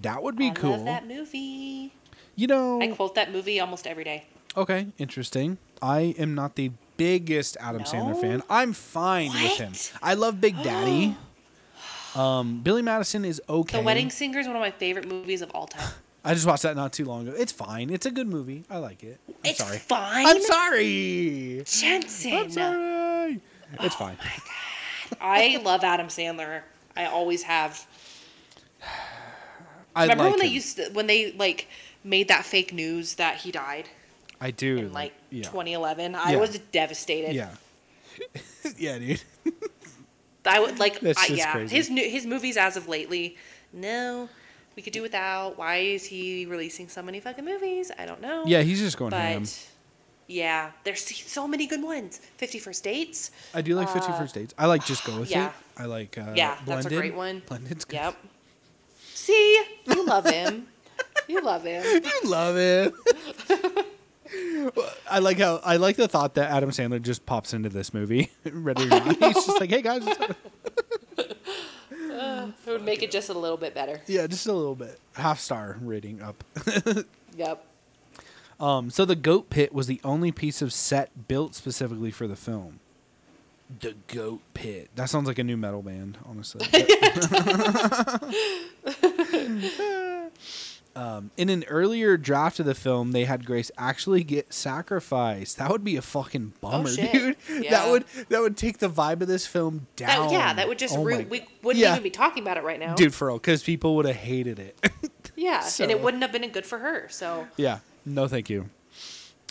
that 0.00 0.22
would 0.22 0.36
be 0.36 0.48
I 0.48 0.50
cool. 0.54 0.70
love 0.70 0.84
that 0.86 1.06
movie. 1.06 1.92
You 2.34 2.46
know. 2.46 2.80
I 2.80 2.88
quote 2.88 3.14
that 3.14 3.30
movie 3.30 3.60
almost 3.60 3.86
every 3.86 4.04
day. 4.04 4.26
okay, 4.56 4.86
interesting. 4.98 5.58
I 5.82 6.14
am 6.18 6.34
not 6.34 6.54
the 6.56 6.70
biggest 6.96 7.56
Adam 7.60 7.82
Sandler 7.82 8.18
fan. 8.18 8.42
I'm 8.48 8.72
fine 8.72 9.30
with 9.32 9.58
him. 9.58 9.72
I 10.02 10.14
love 10.14 10.40
Big 10.40 10.56
Daddy. 10.62 11.14
um, 12.14 12.60
Billy 12.62 12.80
Madison 12.82 13.24
is 13.24 13.42
okay. 13.48 13.78
The 13.78 13.84
Wedding 13.84 14.10
Singer 14.10 14.38
is 14.38 14.46
one 14.46 14.56
of 14.56 14.60
my 14.62 14.70
favorite 14.70 15.06
movies 15.06 15.42
of 15.42 15.50
all 15.50 15.66
time. 15.66 15.90
I 16.24 16.32
just 16.34 16.46
watched 16.46 16.62
that 16.62 16.74
not 16.76 16.92
too 16.92 17.04
long 17.04 17.28
ago. 17.28 17.36
It's 17.38 17.52
fine. 17.52 17.90
It's 17.90 18.06
a 18.06 18.10
good 18.10 18.26
movie. 18.26 18.64
I 18.70 18.78
like 18.78 19.02
it. 19.04 19.20
I'm 19.28 19.34
it's 19.44 19.58
sorry. 19.58 19.78
fine. 19.78 20.26
I'm 20.26 20.40
sorry. 20.42 21.62
Jensen. 21.66 22.32
I'm 22.32 22.50
sorry. 22.50 23.40
It's 23.80 23.94
Oh 23.94 23.98
fine. 23.98 24.16
I 25.20 25.60
love 25.62 25.84
Adam 25.84 26.06
Sandler. 26.06 26.62
I 26.96 27.06
always 27.06 27.42
have. 27.42 27.86
I 29.96 30.02
Remember 30.04 30.24
like 30.24 30.32
when 30.32 30.40
they 30.40 30.46
used 30.46 30.76
to, 30.76 30.88
when 30.92 31.06
they 31.06 31.32
like 31.32 31.68
made 32.02 32.28
that 32.28 32.44
fake 32.44 32.72
news 32.72 33.14
that 33.16 33.36
he 33.36 33.52
died 33.52 33.88
I 34.40 34.50
do. 34.50 34.76
in 34.78 34.92
like 34.92 35.12
yeah. 35.30 35.42
2011? 35.44 36.14
I 36.14 36.32
Yeah. 36.32 36.36
was 36.38 36.58
devastated. 36.72 37.34
Yeah. 37.34 37.50
yeah, 38.78 38.98
dude. 38.98 39.22
I 40.46 40.60
would 40.60 40.78
like 40.78 41.00
That's 41.00 41.18
I, 41.18 41.26
just 41.28 41.38
yeah. 41.38 41.52
crazy. 41.52 41.76
His 41.76 41.90
new 41.90 42.08
his 42.08 42.26
movies 42.26 42.56
as 42.56 42.76
of 42.76 42.88
lately, 42.88 43.36
no, 43.72 44.28
we 44.76 44.82
could 44.82 44.92
do 44.92 45.02
without. 45.02 45.56
Why 45.58 45.76
is 45.76 46.04
he 46.06 46.46
releasing 46.46 46.88
so 46.88 47.02
many 47.02 47.20
fucking 47.20 47.44
movies? 47.44 47.90
I 47.98 48.06
don't 48.06 48.20
know. 48.20 48.44
Yeah, 48.46 48.62
he's 48.62 48.80
just 48.80 48.96
going 48.96 49.10
but 49.10 49.20
ham. 49.20 49.44
yeah, 50.26 50.70
there's 50.84 51.02
so 51.26 51.46
many 51.46 51.66
good 51.66 51.82
ones. 51.82 52.20
Fifty 52.36 52.58
First 52.58 52.84
Dates. 52.84 53.30
I 53.54 53.62
do 53.62 53.74
like 53.74 53.88
Fifty 53.88 54.12
First 54.12 54.34
Dates. 54.34 54.54
I 54.58 54.66
like 54.66 54.84
Just 54.84 55.04
Go 55.04 55.20
With 55.20 55.28
Uh, 55.30 55.34
yeah. 55.38 55.46
It. 55.48 55.52
I 55.76 55.84
like 55.86 56.18
uh, 56.18 56.32
Yeah, 56.36 56.56
that's 56.66 56.86
a 56.86 56.88
Blended. 56.88 56.98
great 56.98 57.14
one. 57.14 57.42
Blended's 57.46 57.84
good. 57.84 57.96
Yep. 57.96 58.16
See, 59.14 59.62
you 59.86 60.04
love 60.06 60.26
him. 60.28 60.66
you 61.28 61.40
love 61.40 61.64
him. 61.64 61.84
You 62.04 62.30
love 62.30 62.56
him. 62.56 62.92
I 65.10 65.18
like 65.20 65.38
how 65.38 65.60
I 65.64 65.76
like 65.76 65.96
the 65.96 66.08
thought 66.08 66.34
that 66.34 66.50
Adam 66.50 66.70
Sandler 66.70 67.00
just 67.00 67.24
pops 67.24 67.54
into 67.54 67.68
this 67.68 67.94
movie, 67.94 68.30
ready 68.44 68.84
or 68.84 68.88
not. 68.88 69.16
He's 69.16 69.34
just 69.46 69.60
like, 69.60 69.70
"Hey 69.70 69.82
guys, 69.82 70.04
would 72.66 72.82
make 72.84 73.02
it 73.02 73.10
just 73.10 73.28
a 73.28 73.34
little 73.38 73.56
bit 73.56 73.74
better. 73.74 74.00
yeah, 74.06 74.26
just 74.26 74.46
a 74.46 74.52
little 74.52 74.74
bit, 74.74 74.98
half 75.14 75.40
star 75.40 75.76
rating 75.80 76.22
up." 76.22 76.42
Yep. 77.36 77.66
Um, 78.60 78.90
so 78.90 79.04
the 79.04 79.16
goat 79.16 79.50
pit 79.50 79.74
was 79.74 79.88
the 79.88 80.00
only 80.04 80.30
piece 80.30 80.62
of 80.62 80.72
set 80.72 81.26
built 81.26 81.56
specifically 81.56 82.12
for 82.12 82.28
the 82.28 82.36
film. 82.36 82.78
The 83.80 83.96
goat 84.06 84.40
pit. 84.54 84.90
That 84.94 85.10
sounds 85.10 85.26
like 85.26 85.40
a 85.40 85.44
new 85.44 85.56
metal 85.56 85.82
band, 85.82 86.16
honestly. 86.24 86.64
um, 90.96 91.30
in 91.36 91.48
an 91.48 91.64
earlier 91.68 92.16
draft 92.16 92.60
of 92.60 92.66
the 92.66 92.74
film, 92.74 93.12
they 93.12 93.24
had 93.24 93.44
Grace 93.44 93.70
actually 93.76 94.22
get 94.24 94.52
sacrificed. 94.52 95.56
That 95.58 95.70
would 95.70 95.84
be 95.84 95.96
a 95.96 96.02
fucking 96.02 96.52
bummer, 96.60 96.88
shit. 96.88 97.12
dude. 97.12 97.36
That 97.70 97.90
would 97.90 98.04
that 98.28 98.40
would 98.40 98.56
take 98.56 98.78
the 98.78 98.88
vibe 98.88 99.20
of 99.20 99.28
this 99.28 99.46
film 99.46 99.86
down. 99.96 100.28
That, 100.28 100.32
yeah, 100.32 100.52
that 100.54 100.68
would 100.68 100.78
just 100.78 100.96
Oh 100.96 101.00
we 101.02 101.24
wouldn't 101.24 101.48
Yeah. 101.82 101.92
even 101.92 102.02
be 102.02 102.10
talking 102.10 102.42
about 102.42 102.56
it 102.56 102.64
right 102.64 102.78
now. 102.78 102.94
dude 102.94 103.14
for 103.14 103.28
real, 103.28 103.36
because 103.38 103.62
people 103.62 103.96
would 103.96 104.06
have 104.06 104.16
hated 104.16 104.58
it. 104.58 104.78
Yeah, 105.36 105.68
and 105.80 105.90
it 105.90 106.00
wouldn't 106.00 106.22
have 106.22 106.30
been 106.30 106.48
good 106.50 106.64
for 106.64 106.78
her. 106.78 107.08
So 107.10 107.48
Yeah, 107.56 107.80
no, 108.06 108.28
thank 108.28 108.48
you. 108.48 108.70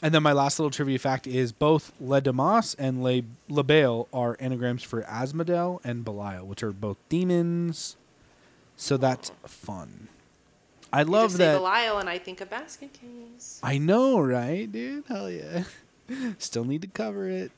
And 0.02 0.14
then 0.14 0.24
my 0.24 0.32
last 0.32 0.58
little 0.60 0.72
trivia 0.72 0.98
fact 0.98 1.28
is 1.28 1.52
both 1.52 1.92
Le 2.00 2.22
Domas 2.22 2.74
and 2.80 3.04
Le, 3.04 3.22
Le 3.50 3.64
Bail 3.64 4.08
are 4.14 4.36
anagrams 4.40 4.84
for 4.84 5.02
Asmodel 5.04 5.80
and 5.84 6.04
Belial, 6.06 6.46
which 6.48 6.64
are 6.64 6.72
both 6.72 6.98
demons. 7.10 7.96
So 8.78 8.98
that's 8.98 9.32
fun. 9.46 10.08
I 10.94 11.00
you 11.00 11.06
love 11.06 11.38
that. 11.38 11.58
Belial, 11.58 11.98
and 11.98 12.08
I 12.08 12.20
think 12.20 12.40
of 12.40 12.52
basket 12.52 12.94
case. 12.94 13.60
I 13.64 13.80
know, 13.80 14.20
right, 14.20 14.72
dude? 14.72 15.06
Hell 15.08 15.30
yeah. 15.30 15.64
Still 16.38 16.66
need 16.66 16.84
to 16.84 16.88
cover 16.88 17.28
it. 17.28 17.52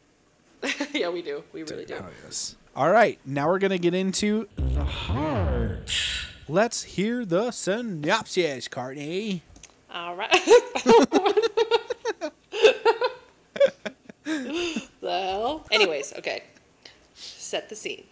yeah, 0.94 1.10
we 1.10 1.22
do. 1.22 1.44
We 1.52 1.64
really 1.64 1.86
do. 1.86 1.96
Hell 1.96 2.10
yes. 2.24 2.56
All 2.78 2.90
right, 2.90 3.20
now 3.26 3.48
we're 3.48 3.60
gonna 3.60 3.78
get 3.78 3.94
into 3.94 4.48
the 4.56 4.86
heart. 4.86 5.92
Let's 6.48 6.84
hear 6.84 7.26
the 7.26 7.52
synopsis, 7.52 8.70
Courtney. 8.70 9.42
All 9.94 10.16
right. 10.16 10.34
hell? 15.02 15.66
Anyways, 15.72 16.14
okay. 16.20 16.44
Set 17.14 17.70
the 17.70 17.76
scene. 17.76 18.06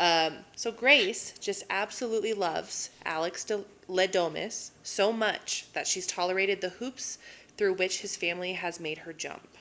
Um, 0.00 0.38
so 0.56 0.72
Grace 0.72 1.34
just 1.38 1.62
absolutely 1.68 2.32
loves 2.32 2.88
Alex 3.04 3.44
de 3.44 3.64
Le 3.86 4.08
Domas 4.08 4.70
so 4.82 5.12
much 5.12 5.66
that 5.74 5.86
she's 5.86 6.06
tolerated 6.06 6.62
the 6.62 6.70
hoops 6.70 7.18
through 7.58 7.74
which 7.74 8.00
his 8.00 8.16
family 8.16 8.54
has 8.54 8.80
made 8.80 8.98
her 8.98 9.12
jump. 9.12 9.58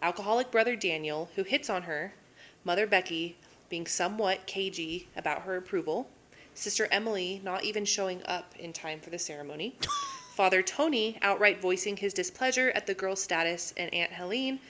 Alcoholic 0.00 0.52
brother 0.52 0.76
Daniel, 0.76 1.28
who 1.34 1.42
hits 1.42 1.68
on 1.68 1.82
her, 1.82 2.14
mother 2.62 2.86
Becky 2.86 3.36
being 3.68 3.84
somewhat 3.84 4.46
cagey 4.46 5.08
about 5.16 5.42
her 5.42 5.56
approval, 5.56 6.08
sister 6.54 6.86
Emily 6.92 7.40
not 7.42 7.64
even 7.64 7.84
showing 7.84 8.22
up 8.26 8.54
in 8.56 8.72
time 8.72 9.00
for 9.00 9.10
the 9.10 9.18
ceremony, 9.18 9.74
Father 10.36 10.62
Tony 10.62 11.18
outright 11.20 11.60
voicing 11.60 11.96
his 11.96 12.14
displeasure 12.14 12.70
at 12.76 12.86
the 12.86 12.94
girl's 12.94 13.22
status, 13.22 13.74
and 13.76 13.92
Aunt 13.92 14.12
Helene 14.12 14.60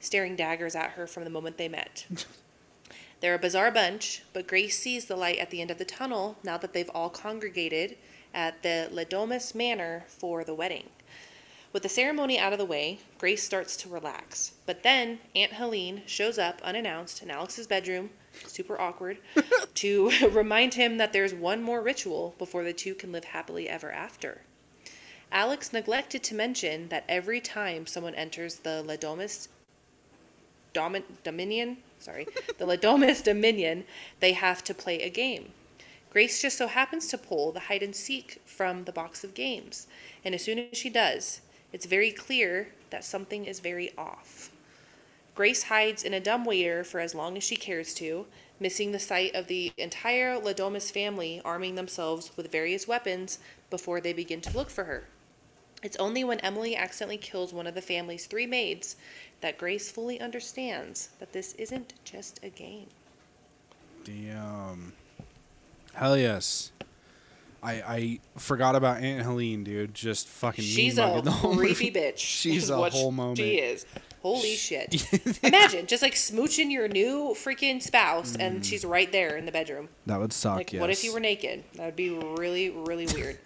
staring 0.00 0.36
daggers 0.36 0.74
at 0.74 0.92
her 0.92 1.06
from 1.06 1.24
the 1.24 1.30
moment 1.30 1.58
they 1.58 1.68
met. 1.68 2.06
They're 3.20 3.34
a 3.34 3.38
bizarre 3.38 3.70
bunch, 3.70 4.22
but 4.32 4.46
Grace 4.46 4.78
sees 4.78 5.06
the 5.06 5.16
light 5.16 5.38
at 5.38 5.50
the 5.50 5.60
end 5.60 5.70
of 5.70 5.78
the 5.78 5.84
tunnel 5.84 6.36
now 6.44 6.56
that 6.58 6.72
they've 6.72 6.90
all 6.94 7.10
congregated 7.10 7.96
at 8.32 8.62
the 8.62 8.88
Le 8.92 9.04
Domas 9.04 9.54
Manor 9.54 10.04
for 10.06 10.44
the 10.44 10.54
wedding. 10.54 10.90
With 11.72 11.82
the 11.82 11.88
ceremony 11.88 12.38
out 12.38 12.52
of 12.52 12.58
the 12.58 12.64
way, 12.64 13.00
Grace 13.18 13.42
starts 13.42 13.76
to 13.78 13.88
relax. 13.88 14.52
But 14.64 14.82
then 14.82 15.18
Aunt 15.34 15.52
Helene 15.52 16.02
shows 16.06 16.38
up 16.38 16.62
unannounced 16.62 17.22
in 17.22 17.30
Alex's 17.30 17.66
bedroom, 17.66 18.10
super 18.46 18.80
awkward, 18.80 19.18
to 19.74 20.10
remind 20.30 20.74
him 20.74 20.96
that 20.96 21.12
there's 21.12 21.34
one 21.34 21.62
more 21.62 21.82
ritual 21.82 22.34
before 22.38 22.64
the 22.64 22.72
two 22.72 22.94
can 22.94 23.12
live 23.12 23.24
happily 23.24 23.68
ever 23.68 23.92
after. 23.92 24.42
Alex 25.30 25.72
neglected 25.72 26.22
to 26.22 26.34
mention 26.34 26.88
that 26.88 27.04
every 27.06 27.40
time 27.40 27.86
someone 27.86 28.14
enters 28.14 28.56
the 28.56 28.82
Le 28.82 28.96
Domas 28.96 29.48
Domin- 30.78 31.02
Dominion, 31.24 31.78
sorry, 31.98 32.26
the 32.58 32.66
Le 32.66 32.78
Domas 32.78 33.22
Dominion, 33.22 33.84
they 34.20 34.32
have 34.32 34.62
to 34.64 34.74
play 34.74 35.02
a 35.02 35.10
game. 35.10 35.50
Grace 36.10 36.40
just 36.40 36.56
so 36.56 36.68
happens 36.68 37.08
to 37.08 37.18
pull 37.18 37.52
the 37.52 37.60
hide 37.68 37.82
and 37.82 37.94
seek 37.94 38.40
from 38.46 38.84
the 38.84 38.92
box 38.92 39.24
of 39.24 39.34
games, 39.34 39.86
and 40.24 40.34
as 40.34 40.42
soon 40.42 40.58
as 40.58 40.78
she 40.78 40.88
does, 40.88 41.40
it's 41.72 41.86
very 41.86 42.10
clear 42.10 42.68
that 42.90 43.04
something 43.04 43.44
is 43.44 43.60
very 43.60 43.90
off. 43.98 44.50
Grace 45.34 45.64
hides 45.64 46.02
in 46.02 46.14
a 46.14 46.20
dumbwaiter 46.20 46.82
for 46.82 47.00
as 47.00 47.14
long 47.14 47.36
as 47.36 47.44
she 47.44 47.56
cares 47.56 47.94
to, 47.94 48.26
missing 48.58 48.92
the 48.92 48.98
sight 48.98 49.34
of 49.34 49.46
the 49.46 49.70
entire 49.76 50.38
Le 50.38 50.54
Domas 50.54 50.90
family 50.90 51.40
arming 51.44 51.74
themselves 51.74 52.32
with 52.36 52.50
various 52.50 52.88
weapons 52.88 53.38
before 53.70 54.00
they 54.00 54.12
begin 54.12 54.40
to 54.40 54.56
look 54.56 54.70
for 54.70 54.84
her. 54.84 55.04
It's 55.82 55.96
only 55.98 56.24
when 56.24 56.40
Emily 56.40 56.74
accidentally 56.76 57.18
kills 57.18 57.52
one 57.52 57.66
of 57.66 57.74
the 57.74 57.82
family's 57.82 58.26
three 58.26 58.46
maids 58.46 58.96
that 59.40 59.58
Grace 59.58 59.90
fully 59.90 60.20
understands 60.20 61.10
that 61.20 61.32
this 61.32 61.52
isn't 61.54 61.94
just 62.04 62.40
a 62.42 62.48
game. 62.48 62.88
Damn. 64.04 64.92
Hell 65.94 66.16
yes. 66.16 66.72
I 67.62 67.72
I 67.72 68.20
forgot 68.38 68.76
about 68.76 68.98
Aunt 68.98 69.22
Helene, 69.24 69.64
dude. 69.64 69.94
Just 69.94 70.28
fucking 70.28 70.64
She's 70.64 70.98
a 70.98 71.20
the 71.22 71.30
whole 71.30 71.56
creepy 71.56 71.86
movie. 71.86 72.00
bitch. 72.00 72.18
She's 72.18 72.70
a 72.70 72.90
whole 72.90 73.12
moment. 73.12 73.38
She 73.38 73.56
is. 73.56 73.84
Holy 74.22 74.54
shit. 74.54 75.06
Imagine 75.44 75.86
just 75.86 76.02
like 76.02 76.14
smooching 76.14 76.70
your 76.70 76.88
new 76.88 77.34
freaking 77.36 77.80
spouse 77.80 78.34
and 78.34 78.60
mm. 78.60 78.64
she's 78.64 78.84
right 78.84 79.10
there 79.12 79.36
in 79.36 79.46
the 79.46 79.52
bedroom. 79.52 79.88
That 80.06 80.18
would 80.18 80.32
suck. 80.32 80.56
Like, 80.56 80.72
yes. 80.72 80.80
what 80.80 80.90
if 80.90 81.04
you 81.04 81.12
were 81.12 81.20
naked? 81.20 81.62
That 81.74 81.86
would 81.86 81.96
be 81.96 82.10
really, 82.10 82.70
really 82.70 83.06
weird. 83.06 83.38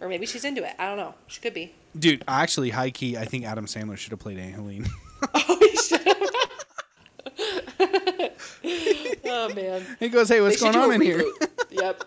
Or 0.00 0.08
maybe 0.08 0.26
she's 0.26 0.44
into 0.44 0.64
it. 0.64 0.74
I 0.78 0.88
don't 0.88 0.96
know. 0.96 1.14
She 1.26 1.40
could 1.40 1.54
be. 1.54 1.74
Dude, 1.98 2.22
actually, 2.28 2.70
high 2.70 2.90
key, 2.90 3.16
I 3.16 3.24
think 3.24 3.44
Adam 3.44 3.66
Sandler 3.66 3.96
should 3.96 4.12
have 4.12 4.20
played 4.20 4.38
Aunt 4.38 4.54
Helene. 4.54 4.86
Oh, 5.34 5.58
he 5.60 5.76
should 5.76 6.00
oh 9.26 9.52
man. 9.54 9.84
he 9.98 10.08
goes, 10.08 10.30
"Hey, 10.30 10.40
what's 10.40 10.58
going 10.60 10.74
on 10.74 10.92
in 10.94 11.00
here?" 11.02 11.22
yep. 11.70 12.04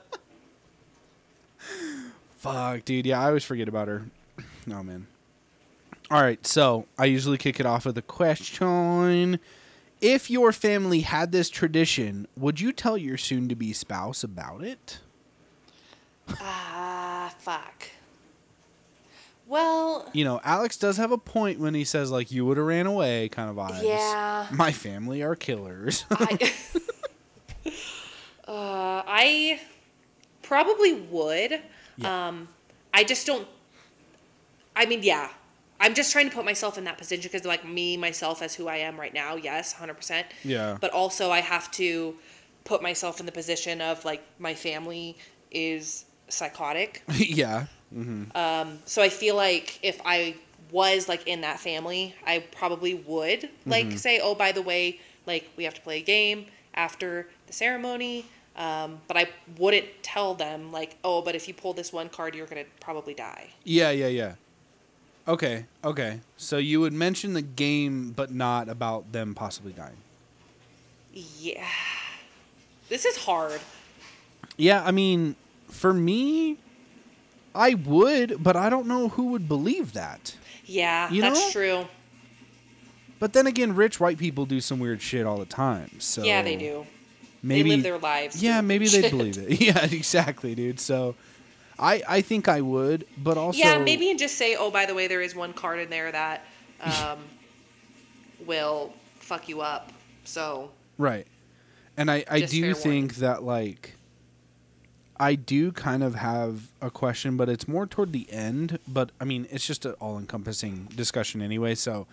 Fuck, 2.38 2.86
dude. 2.86 3.06
Yeah, 3.06 3.22
I 3.22 3.28
always 3.28 3.44
forget 3.44 3.68
about 3.68 3.88
her. 3.88 4.06
No, 4.66 4.82
man. 4.82 5.06
All 6.10 6.22
right, 6.22 6.46
so 6.46 6.88
I 6.98 7.06
usually 7.06 7.38
kick 7.38 7.60
it 7.60 7.66
off 7.68 7.86
with 7.86 7.98
a 7.98 8.02
question. 8.02 9.40
If 10.02 10.30
your 10.30 10.52
family 10.52 11.02
had 11.02 11.32
this 11.32 11.50
tradition, 11.50 12.28
would 12.36 12.60
you 12.60 12.74
tell 12.74 12.98
your 12.98 13.18
soon 13.18 13.48
to 13.50 13.56
be 13.56 13.74
spouse 13.74 14.24
about 14.24 14.64
it? 14.64 15.00
Ah, 16.42 17.13
fuck. 17.30 17.90
Well, 19.46 20.10
You 20.14 20.24
know, 20.24 20.40
Alex 20.44 20.78
does 20.78 20.98
have 20.98 21.12
a 21.12 21.18
point 21.18 21.60
when 21.60 21.74
he 21.74 21.84
says, 21.84 22.12
like, 22.12 22.32
you 22.32 22.46
would 22.46 22.58
have 22.58 22.66
ran 22.66 22.86
away 22.86 23.30
kind 23.30 23.50
of 23.50 23.58
vibes. 23.58 23.84
Yeah. 23.84 24.48
My 24.52 24.72
family 24.72 25.22
are 25.22 25.36
killers. 25.36 26.06
I, 26.12 26.54
uh, 28.48 29.04
I 29.06 29.60
probably 30.42 30.94
would. 30.94 31.62
Yeah. 31.98 32.28
Um, 32.28 32.48
I 32.94 33.04
just 33.04 33.28
don't. 33.28 33.48
I 34.76 34.86
mean, 34.86 35.04
yeah. 35.04 35.30
I'm 35.80 35.94
just 35.94 36.14
trying 36.14 36.30
to 36.30 36.36
put 36.36 36.46
myself 36.46 36.78
in 36.78 36.86
that 36.86 36.98
position 36.98 37.30
because, 37.30 37.46
like, 37.46 37.68
me, 37.68 37.98
myself, 37.98 38.42
as 38.42 38.56
who 38.56 38.68
I 38.70 38.78
am 38.78 38.98
right 38.98 39.14
now, 39.14 39.36
yes, 39.36 39.74
100%. 39.74 40.24
Yeah. 40.46 40.78
But 40.80 40.92
also, 40.92 41.30
I 41.30 41.42
have 41.42 41.70
to 41.72 42.16
put 42.64 42.82
myself 42.82 43.20
in 43.20 43.26
the 43.26 43.34
position 43.34 43.82
of, 43.82 44.06
like, 44.06 44.24
my 44.40 44.54
family 44.54 45.18
is 45.52 46.06
psychotic. 46.34 47.04
yeah. 47.14 47.66
Um. 47.96 48.80
So 48.86 49.02
I 49.02 49.10
feel 49.10 49.36
like 49.36 49.80
if 49.84 50.02
I 50.06 50.36
was 50.72 51.08
like 51.08 51.28
in 51.28 51.42
that 51.42 51.60
family, 51.60 52.16
I 52.26 52.40
probably 52.40 52.96
would 52.96 53.50
like 53.66 53.92
say, 53.98 54.20
"Oh, 54.22 54.36
by 54.36 54.52
the 54.52 54.62
way, 54.62 55.00
like 55.28 55.50
we 55.56 55.64
have 55.64 55.76
to 55.76 55.82
play 55.82 56.00
a 56.00 56.04
game 56.04 56.48
after 56.74 57.30
the 57.48 57.54
ceremony." 57.54 58.26
Um, 58.56 59.02
but 59.08 59.18
I 59.18 59.30
wouldn't 59.58 59.88
tell 60.04 60.34
them 60.34 60.72
like, 60.72 60.98
"Oh, 61.04 61.22
but 61.22 61.36
if 61.36 61.48
you 61.48 61.54
pull 61.54 61.74
this 61.74 61.94
one 61.94 62.10
card, 62.10 62.36
you're 62.36 62.48
gonna 62.48 62.66
probably 62.80 63.14
die." 63.14 63.50
Yeah, 63.64 63.92
yeah, 63.92 64.08
yeah. 64.08 64.34
Okay, 65.28 65.66
okay. 65.84 66.20
So 66.36 66.58
you 66.58 66.82
would 66.82 66.94
mention 66.94 67.34
the 67.34 67.42
game, 67.42 68.12
but 68.12 68.32
not 68.32 68.68
about 68.68 69.12
them 69.12 69.34
possibly 69.34 69.72
dying. 69.72 69.98
Yeah, 71.14 71.66
this 72.90 73.06
is 73.06 73.18
hard. 73.18 73.62
Yeah, 74.58 74.84
I 74.84 74.92
mean, 74.92 75.36
for 75.74 75.94
me, 75.94 76.58
I 77.56 77.74
would, 77.74 78.42
but 78.44 78.56
I 78.56 78.70
don't 78.70 78.88
know 78.88 79.10
who 79.10 79.26
would 79.28 79.48
believe 79.48 79.94
that. 79.94 80.36
Yeah, 80.66 81.12
You 81.12 81.22
that's 81.22 81.40
know? 81.40 81.52
true. 81.52 81.88
But 83.20 83.34
then 83.34 83.48
again, 83.48 83.76
rich 83.76 84.00
white 84.00 84.18
people 84.18 84.46
do 84.46 84.60
some 84.60 84.80
weird 84.80 85.02
shit 85.02 85.26
all 85.26 85.38
the 85.38 85.46
time. 85.46 86.00
So 86.00 86.24
yeah, 86.24 86.42
they 86.42 86.56
do. 86.56 86.86
Maybe 87.42 87.70
they 87.70 87.76
live 87.76 87.84
their 87.84 87.98
lives. 87.98 88.42
Yeah, 88.42 88.62
maybe 88.62 88.88
they 88.88 89.10
believe 89.10 89.38
it. 89.38 89.62
Yeah, 89.62 89.84
exactly, 89.86 90.56
dude. 90.56 90.80
So 90.80 91.16
I 91.78 92.02
I 92.08 92.22
think 92.22 92.48
I 92.48 92.62
would, 92.62 93.06
but 93.18 93.38
also 93.38 93.60
yeah, 93.60 93.78
maybe 93.78 94.10
and 94.10 94.20
just 94.20 94.38
say, 94.38 94.56
"Oh, 94.56 94.72
by 94.72 94.86
the 94.86 94.94
way, 94.96 95.08
there 95.08 95.22
is 95.22 95.36
one 95.36 95.54
card 95.54 95.80
in 95.80 95.90
there 95.90 96.12
that 96.12 96.46
um, 96.82 97.20
will 98.46 98.94
fuck 99.20 99.48
you 99.50 99.62
up." 99.62 99.92
So 100.24 100.72
Right. 100.98 101.28
And 101.96 102.10
I, 102.10 102.24
I 102.30 102.42
do 102.42 102.74
think 102.74 103.16
that 103.16 103.44
like 103.44 103.96
I 105.20 105.36
do 105.36 105.72
kind 105.72 106.04
of 106.04 106.16
have 106.16 106.72
a 106.82 106.90
question, 106.90 107.38
but 107.38 107.48
it's 107.50 107.68
more 107.68 107.86
toward 107.86 108.12
the 108.14 108.32
end. 108.32 108.80
But 108.88 109.12
I 109.22 109.26
mean, 109.26 109.48
it's 109.52 109.66
just 109.66 109.86
an 109.86 109.94
all 110.00 110.18
encompassing 110.18 110.90
discussion 110.96 111.42
anyway. 111.42 111.76
So 111.76 112.08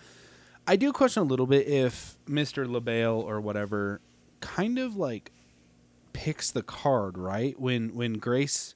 I 0.67 0.75
do 0.75 0.91
question 0.93 1.21
a 1.23 1.25
little 1.25 1.47
bit 1.47 1.67
if 1.67 2.15
Mr. 2.27 2.69
Le 2.69 2.79
Bail 2.81 3.13
or 3.13 3.41
whatever 3.41 4.01
kind 4.39 4.77
of 4.79 4.95
like 4.95 5.31
picks 6.13 6.51
the 6.51 6.61
card, 6.61 7.17
right? 7.17 7.59
When 7.59 7.95
when 7.95 8.13
Grace 8.13 8.75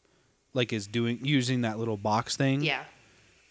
like 0.53 0.71
is 0.73 0.87
doing 0.87 1.19
using 1.23 1.61
that 1.61 1.77
little 1.77 1.97
box 1.97 2.35
thing. 2.37 2.61
yeah, 2.61 2.83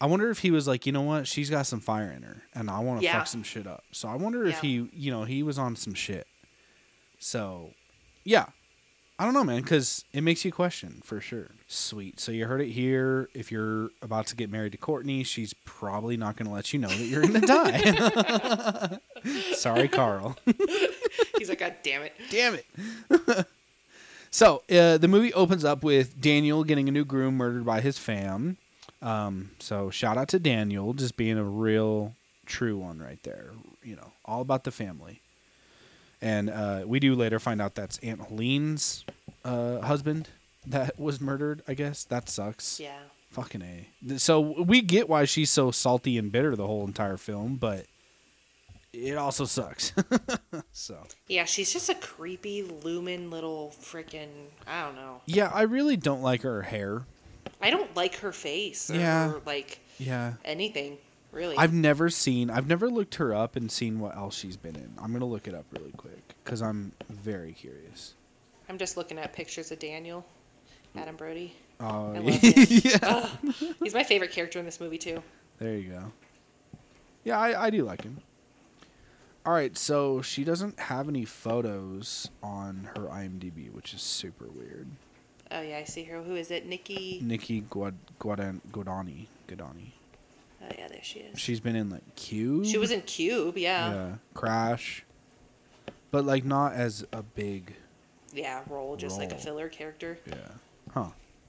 I 0.01 0.07
wonder 0.07 0.29
if 0.31 0.39
he 0.39 0.49
was 0.51 0.67
like, 0.67 0.85
you 0.85 0.91
know 0.91 1.03
what, 1.03 1.27
she's 1.27 1.49
got 1.51 1.67
some 1.67 1.79
fire 1.79 2.11
in 2.11 2.23
her, 2.23 2.41
and 2.53 2.69
I 2.69 2.79
want 2.79 2.99
to 2.99 3.05
Yeah. 3.05 3.19
fuck 3.19 3.27
some 3.27 3.43
shit 3.43 3.67
up. 3.67 3.83
So 3.91 4.07
I 4.09 4.15
wonder 4.15 4.45
if 4.45 4.59
he, 4.59 4.89
you 4.91 5.11
know, 5.11 5.23
he 5.23 5.43
was 5.43 5.57
on 5.59 5.75
some 5.75 5.93
shit. 5.93 6.25
So, 7.19 7.71
yeah, 8.23 8.47
I 9.17 9.23
don't 9.23 9.33
know, 9.33 9.45
man, 9.45 9.61
because 9.61 10.03
it 10.11 10.21
makes 10.21 10.43
you 10.43 10.51
question 10.51 11.01
for 11.05 11.21
sure. 11.21 11.51
Sweet. 11.67 12.19
So 12.19 12.33
you 12.33 12.47
heard 12.47 12.59
it 12.59 12.71
here. 12.71 13.29
If 13.33 13.49
you're 13.49 13.91
about 14.01 14.27
to 14.27 14.35
get 14.35 14.49
married 14.51 14.73
to 14.73 14.77
Courtney, 14.77 15.23
she's 15.23 15.53
probably 15.63 16.17
not 16.17 16.35
going 16.35 16.47
to 16.47 16.53
let 16.53 16.73
you 16.73 16.79
know 16.79 16.89
that 16.89 17.05
you're 17.05 17.21
going 17.21 17.39
to 17.41 18.99
die. 19.23 19.31
Sorry, 19.53 19.87
Carl. 19.87 20.35
he's 21.37 21.47
like, 21.47 21.59
"God 21.59 21.75
damn 21.81 22.01
it." 22.03 22.13
Damn 22.29 22.55
it. 22.55 22.65
so 24.31 24.63
uh, 24.69 24.97
the 24.97 25.07
movie 25.07 25.33
opens 25.33 25.63
up 25.63 25.81
with 25.81 26.19
Daniel 26.19 26.65
getting 26.65 26.89
a 26.89 26.91
new 26.91 27.05
groom 27.05 27.37
murdered 27.37 27.65
by 27.65 27.79
his 27.79 27.97
fam. 27.97 28.57
Um, 29.01 29.51
so 29.59 29.89
shout 29.89 30.17
out 30.17 30.27
to 30.29 30.39
Daniel, 30.39 30.93
just 30.93 31.15
being 31.15 31.37
a 31.37 31.43
real 31.43 32.15
true 32.45 32.77
one 32.77 32.99
right 32.99 33.21
there. 33.23 33.51
You 33.81 33.95
know, 33.95 34.11
all 34.25 34.41
about 34.41 34.65
the 34.65 34.71
family. 34.71 35.21
And 36.25 36.49
uh, 36.49 36.83
we 36.87 36.99
do 36.99 37.13
later 37.13 37.39
find 37.39 37.61
out 37.61 37.75
that's 37.75 37.99
Aunt 37.99 38.19
Helene's 38.19 39.05
uh, 39.43 39.79
husband 39.81 40.27
that 40.65 40.99
was 40.99 41.21
murdered. 41.21 41.61
I 41.67 41.75
guess 41.75 42.03
that 42.05 42.29
sucks. 42.29 42.79
Yeah. 42.79 42.97
Fucking 43.29 43.61
a. 43.61 44.17
So 44.17 44.39
we 44.63 44.81
get 44.81 45.07
why 45.07 45.25
she's 45.25 45.51
so 45.51 45.69
salty 45.69 46.17
and 46.17 46.31
bitter 46.31 46.55
the 46.55 46.65
whole 46.65 46.87
entire 46.87 47.17
film, 47.17 47.57
but 47.57 47.85
it 48.91 49.17
also 49.17 49.45
sucks. 49.45 49.93
so. 50.71 50.97
Yeah, 51.27 51.43
she's 51.45 51.71
just 51.71 51.89
a 51.89 51.95
creepy, 51.95 52.63
lumen 52.63 53.29
little 53.29 53.75
freaking. 53.79 54.29
I 54.65 54.83
don't 54.83 54.95
know. 54.95 55.21
Yeah, 55.27 55.51
I 55.53 55.61
really 55.63 55.95
don't 55.97 56.23
like 56.23 56.41
her 56.41 56.63
hair. 56.63 57.03
I 57.61 57.69
don't 57.69 57.95
like 57.95 58.15
her 58.17 58.31
face 58.31 58.89
or 58.89 58.95
Yeah. 58.95 59.33
like 59.45 59.79
Yeah. 59.99 60.33
anything 60.43 60.97
really. 61.35 61.57
I've 61.57 61.73
never 61.73 62.09
seen, 62.09 62.49
I've 62.49 62.67
never 62.67 62.89
looked 62.89 63.15
her 63.15 63.33
up 63.33 63.55
and 63.55 63.71
seen 63.71 63.99
what 63.99 64.15
else 64.15 64.35
she's 64.35 64.57
been 64.57 64.75
in. 64.75 64.93
I'm 64.97 65.09
going 65.11 65.19
to 65.19 65.25
look 65.25 65.47
it 65.47 65.53
up 65.53 65.65
really 65.71 65.91
quick 65.91 66.33
because 66.43 66.61
I'm 66.61 66.93
very 67.09 67.51
curious. 67.53 68.15
I'm 68.69 68.77
just 68.77 68.97
looking 68.97 69.19
at 69.19 69.33
pictures 69.33 69.71
of 69.71 69.79
Daniel, 69.79 70.25
Adam 70.95 71.15
Brody. 71.15 71.55
Oh, 71.79 72.13
I 72.13 72.17
love 72.19 72.33
him. 72.41 72.53
yeah. 72.83 72.97
Ugh. 73.03 73.53
He's 73.83 73.93
my 73.93 74.03
favorite 74.03 74.31
character 74.31 74.57
in 74.59 74.65
this 74.65 74.79
movie 74.79 74.97
too. 74.97 75.21
There 75.59 75.75
you 75.75 75.89
go. 75.91 76.11
Yeah, 77.23 77.37
I, 77.39 77.65
I 77.65 77.69
do 77.69 77.83
like 77.83 78.01
him. 78.03 78.17
All 79.45 79.53
right, 79.53 79.77
so 79.77 80.21
she 80.23 80.43
doesn't 80.43 80.79
have 80.79 81.07
any 81.07 81.23
photos 81.25 82.29
on 82.41 82.89
her 82.95 83.03
IMDb, 83.03 83.71
which 83.71 83.93
is 83.93 84.01
super 84.01 84.47
weird. 84.47 84.87
Oh 85.51 85.61
yeah, 85.61 85.77
I 85.77 85.83
see 85.83 86.03
her. 86.05 86.23
Who 86.23 86.35
is 86.35 86.49
it? 86.49 86.65
Nikki. 86.65 87.19
Nikki 87.21 87.61
Guad, 87.61 87.93
Guadan, 88.19 88.61
Godani. 88.71 89.27
Godani. 89.47 89.91
Oh 90.67 90.73
yeah, 90.77 90.87
there 90.87 90.99
she 91.03 91.19
is. 91.19 91.39
She's 91.39 91.59
been 91.59 91.75
in 91.75 91.89
like 91.89 92.15
Cube. 92.15 92.65
She 92.65 92.77
was 92.77 92.91
in 92.91 93.01
Cube. 93.01 93.57
Yeah. 93.57 93.93
yeah, 93.93 94.11
Crash, 94.33 95.03
but 96.11 96.25
like 96.25 96.43
not 96.45 96.73
as 96.73 97.05
a 97.13 97.21
big. 97.23 97.75
Yeah, 98.33 98.61
role, 98.69 98.95
just 98.97 99.17
like 99.17 99.31
a 99.31 99.37
filler 99.37 99.69
character. 99.69 100.17
Yeah. 100.27 100.35
Huh. 100.93 101.05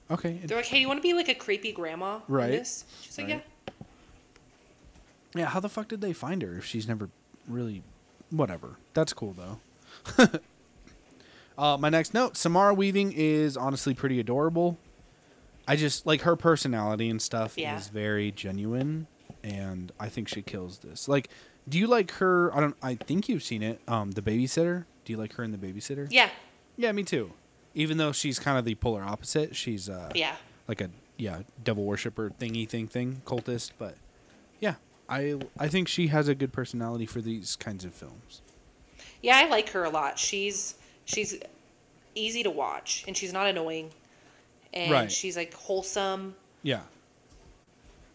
Okay. 0.09 0.39
They're 0.43 0.57
like, 0.57 0.67
hey, 0.67 0.79
you 0.79 0.87
want 0.87 0.99
to 0.99 1.01
be 1.01 1.13
like 1.13 1.27
a 1.27 1.35
creepy 1.35 1.73
grandma? 1.73 2.15
in 2.17 2.21
Right. 2.29 2.51
this? 2.51 2.85
She's 3.01 3.17
like, 3.17 3.27
Right. 3.27 3.43
yeah. 3.75 3.83
Yeah. 5.35 5.45
How 5.47 5.59
the 5.59 5.67
fuck 5.69 5.89
did 5.89 5.99
they 5.99 6.13
find 6.13 6.41
her 6.41 6.57
if 6.57 6.65
she's 6.65 6.87
never 6.87 7.09
really? 7.47 7.83
Whatever. 8.29 8.77
That's 8.93 9.11
cool 9.13 9.33
though. 9.33 9.59
uh, 11.57 11.77
my 11.77 11.89
next 11.89 12.13
note: 12.13 12.37
Samara 12.37 12.73
Weaving 12.73 13.13
is 13.15 13.57
honestly 13.57 13.93
pretty 13.93 14.19
adorable. 14.19 14.77
I 15.67 15.75
just 15.75 16.05
like 16.05 16.21
her 16.21 16.35
personality 16.35 17.09
and 17.09 17.21
stuff 17.21 17.57
Yeah. 17.57 17.77
is 17.77 17.89
very 17.89 18.31
genuine, 18.31 19.07
and 19.43 19.91
I 19.99 20.09
think 20.09 20.27
she 20.27 20.41
kills 20.41 20.79
this. 20.79 21.07
Like, 21.07 21.29
do 21.67 21.77
you 21.77 21.87
like 21.87 22.11
her? 22.13 22.55
I 22.55 22.59
don't. 22.61 22.75
I 22.81 22.95
think 22.95 23.27
you've 23.27 23.43
seen 23.43 23.61
it. 23.63 23.81
Um, 23.87 24.11
the 24.11 24.21
babysitter. 24.21 24.85
Do 25.05 25.13
you 25.13 25.17
like 25.17 25.33
her 25.33 25.43
in 25.43 25.51
the 25.51 25.57
babysitter? 25.57 26.07
Yeah. 26.09 26.29
Yeah, 26.77 26.91
me 26.91 27.03
too. 27.03 27.31
Even 27.73 27.97
though 27.97 28.11
she's 28.11 28.39
kind 28.39 28.57
of 28.57 28.65
the 28.65 28.75
polar 28.75 29.03
opposite, 29.03 29.55
she's 29.55 29.89
uh, 29.89 30.11
Yeah. 30.15 30.35
like 30.67 30.79
a 30.81 30.89
yeah 31.17 31.41
devil 31.63 31.83
worshiper 31.83 32.31
thingy 32.39 32.67
thing 32.67 32.87
thing 32.87 33.21
cultist. 33.25 33.71
But 33.77 33.95
yeah, 34.59 34.75
I 35.09 35.39
I 35.59 35.67
think 35.67 35.87
she 35.87 36.07
has 36.07 36.27
a 36.27 36.35
good 36.35 36.53
personality 36.53 37.05
for 37.05 37.21
these 37.21 37.55
kinds 37.55 37.83
of 37.85 37.93
films. 37.93 38.41
Yeah, 39.21 39.37
I 39.37 39.47
like 39.49 39.69
her 39.71 39.83
a 39.83 39.89
lot. 39.89 40.17
She's 40.19 40.75
she's 41.05 41.35
easy 42.15 42.43
to 42.43 42.49
watch 42.49 43.03
and 43.07 43.15
she's 43.17 43.33
not 43.33 43.47
annoying. 43.47 43.91
And 44.73 44.91
Right. 44.91 45.11
she's 45.11 45.35
like 45.37 45.53
wholesome. 45.53 46.35
Yeah. 46.63 46.81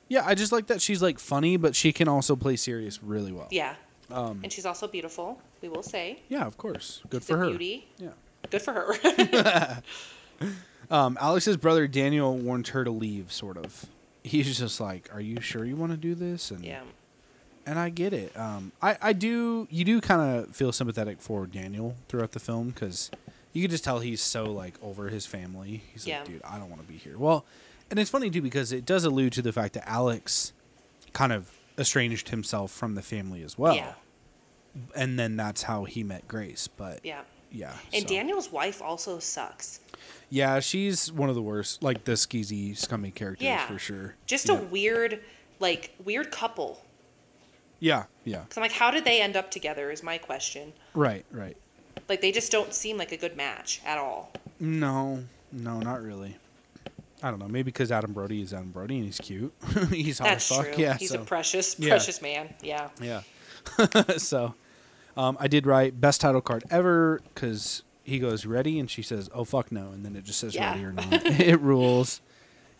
Yeah, 0.09 0.25
I 0.27 0.35
just 0.35 0.53
like 0.53 0.67
that 0.67 0.81
she's 0.83 1.03
like 1.03 1.19
funny, 1.19 1.57
but 1.57 1.75
she 1.75 1.93
can 1.93 2.07
also 2.09 2.37
play 2.37 2.57
serious 2.57 3.03
really 3.03 3.33
well. 3.33 3.49
Yeah. 3.51 3.75
Um, 4.11 4.41
And 4.43 4.53
she's 4.53 4.67
also 4.67 4.87
beautiful, 4.87 5.41
we 5.63 5.69
will 5.69 5.83
say. 5.83 6.21
yeah, 6.29 6.45
of 6.47 6.59
course. 6.59 7.01
Good 7.09 7.23
She's 7.23 7.29
for 7.29 7.39
her. 7.39 7.49
beauty. 7.49 7.87
Yeah. 7.99 8.11
Good 8.51 8.63
for 8.63 8.73
her. 8.73 9.83
Um, 10.91 11.17
Alex's 11.21 11.57
brother 11.57 11.87
Daniel 11.87 12.37
warned 12.37 12.69
her 12.69 12.85
to 12.85 12.91
leave. 12.91 13.33
Sort 13.33 13.57
of. 13.57 13.87
He's 14.25 14.59
just 14.59 14.79
like, 14.79 15.09
"Are 15.15 15.21
you 15.23 15.41
sure 15.41 15.65
you 15.65 15.75
want 15.77 15.93
to 15.93 15.97
do 15.97 16.15
this?" 16.15 16.51
And 16.51 16.63
yeah. 16.63 16.83
and 17.65 17.79
I 17.79 17.89
get 17.89 18.13
it. 18.13 18.37
Um, 18.37 18.73
I 18.83 18.99
I 19.01 19.13
do. 19.15 19.67
You 19.71 19.85
do 19.87 20.01
kind 20.03 20.21
of 20.45 20.55
feel 20.55 20.71
sympathetic 20.71 21.23
for 21.23 21.47
Daniel 21.47 21.95
throughout 22.09 22.33
the 22.33 22.41
film 22.41 22.71
because 22.71 23.11
you 23.53 23.63
can 23.63 23.71
just 23.71 23.85
tell 23.85 24.01
he's 24.01 24.21
so 24.23 24.45
like 24.47 24.75
over 24.83 25.09
his 25.09 25.27
family. 25.27 25.83
He's 25.93 26.07
Yeah. 26.07 26.21
like, 26.21 26.29
dude, 26.29 26.43
I 26.45 26.59
don't 26.59 26.71
want 26.71 26.83
to 26.83 26.89
be 26.91 26.97
here. 26.99 27.19
Well, 27.19 27.45
and 27.91 27.99
it's 27.99 28.11
funny 28.11 28.31
too 28.31 28.43
because 28.43 28.73
it 28.73 28.85
does 28.87 29.05
allude 29.05 29.33
to 29.35 29.43
the 29.43 29.53
fact 29.53 29.75
that 29.75 29.89
Alex 29.89 30.53
kind 31.13 31.33
of 31.33 31.51
estranged 31.79 32.31
himself 32.31 32.71
from 32.71 32.95
the 32.95 33.03
family 33.03 33.43
as 33.43 33.59
well. 33.59 33.75
Yeah. 33.75 33.93
And 34.97 35.19
then 35.19 35.37
that's 35.37 35.63
how 35.65 35.85
he 35.85 36.03
met 36.03 36.27
Grace. 36.29 36.67
But 36.69 37.01
Yeah. 37.05 37.23
yeah. 37.51 37.77
And 37.93 38.03
so- 38.03 38.09
Daniel's 38.09 38.51
wife 38.51 38.81
also 38.81 39.19
sucks. 39.19 39.81
Yeah, 40.31 40.61
she's 40.61 41.13
one 41.13 41.29
of 41.29 41.35
the 41.35 41.43
worst, 41.43 41.83
like 41.83 42.05
the 42.05 42.13
skeezy, 42.13 42.75
scummy 42.77 43.11
characters 43.11 43.45
Yeah. 43.45 43.67
for 43.67 43.79
sure. 43.79 44.15
Just 44.25 44.49
yeah. 44.49 44.55
a 44.59 44.63
weird, 44.63 45.23
like, 45.61 45.95
weird 46.03 46.31
couple. 46.33 46.83
Yeah, 47.81 48.05
yeah. 48.25 48.41
Because 48.41 48.57
I'm 48.57 48.63
like, 48.63 48.73
how 48.73 48.91
did 48.91 49.05
they 49.05 49.21
end 49.21 49.37
up 49.37 49.51
together 49.51 49.91
is 49.91 50.03
my 50.03 50.17
question. 50.17 50.73
Right, 50.95 51.27
right. 51.31 51.57
Like, 52.09 52.21
they 52.21 52.33
just 52.33 52.51
don't 52.53 52.75
seem 52.75 52.97
like 52.99 53.13
a 53.13 53.17
good 53.17 53.37
match 53.37 53.81
at 53.85 53.99
all. 53.99 54.33
No, 54.61 55.25
no, 55.51 55.81
not 55.81 56.03
really. 56.03 56.37
I 57.23 57.31
don't 57.31 57.39
know. 57.39 57.47
Maybe 57.49 57.65
because 57.65 57.93
Adam 57.93 58.13
Brody 58.13 58.43
is 58.43 58.53
Adam 58.53 58.71
Brody 58.71 58.97
and 58.97 59.05
he's 59.05 59.19
cute. 59.19 59.53
he's 59.91 60.19
hot 60.19 60.29
That's 60.29 60.51
as 60.51 60.57
fuck. 60.57 60.67
true. 60.75 60.83
Yeah, 60.83 60.95
He's 60.95 61.11
so, 61.11 61.21
a 61.23 61.25
precious, 61.25 61.79
Yeah. 61.79 61.91
precious 61.91 62.21
man. 62.21 62.53
Yeah. 62.63 62.89
yeah. 63.01 63.23
so, 64.17 64.55
um, 65.17 65.37
I 65.39 65.47
did 65.47 65.67
write 65.67 66.01
best 66.01 66.21
title 66.21 66.41
card 66.41 66.65
ever 66.71 67.21
because 67.33 67.83
he 68.03 68.19
goes 68.19 68.45
ready 68.45 68.81
and 68.81 68.91
she 68.91 69.03
says, 69.03 69.31
"Oh 69.33 69.45
fuck 69.45 69.71
no," 69.71 69.91
and 69.93 70.05
then 70.05 70.17
it 70.17 70.25
just 70.25 70.41
says 70.41 70.55
Yeah. 70.55 70.73
ready 70.73 70.85
or 70.85 70.93
not. 70.93 71.07
it 71.13 71.61
rules. 71.61 72.21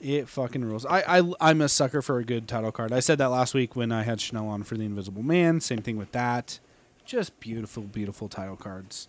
It 0.01 0.29
fucking 0.29 0.65
rules. 0.65 0.85
I, 0.85 1.21
I 1.21 1.33
I'm 1.41 1.61
a 1.61 1.69
sucker 1.69 2.03
for 2.03 2.19
a 2.19 2.25
good 2.25 2.49
title 2.49 2.73
card. 2.73 2.93
I 2.93 2.99
said 2.99 3.19
that 3.19 3.29
last 3.29 3.55
week 3.55 3.77
when 3.77 3.93
I 3.93 4.03
had 4.03 4.21
Chanel 4.21 4.49
on 4.49 4.65
for 4.65 4.77
the 4.77 4.85
Invisible 4.85 5.23
Man. 5.23 5.61
Same 5.61 5.79
thing 5.83 5.97
with 5.97 6.11
that. 6.13 6.59
Just 7.05 7.39
beautiful, 7.41 7.83
beautiful 7.83 8.29
title 8.29 8.57
cards. 8.57 9.09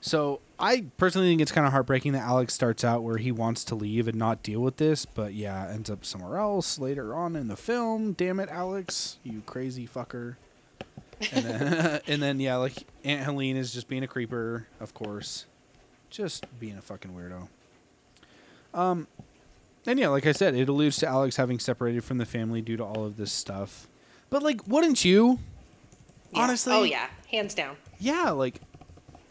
So 0.00 0.40
I 0.58 0.84
personally 0.96 1.28
think 1.28 1.40
it's 1.40 1.52
kind 1.52 1.66
of 1.66 1.72
heartbreaking 1.72 2.12
that 2.12 2.22
Alex 2.22 2.54
starts 2.54 2.84
out 2.84 3.02
where 3.02 3.16
he 3.16 3.32
wants 3.32 3.64
to 3.64 3.74
leave 3.74 4.06
and 4.06 4.16
not 4.16 4.42
deal 4.42 4.60
with 4.60 4.76
this, 4.76 5.04
but 5.04 5.34
yeah, 5.34 5.68
ends 5.68 5.90
up 5.90 6.04
somewhere 6.04 6.38
else 6.38 6.78
later 6.78 7.14
on 7.14 7.34
in 7.34 7.48
the 7.48 7.56
film. 7.56 8.12
Damn 8.12 8.38
it, 8.40 8.48
Alex, 8.48 9.18
you 9.24 9.42
crazy 9.44 9.86
fucker. 9.86 10.36
And 11.32 11.44
then, 11.44 12.00
and 12.06 12.22
then 12.22 12.40
yeah, 12.40 12.56
like 12.56 12.74
Aunt 13.04 13.24
Helene 13.24 13.56
is 13.56 13.72
just 13.72 13.88
being 13.88 14.04
a 14.04 14.08
creeper, 14.08 14.66
of 14.80 14.94
course, 14.94 15.46
just 16.10 16.46
being 16.60 16.78
a 16.78 16.82
fucking 16.82 17.10
weirdo. 17.10 17.48
Um, 18.72 19.08
and 19.86 19.98
yeah, 19.98 20.08
like 20.08 20.26
I 20.26 20.32
said, 20.32 20.54
it 20.54 20.68
alludes 20.68 20.98
to 20.98 21.08
Alex 21.08 21.36
having 21.36 21.58
separated 21.58 22.04
from 22.04 22.18
the 22.18 22.26
family 22.26 22.62
due 22.62 22.76
to 22.76 22.84
all 22.84 23.04
of 23.04 23.16
this 23.16 23.32
stuff. 23.32 23.88
But 24.30 24.42
like, 24.42 24.66
wouldn't 24.68 25.04
you? 25.04 25.38
Yeah. 26.32 26.40
Honestly, 26.42 26.72
Oh, 26.74 26.82
yeah. 26.82 27.08
Hands 27.30 27.54
down. 27.54 27.76
yeah, 27.98 28.30
like 28.30 28.60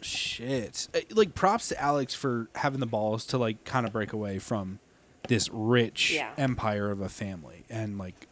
shit. 0.00 0.88
Uh, 0.94 1.00
Like 1.10 1.34
props 1.34 1.68
to 1.68 1.80
Alex 1.80 2.14
for 2.14 2.48
having 2.54 2.80
the 2.80 2.86
balls 2.86 3.24
to 3.26 3.38
like 3.38 3.64
kind 3.64 3.86
of 3.86 3.92
break 3.92 4.12
away 4.12 4.38
from 4.38 4.78
this 5.28 5.48
rich 5.52 6.10
Yeah. 6.12 6.30
empire 6.38 6.90
of 6.90 7.00
a 7.00 7.08
family 7.08 7.64
and 7.68 7.98
like 7.98 8.26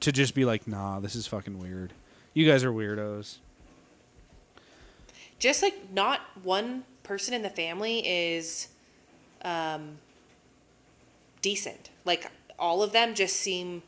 to 0.00 0.12
just 0.12 0.34
be 0.34 0.44
like, 0.44 0.66
"Nah, 0.68 1.00
this 1.00 1.14
is 1.14 1.26
fucking 1.26 1.58
weird. 1.58 1.92
You 2.34 2.46
guys 2.46 2.62
are 2.64 2.72
weirdos." 2.72 3.38
Just 5.38 5.62
like 5.62 5.90
not 5.92 6.20
one 6.42 6.84
person 7.02 7.34
in 7.34 7.42
the 7.42 7.50
family 7.50 8.06
is 8.06 8.68
um, 9.42 9.98
decent. 11.42 11.90
Like 12.04 12.30
all 12.58 12.82
of 12.82 12.92
them 12.92 13.14
just 13.14 13.36
seem 13.36 13.82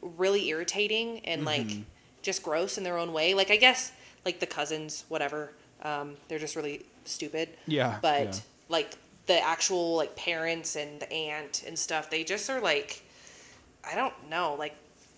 really 0.00 0.48
irritating 0.48 1.20
and 1.20 1.44
like 1.44 1.66
Mm-hmm. 1.66 1.82
Just 2.26 2.42
gross 2.42 2.76
in 2.76 2.84
their 2.84 2.98
own 2.98 3.12
way. 3.12 3.32
Like 3.32 3.50
I 3.50 3.56
guess 3.56 3.92
like 4.24 4.40
the 4.40 4.46
cousins, 4.46 5.04
whatever. 5.08 5.52
Um, 5.82 6.16
they're 6.28 6.38
just 6.40 6.56
really 6.56 6.84
stupid. 7.04 7.48
Yeah, 7.66 7.98
But 8.02 8.24
yeah. 8.24 8.32
like 8.68 8.96
the 9.26 9.40
actual 9.40 9.96
like 9.96 10.16
parents 10.16 10.74
and 10.76 11.00
the 11.00 11.10
aunt 11.12 11.62
and 11.66 11.78
stuff, 11.78 12.10
they 12.10 12.24
just 12.24 12.50
are 12.50 12.60
like 12.60 13.02
I 13.90 13.94
don't 13.94 14.14
know, 14.28 14.56
like 14.58 14.74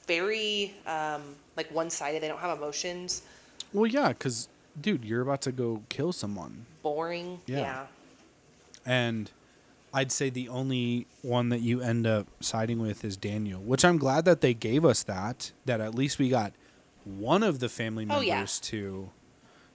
very 0.07 0.75
um, 0.87 1.23
like 1.57 1.71
one 1.75 1.91
sided. 1.91 2.23
They 2.23 2.29
don't 2.29 2.41
have 2.41 2.57
emotions. 2.59 3.23
Well, 3.73 3.87
yeah, 3.87 4.13
cuz 4.13 4.49
dude, 4.81 5.05
you're 5.05 5.23
about 5.23 5.41
to 5.43 5.53
go 5.53 5.83
kill 5.89 6.13
someone. 6.13 6.67
Boring. 6.83 7.41
Yeah. 7.47 7.59
yeah. 7.59 7.87
And 8.85 9.31
I'd 9.93 10.13
say 10.13 10.29
the 10.29 10.49
only 10.51 11.07
one 11.23 11.49
that 11.49 11.61
you 11.61 11.81
end 11.81 12.07
up 12.07 12.27
siding 12.41 12.79
with 12.81 13.05
is 13.05 13.17
Daniel, 13.17 13.61
which 13.61 13.85
I'm 13.85 13.97
glad 13.97 14.27
that 14.27 14.43
they 14.43 14.53
gave 14.53 14.85
us 14.85 15.03
that. 15.05 15.53
That 15.65 15.81
at 15.81 15.95
least 15.95 16.19
we 16.19 16.29
got 16.29 16.53
one 17.09 17.43
of 17.43 17.59
the 17.61 17.69
family 17.69 18.05
Oh, 18.05 18.21
members 18.21 18.61
yeah. 18.63 18.69
to, 18.71 19.11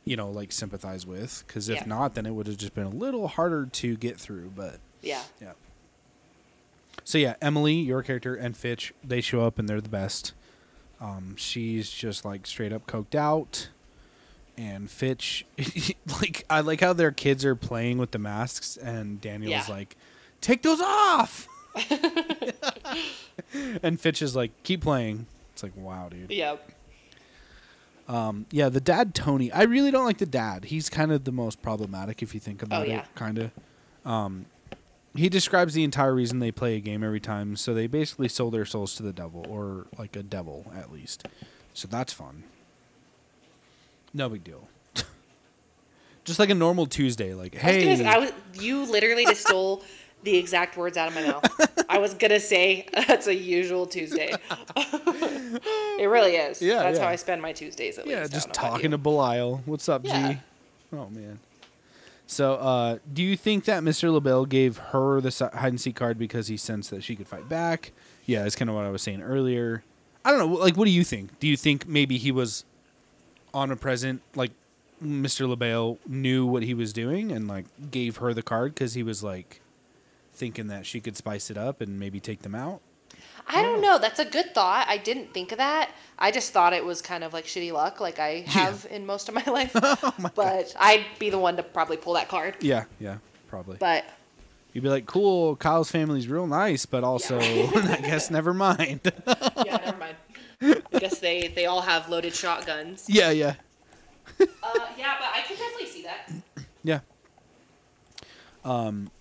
you 0.05 0.15
know, 0.15 0.29
like 0.29 0.51
sympathize 0.51 1.05
with. 1.05 1.43
Because 1.47 1.69
if 1.69 1.77
Yeah. 1.77 1.85
not, 1.85 2.13
then 2.15 2.25
it 2.25 2.31
would 2.31 2.47
have 2.47 2.57
just 2.57 2.73
been 2.75 2.85
a 2.85 2.89
little 2.89 3.27
harder 3.27 3.65
to 3.65 3.95
get 3.97 4.19
through. 4.19 4.51
But 4.55 4.79
Yeah. 5.01 5.23
yeah. 5.41 5.53
So 7.03 7.17
yeah, 7.17 7.35
Emily, 7.41 7.73
your 7.73 8.01
character, 8.03 8.35
and 8.35 8.55
Fitch, 8.55 8.93
they 9.03 9.19
show 9.21 9.45
up 9.45 9.59
and 9.59 9.67
they're 9.67 9.81
the 9.81 9.89
best. 9.89 10.33
Um, 11.01 11.35
she's 11.35 11.89
just 11.89 12.23
like 12.23 12.47
straight 12.47 12.71
up 12.71 12.87
coked 12.87 13.13
out, 13.15 13.67
and 14.57 14.89
Fitch, 14.89 15.45
like 16.21 16.45
I 16.49 16.61
like 16.61 16.79
how 16.79 16.93
their 16.93 17.11
kids 17.11 17.43
are 17.43 17.55
playing 17.55 17.97
with 17.97 18.11
the 18.11 18.19
masks, 18.19 18.77
and 18.77 19.19
Daniel's 19.19 19.67
Yeah. 19.67 19.73
like, 19.75 19.97
"Take 20.39 20.61
those 20.61 20.79
off," 20.79 21.49
and 23.83 23.99
Fitch 23.99 24.21
is 24.21 24.35
like, 24.35 24.51
"Keep 24.63 24.81
playing." 24.81 25.25
It's 25.53 25.63
like, 25.63 25.73
wow, 25.75 26.09
dude. 26.09 26.31
Yep. 26.31 26.71
Um, 28.07 28.45
yeah, 28.51 28.69
the 28.69 28.81
dad 28.81 29.15
Tony. 29.15 29.51
I 29.51 29.63
really 29.63 29.91
don't 29.91 30.05
like 30.05 30.17
the 30.17 30.25
dad. 30.25 30.65
He's 30.65 30.89
kind 30.89 31.11
of 31.11 31.23
the 31.23 31.31
most 31.31 31.61
problematic 31.61 32.21
if 32.21 32.33
you 32.33 32.39
think 32.39 32.61
about 32.61 32.83
Oh, 32.83 32.85
yeah. 32.85 32.99
it. 32.99 33.05
Kind 33.15 33.37
of. 33.39 33.51
Um, 34.05 34.45
he 35.15 35.29
describes 35.29 35.73
the 35.73 35.83
entire 35.83 36.13
reason 36.13 36.39
they 36.39 36.51
play 36.51 36.75
a 36.75 36.79
game 36.79 37.03
every 37.03 37.19
time. 37.19 37.55
So 37.55 37.73
they 37.73 37.87
basically 37.87 38.27
sold 38.27 38.53
their 38.53 38.65
souls 38.65 38.95
to 38.95 39.03
the 39.03 39.13
devil, 39.13 39.45
or 39.47 39.87
like 39.97 40.15
a 40.15 40.23
devil 40.23 40.71
at 40.75 40.91
least. 40.91 41.27
So 41.73 41.87
that's 41.87 42.11
fun. 42.11 42.43
No 44.13 44.27
big 44.29 44.43
deal. 44.43 44.67
Just 46.25 46.39
like 46.39 46.49
a 46.49 46.55
normal 46.55 46.85
Tuesday. 46.85 47.33
Like, 47.33 47.55
hey, 47.55 48.03
was, 48.03 48.31
you 48.61 48.85
literally 48.85 49.25
just 49.25 49.41
stole 49.47 49.83
the 50.23 50.37
exact 50.37 50.77
words 50.77 50.97
out 50.97 51.09
of 51.09 51.15
my 51.15 51.25
mouth. 51.25 51.85
I 51.89 51.97
was 51.99 52.13
gonna 52.13 52.39
say 52.39 52.87
that's 53.07 53.27
a 53.27 53.35
usual 53.35 53.85
Tuesday. 53.85 54.33
it 54.75 56.09
really 56.09 56.35
is. 56.35 56.61
Yeah, 56.61 56.83
that's 56.83 56.97
yeah. 56.97 57.05
how 57.05 57.09
I 57.11 57.15
spend 57.15 57.41
my 57.41 57.51
Tuesdays 57.53 57.97
at 57.97 58.07
Yeah, 58.07 58.21
least. 58.21 58.33
Just 58.33 58.47
don't 58.47 58.57
know 58.57 58.67
about 58.67 58.75
talking 58.77 58.91
to 58.91 58.97
Belial. 58.97 59.61
What's 59.65 59.87
up, 59.89 60.05
Yeah. 60.05 60.33
G? 60.33 60.39
Oh 60.93 61.09
man. 61.09 61.39
So, 62.25 62.53
uh, 62.55 62.97
do 63.11 63.21
you 63.21 63.35
think 63.35 63.65
that 63.65 63.83
Mr. 63.83 64.11
Le 64.11 64.21
Bail 64.21 64.45
gave 64.45 64.77
her 64.77 65.19
the 65.19 65.51
hide 65.53 65.73
and 65.73 65.81
seek 65.81 65.95
card 65.95 66.17
because 66.17 66.47
he 66.47 66.55
sensed 66.57 66.89
that 66.91 67.03
she 67.03 67.15
could 67.15 67.27
fight 67.27 67.49
back? 67.49 67.91
Yeah, 68.25 68.43
that's 68.43 68.55
kind 68.55 68.69
of 68.69 68.75
what 68.75 68.85
I 68.85 68.89
was 68.89 69.01
saying 69.01 69.21
earlier. 69.21 69.83
I 70.23 70.31
don't 70.31 70.39
know. 70.39 70.47
Like, 70.57 70.77
what 70.77 70.85
do 70.85 70.91
you 70.91 71.03
think? 71.03 71.37
Do 71.39 71.47
you 71.47 71.57
think 71.57 71.85
maybe 71.85 72.17
he 72.17 72.31
was 72.31 72.63
omnipresent? 73.53 74.21
Like, 74.35 74.51
Mr. 75.03 75.47
Le 75.49 75.57
Bail 75.57 75.97
knew 76.07 76.45
what 76.45 76.63
he 76.63 76.73
was 76.73 76.93
doing 76.93 77.31
and 77.31 77.47
like 77.47 77.65
gave 77.91 78.17
her 78.17 78.33
the 78.33 78.41
card 78.41 78.73
because 78.73 78.93
he 78.93 79.03
was 79.03 79.21
like 79.21 79.59
thinking 80.33 80.67
that 80.67 80.85
she 80.85 80.99
could 80.99 81.15
spice 81.17 81.49
it 81.49 81.57
up 81.57 81.81
and 81.81 81.99
maybe 81.99 82.19
take 82.19 82.41
them 82.41 82.55
out. 82.55 82.81
I 83.47 83.61
don't 83.61 83.81
know. 83.81 83.97
That's 83.99 84.19
a 84.19 84.25
good 84.25 84.53
thought. 84.55 84.85
I 84.87 84.97
didn't 84.97 85.33
think 85.33 85.51
of 85.51 85.57
that. 85.57 85.91
I 86.17 86.31
just 86.31 86.53
thought 86.53 86.71
it 86.73 86.85
was 86.85 87.01
kind 87.01 87.23
of 87.23 87.33
like 87.33 87.45
shitty 87.45 87.71
luck, 87.73 87.99
like 87.99 88.17
I 88.17 88.41
have 88.47 88.87
in 88.89 89.05
most 89.05 89.27
of 89.27 89.35
my 89.35 89.43
life. 89.47 89.73
but 90.35 90.73
I'd 90.79 91.05
be 91.19 91.29
the 91.29 91.37
one 91.39 91.57
to 91.57 91.63
probably 91.63 91.97
pull 91.97 92.13
that 92.13 92.29
card. 92.29 92.55
Yeah, 92.61 92.85
yeah, 92.99 93.17
probably. 93.47 93.77
But 93.79 94.05
You'd 94.71 94.81
be 94.81 94.89
like, 94.89 95.05
"Cool, 95.05 95.55
Kyle's 95.57 95.91
family's 95.91 96.27
real 96.27 96.47
nice, 96.47 96.87
but 96.87 97.03
also, 97.03 97.37
I 97.41 97.99
guess 98.03 98.31
never 98.31 98.55
mind." 98.55 99.01
yeah, 99.65 99.77
never 99.85 99.97
mind. 99.97 100.15
I 100.93 100.97
guess 100.99 101.19
they 101.19 101.47
they 101.49 101.65
all 101.67 101.81
have 101.81 102.09
loaded 102.09 102.33
shotguns. 102.33 103.05
yeah, 103.07 103.29
yeah, 103.29 103.53
Uh, 104.39 104.45
yeah, 104.97 105.15
but 105.19 105.29
I 105.31 105.43
can 105.45 105.57
definitely 105.57 105.87
see 105.87 106.03
that. 106.03 106.31
yeah. 106.83 106.99
Um, 108.65 109.11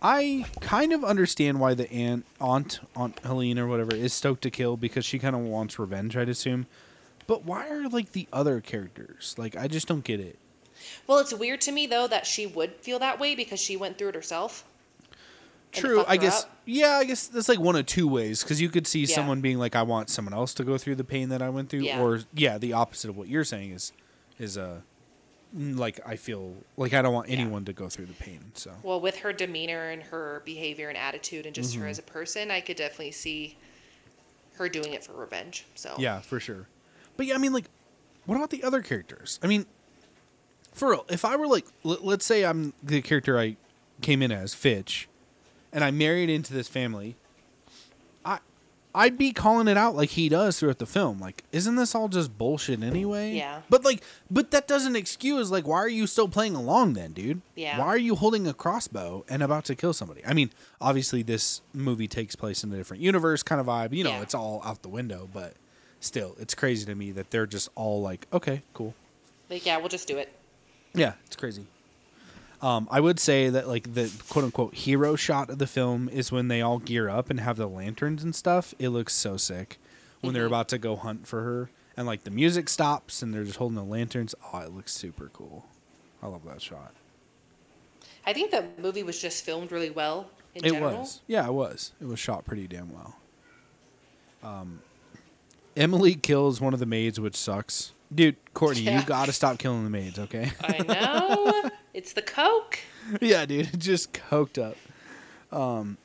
I 0.00 0.46
kind 0.60 0.92
of 0.92 1.02
understand 1.04 1.58
why 1.58 1.74
the 1.74 1.90
aunt, 1.92 2.24
aunt, 2.40 2.80
Aunt 2.94 3.18
Helene 3.24 3.58
or 3.58 3.66
whatever 3.66 3.94
is 3.94 4.12
stoked 4.14 4.42
to 4.42 4.50
kill 4.50 4.76
because 4.76 5.04
she 5.04 5.18
kind 5.18 5.34
of 5.34 5.42
wants 5.42 5.78
revenge. 5.78 6.16
I'd 6.16 6.28
assume, 6.28 6.66
but 7.26 7.44
why 7.44 7.68
are 7.68 7.88
like 7.88 8.12
the 8.12 8.28
other 8.32 8.60
characters 8.60 9.34
like? 9.38 9.56
I 9.56 9.66
just 9.66 9.88
don't 9.88 10.04
get 10.04 10.20
it. 10.20 10.38
Well, 11.08 11.18
it's 11.18 11.34
weird 11.34 11.60
to 11.62 11.72
me 11.72 11.86
though 11.88 12.06
that 12.06 12.26
she 12.26 12.46
would 12.46 12.74
feel 12.76 13.00
that 13.00 13.18
way 13.18 13.34
because 13.34 13.58
she 13.60 13.76
went 13.76 13.98
through 13.98 14.10
it 14.10 14.14
herself. 14.14 14.64
True, 15.72 16.02
I 16.08 16.16
guess. 16.16 16.44
up. 16.44 16.50
Yeah, 16.64 16.92
I 16.92 17.04
guess 17.04 17.26
that's 17.26 17.48
like 17.48 17.58
one 17.60 17.76
of 17.76 17.84
two 17.84 18.08
ways 18.08 18.42
because 18.42 18.60
you 18.60 18.70
could 18.70 18.86
see 18.86 19.00
Yeah. 19.00 19.14
someone 19.14 19.40
being 19.42 19.58
like, 19.58 19.76
"I 19.76 19.82
want 19.82 20.08
someone 20.08 20.32
else 20.32 20.54
to 20.54 20.64
go 20.64 20.78
through 20.78 20.94
the 20.94 21.04
pain 21.04 21.28
that 21.28 21.42
I 21.42 21.50
went 21.50 21.68
through," 21.68 21.80
Yeah. 21.80 22.00
or 22.00 22.20
yeah, 22.32 22.56
the 22.56 22.72
opposite 22.72 23.10
of 23.10 23.16
what 23.18 23.28
you're 23.28 23.44
saying 23.44 23.72
is, 23.72 23.92
is 24.38 24.56
uh, 24.56 24.80
like 25.54 26.00
I 26.06 26.16
feel 26.16 26.54
like 26.76 26.92
I 26.94 27.00
don't 27.02 27.14
want 27.14 27.28
Yeah. 27.28 27.38
anyone 27.38 27.64
to 27.64 27.72
go 27.72 27.88
through 27.88 28.06
the 28.06 28.12
pain. 28.14 28.52
So 28.54 28.72
Well, 28.82 29.00
with 29.00 29.18
her 29.18 29.32
demeanor 29.32 29.88
and 29.90 30.02
her 30.04 30.42
behavior 30.44 30.88
and 30.88 30.96
attitude 30.98 31.46
and 31.46 31.54
just 31.54 31.72
Mm-hmm. 31.72 31.82
her 31.82 31.88
as 31.88 31.98
a 31.98 32.02
person, 32.02 32.50
I 32.50 32.60
could 32.60 32.76
definitely 32.76 33.12
see 33.12 33.56
her 34.56 34.68
doing 34.68 34.92
it 34.92 35.04
for 35.04 35.12
revenge. 35.12 35.64
So 35.74 35.94
yeah, 35.98 36.20
for 36.20 36.38
sure. 36.40 36.66
But 37.16 37.26
yeah, 37.26 37.34
I 37.34 37.38
mean, 37.38 37.52
like, 37.52 37.64
what 38.26 38.36
about 38.36 38.50
the 38.50 38.62
other 38.62 38.82
characters? 38.82 39.40
I 39.42 39.46
mean, 39.46 39.66
for 40.74 40.90
real, 40.90 41.04
if 41.08 41.24
I 41.24 41.34
were 41.36 41.46
like, 41.46 41.66
l- 41.84 41.98
let's 42.02 42.24
say 42.24 42.44
I'm 42.44 42.72
the 42.82 43.00
character 43.02 43.38
I 43.38 43.56
came 44.02 44.22
in 44.22 44.30
as, 44.30 44.54
Fitch, 44.54 45.08
and 45.72 45.82
I 45.82 45.90
married 45.90 46.28
into 46.30 46.52
this 46.52 46.68
family, 46.68 47.16
I, 47.16 47.27
I'd 48.94 49.18
be 49.18 49.32
calling 49.32 49.68
it 49.68 49.76
out 49.76 49.94
like 49.94 50.10
he 50.10 50.28
does 50.28 50.58
throughout 50.58 50.78
the 50.78 50.86
film. 50.86 51.20
Like, 51.20 51.44
isn't 51.52 51.76
this 51.76 51.94
all 51.94 52.08
just 52.08 52.36
bullshit 52.38 52.82
anyway? 52.82 53.32
Yeah. 53.34 53.60
But 53.68 53.84
like, 53.84 54.02
but 54.30 54.50
that 54.50 54.66
doesn't 54.66 54.96
excuse 54.96 55.50
like, 55.50 55.66
why 55.66 55.76
are 55.78 55.88
you 55.88 56.06
still 56.06 56.28
playing 56.28 56.54
along 56.56 56.94
then, 56.94 57.12
dude? 57.12 57.42
Yeah. 57.54 57.78
Why 57.78 57.86
are 57.86 57.98
you 57.98 58.14
holding 58.16 58.46
a 58.46 58.54
crossbow 58.54 59.24
and 59.28 59.42
about 59.42 59.64
to 59.66 59.74
kill 59.74 59.92
somebody? 59.92 60.22
I 60.26 60.32
mean, 60.32 60.50
obviously 60.80 61.22
this 61.22 61.60
movie 61.74 62.08
takes 62.08 62.34
place 62.34 62.64
in 62.64 62.72
a 62.72 62.76
different 62.76 63.02
universe, 63.02 63.42
kind 63.42 63.60
of 63.60 63.66
vibe. 63.66 63.92
You 63.92 64.04
know, 64.04 64.10
Yeah. 64.10 64.22
it's 64.22 64.34
all 64.34 64.62
out 64.64 64.82
the 64.82 64.88
window, 64.88 65.28
but 65.32 65.54
still, 66.00 66.34
it's 66.38 66.54
crazy 66.54 66.86
to 66.86 66.94
me 66.94 67.12
that 67.12 67.30
they're 67.30 67.46
just 67.46 67.68
all 67.74 68.00
like, 68.00 68.26
okay, 68.32 68.62
cool. 68.74 68.94
like 69.50 69.64
yeah, 69.66 69.76
we'll 69.76 69.88
just 69.88 70.08
do 70.08 70.16
it. 70.16 70.32
Yeah, 70.94 71.12
it's 71.26 71.36
crazy. 71.36 71.66
Um, 72.60 72.88
I 72.90 73.00
would 73.00 73.20
say 73.20 73.50
that 73.50 73.68
like 73.68 73.94
the 73.94 74.10
quote 74.28 74.44
unquote 74.44 74.74
hero 74.74 75.14
shot 75.14 75.48
of 75.50 75.58
the 75.58 75.66
film 75.66 76.08
is 76.08 76.32
when 76.32 76.48
they 76.48 76.60
all 76.60 76.78
gear 76.78 77.08
up 77.08 77.30
and 77.30 77.38
have 77.40 77.56
the 77.56 77.68
lanterns 77.68 78.24
and 78.24 78.34
stuff. 78.34 78.74
It 78.78 78.88
looks 78.88 79.14
so 79.14 79.36
sick 79.36 79.78
when 80.20 80.34
they're 80.34 80.46
about 80.46 80.68
to 80.70 80.78
go 80.78 80.96
hunt 80.96 81.26
for 81.26 81.42
her 81.42 81.70
and 81.96 82.06
like 82.06 82.24
the 82.24 82.30
music 82.30 82.68
stops 82.68 83.22
and 83.22 83.32
they're 83.32 83.44
just 83.44 83.58
holding 83.58 83.76
the 83.76 83.84
lanterns. 83.84 84.34
Oh, 84.52 84.58
it 84.58 84.72
looks 84.72 84.92
super 84.92 85.30
cool. 85.32 85.66
I 86.22 86.26
love 86.26 86.44
that 86.46 86.60
shot. 86.60 86.94
I 88.26 88.32
think 88.32 88.50
the 88.50 88.66
movie 88.78 89.02
was 89.04 89.20
just 89.20 89.44
filmed 89.44 89.70
really 89.70 89.90
well 89.90 90.28
in 90.54 90.64
it 90.64 90.72
general. 90.72 90.98
was. 90.98 91.20
Yeah, 91.26 91.46
it 91.46 91.52
was. 91.52 91.92
It 92.00 92.06
was 92.06 92.18
shot 92.18 92.44
pretty 92.44 92.66
damn 92.66 92.92
well. 92.92 93.16
Um, 94.42 94.80
Emily 95.76 96.14
kills 96.14 96.60
one 96.60 96.74
of 96.74 96.80
the 96.80 96.86
maids, 96.86 97.20
which 97.20 97.36
sucks. 97.36 97.92
Dude, 98.14 98.36
Courtney, 98.54 98.82
Yeah. 98.82 99.00
you 99.00 99.06
gotta 99.06 99.32
stop 99.32 99.58
killing 99.58 99.84
the 99.84 99.90
maids, 99.90 100.18
okay? 100.18 100.50
I 100.62 100.78
know. 100.82 101.70
it's 101.94 102.12
the 102.14 102.22
coke. 102.22 102.78
yeah, 103.20 103.44
dude, 103.46 103.68
just 103.80 104.12
coked 104.12 104.58
up. 104.62 104.76
Um, 105.56 105.98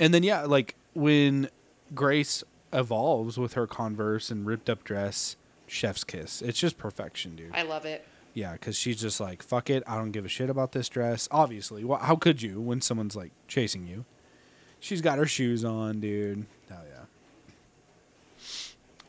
and 0.00 0.12
then 0.14 0.22
yeah, 0.22 0.42
like 0.42 0.74
when 0.94 1.48
Grace 1.94 2.42
evolves 2.72 3.38
with 3.38 3.54
her 3.54 3.66
Converse 3.66 4.30
and 4.30 4.46
ripped 4.46 4.68
up 4.70 4.82
dress, 4.84 5.36
chef's 5.66 6.04
kiss. 6.04 6.42
It's 6.42 6.58
just 6.58 6.78
perfection, 6.78 7.36
dude. 7.36 7.52
I 7.54 7.62
love 7.62 7.84
it. 7.84 8.06
Yeah, 8.34 8.52
because 8.52 8.76
she's 8.76 9.00
just 9.00 9.18
like, 9.18 9.42
fuck 9.42 9.70
it, 9.70 9.82
I 9.86 9.96
don't 9.96 10.10
give 10.12 10.26
a 10.26 10.28
shit 10.28 10.50
about 10.50 10.72
this 10.72 10.88
dress. 10.90 11.26
Obviously, 11.30 11.84
well, 11.84 11.98
how 11.98 12.16
could 12.16 12.42
you 12.42 12.60
when 12.60 12.80
someone's 12.82 13.16
like 13.16 13.32
chasing 13.48 13.86
you? 13.86 14.04
She's 14.78 15.00
got 15.00 15.16
her 15.18 15.26
shoes 15.26 15.64
on, 15.64 16.00
dude. 16.00 16.46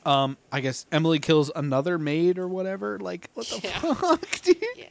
Um, 0.07 0.37
I 0.51 0.61
guess 0.61 0.85
Emily 0.91 1.19
kills 1.19 1.51
another 1.55 1.97
maid 1.99 2.37
or 2.39 2.47
whatever. 2.47 2.97
Like, 2.99 3.29
what 3.33 3.45
the 3.47 3.59
Yeah. 3.63 3.93
fuck, 3.93 4.41
dude? 4.41 4.57
Yeah. 4.75 4.85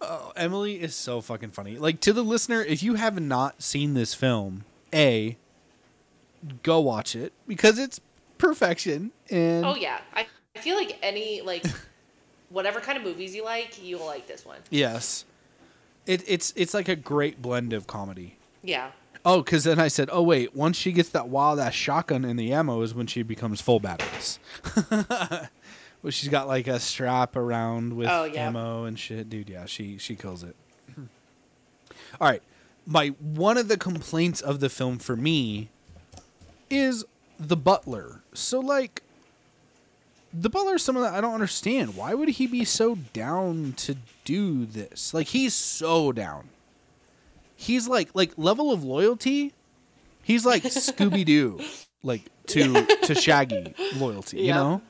Oh, 0.00 0.32
Emily 0.36 0.80
is 0.80 0.94
so 0.94 1.20
fucking 1.20 1.50
funny. 1.52 1.78
Like 1.78 2.00
to 2.00 2.12
the 2.12 2.22
listener, 2.22 2.62
if 2.62 2.82
you 2.82 2.94
have 2.94 3.18
not 3.20 3.62
seen 3.62 3.94
this 3.94 4.12
film, 4.14 4.64
a 4.94 5.36
go 6.62 6.80
watch 6.80 7.16
it 7.16 7.32
because 7.48 7.78
it's 7.78 8.00
perfection. 8.38 9.12
And 9.30 9.64
Oh 9.64 9.74
yeah. 9.74 10.00
I, 10.14 10.26
I 10.54 10.58
feel 10.60 10.76
like 10.76 10.98
any 11.02 11.40
like 11.40 11.64
whatever 12.50 12.80
kind 12.80 12.98
of 12.98 13.04
movies 13.04 13.34
you 13.34 13.44
like, 13.44 13.82
you'll 13.82 14.04
like 14.04 14.26
this 14.26 14.44
one. 14.44 14.58
yes, 14.70 15.24
it, 16.06 16.22
it's 16.26 16.52
it's 16.56 16.74
like 16.74 16.88
a 16.88 16.96
great 16.96 17.40
blend 17.40 17.72
of 17.72 17.86
comedy. 17.86 18.36
Yeah. 18.62 18.90
Oh, 19.28 19.42
because 19.42 19.64
then 19.64 19.80
I 19.80 19.88
said, 19.88 20.08
oh 20.12 20.22
wait, 20.22 20.54
once 20.54 20.76
she 20.76 20.92
gets 20.92 21.08
that 21.08 21.28
wild 21.28 21.58
ass 21.58 21.74
shotgun 21.74 22.24
in 22.24 22.36
the 22.36 22.52
ammo 22.52 22.80
is 22.82 22.94
when 22.94 23.08
she 23.08 23.24
becomes 23.24 23.60
full 23.60 23.80
badass. 23.80 24.38
well, 26.02 26.10
she's 26.12 26.28
got 26.28 26.46
like 26.46 26.68
a 26.68 26.78
strap 26.78 27.34
around 27.34 27.96
with 27.96 28.06
Oh, 28.08 28.22
yeah. 28.22 28.46
ammo 28.46 28.84
and 28.84 28.96
shit, 28.96 29.28
dude. 29.28 29.48
Yeah, 29.50 29.66
she 29.66 29.98
she 29.98 30.14
kills 30.14 30.44
it. 30.44 30.54
All 32.20 32.28
right, 32.28 32.40
my 32.86 33.08
one 33.18 33.58
of 33.58 33.66
the 33.66 33.76
complaints 33.76 34.40
of 34.40 34.60
the 34.60 34.68
film 34.68 34.98
for 34.98 35.16
me 35.16 35.70
is 36.70 37.04
the 37.40 37.56
butler. 37.56 38.22
So 38.32 38.60
like, 38.60 39.02
the 40.32 40.48
butler 40.48 40.76
is 40.76 40.84
someone 40.84 41.02
that 41.04 41.14
I 41.14 41.20
don't 41.20 41.34
understand. 41.34 41.96
Why 41.96 42.14
would 42.14 42.28
he 42.28 42.46
be 42.46 42.64
so 42.64 42.94
down 43.12 43.72
to 43.78 43.96
do 44.24 44.66
this? 44.66 45.12
Like, 45.12 45.26
he's 45.28 45.52
so 45.52 46.12
down 46.12 46.50
he's 47.66 47.88
like 47.88 48.08
like 48.14 48.32
level 48.36 48.72
of 48.72 48.82
loyalty 48.84 49.52
he's 50.22 50.44
like 50.46 50.62
scooby-doo 50.86 51.60
like 52.02 52.22
to 52.46 52.84
to 53.02 53.14
shaggy 53.14 53.74
loyalty 53.96 54.40
you 54.42 54.52
know 54.54 54.80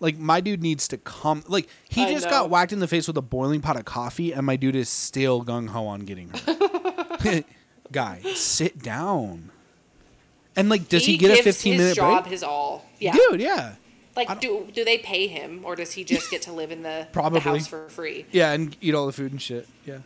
like 0.00 0.16
my 0.18 0.40
dude 0.40 0.62
needs 0.62 0.88
to 0.88 0.96
come 0.98 1.42
like 1.48 1.68
he 1.88 2.04
I 2.04 2.12
just 2.12 2.24
know. 2.26 2.30
got 2.30 2.50
whacked 2.50 2.72
in 2.72 2.78
the 2.80 2.88
face 2.88 3.06
with 3.06 3.16
a 3.16 3.22
boiling 3.22 3.60
pot 3.60 3.76
of 3.76 3.84
coffee 3.84 4.32
and 4.32 4.44
my 4.46 4.56
dude 4.56 4.76
is 4.76 4.88
still 4.88 5.44
gung-ho 5.44 5.86
on 5.86 6.00
getting 6.00 6.30
her 7.20 7.44
guy 7.92 8.20
sit 8.34 8.82
down 8.82 9.50
and 10.56 10.68
like 10.68 10.88
does 10.88 11.04
he, 11.06 11.16
get 11.16 11.38
a 11.38 11.42
15 11.42 11.72
his 11.72 11.80
minute 11.80 11.96
job 11.96 12.22
break 12.24 12.32
his 12.32 12.42
all. 12.42 12.84
Yeah. 12.98 13.12
dude 13.12 13.40
yeah 13.40 13.74
Like 14.16 14.40
do 14.40 14.66
do 14.74 14.84
they 14.84 14.98
pay 14.98 15.26
him 15.26 15.60
or 15.64 15.76
does 15.76 15.92
he 15.92 16.04
just 16.04 16.30
get 16.30 16.42
to 16.42 16.52
live 16.52 16.70
in 16.70 16.82
the, 16.82 17.08
Probably. 17.12 17.40
the 17.40 17.48
house 17.50 17.66
for 17.66 17.88
free? 17.88 18.26
yeah 18.32 18.52
and 18.52 18.76
eat 18.80 18.94
all 18.94 19.06
the 19.06 19.12
food 19.12 19.32
and 19.32 19.40
shit 19.40 19.66
yeah 19.86 19.98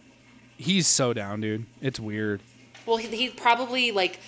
he's 0.56 0.86
so 0.86 1.12
down 1.12 1.40
dude 1.40 1.64
it's 1.80 1.98
weird 2.00 2.40
Well, 2.86 2.96
he, 2.96 3.08
he 3.08 3.30
probably 3.30 3.92
like 3.92 4.20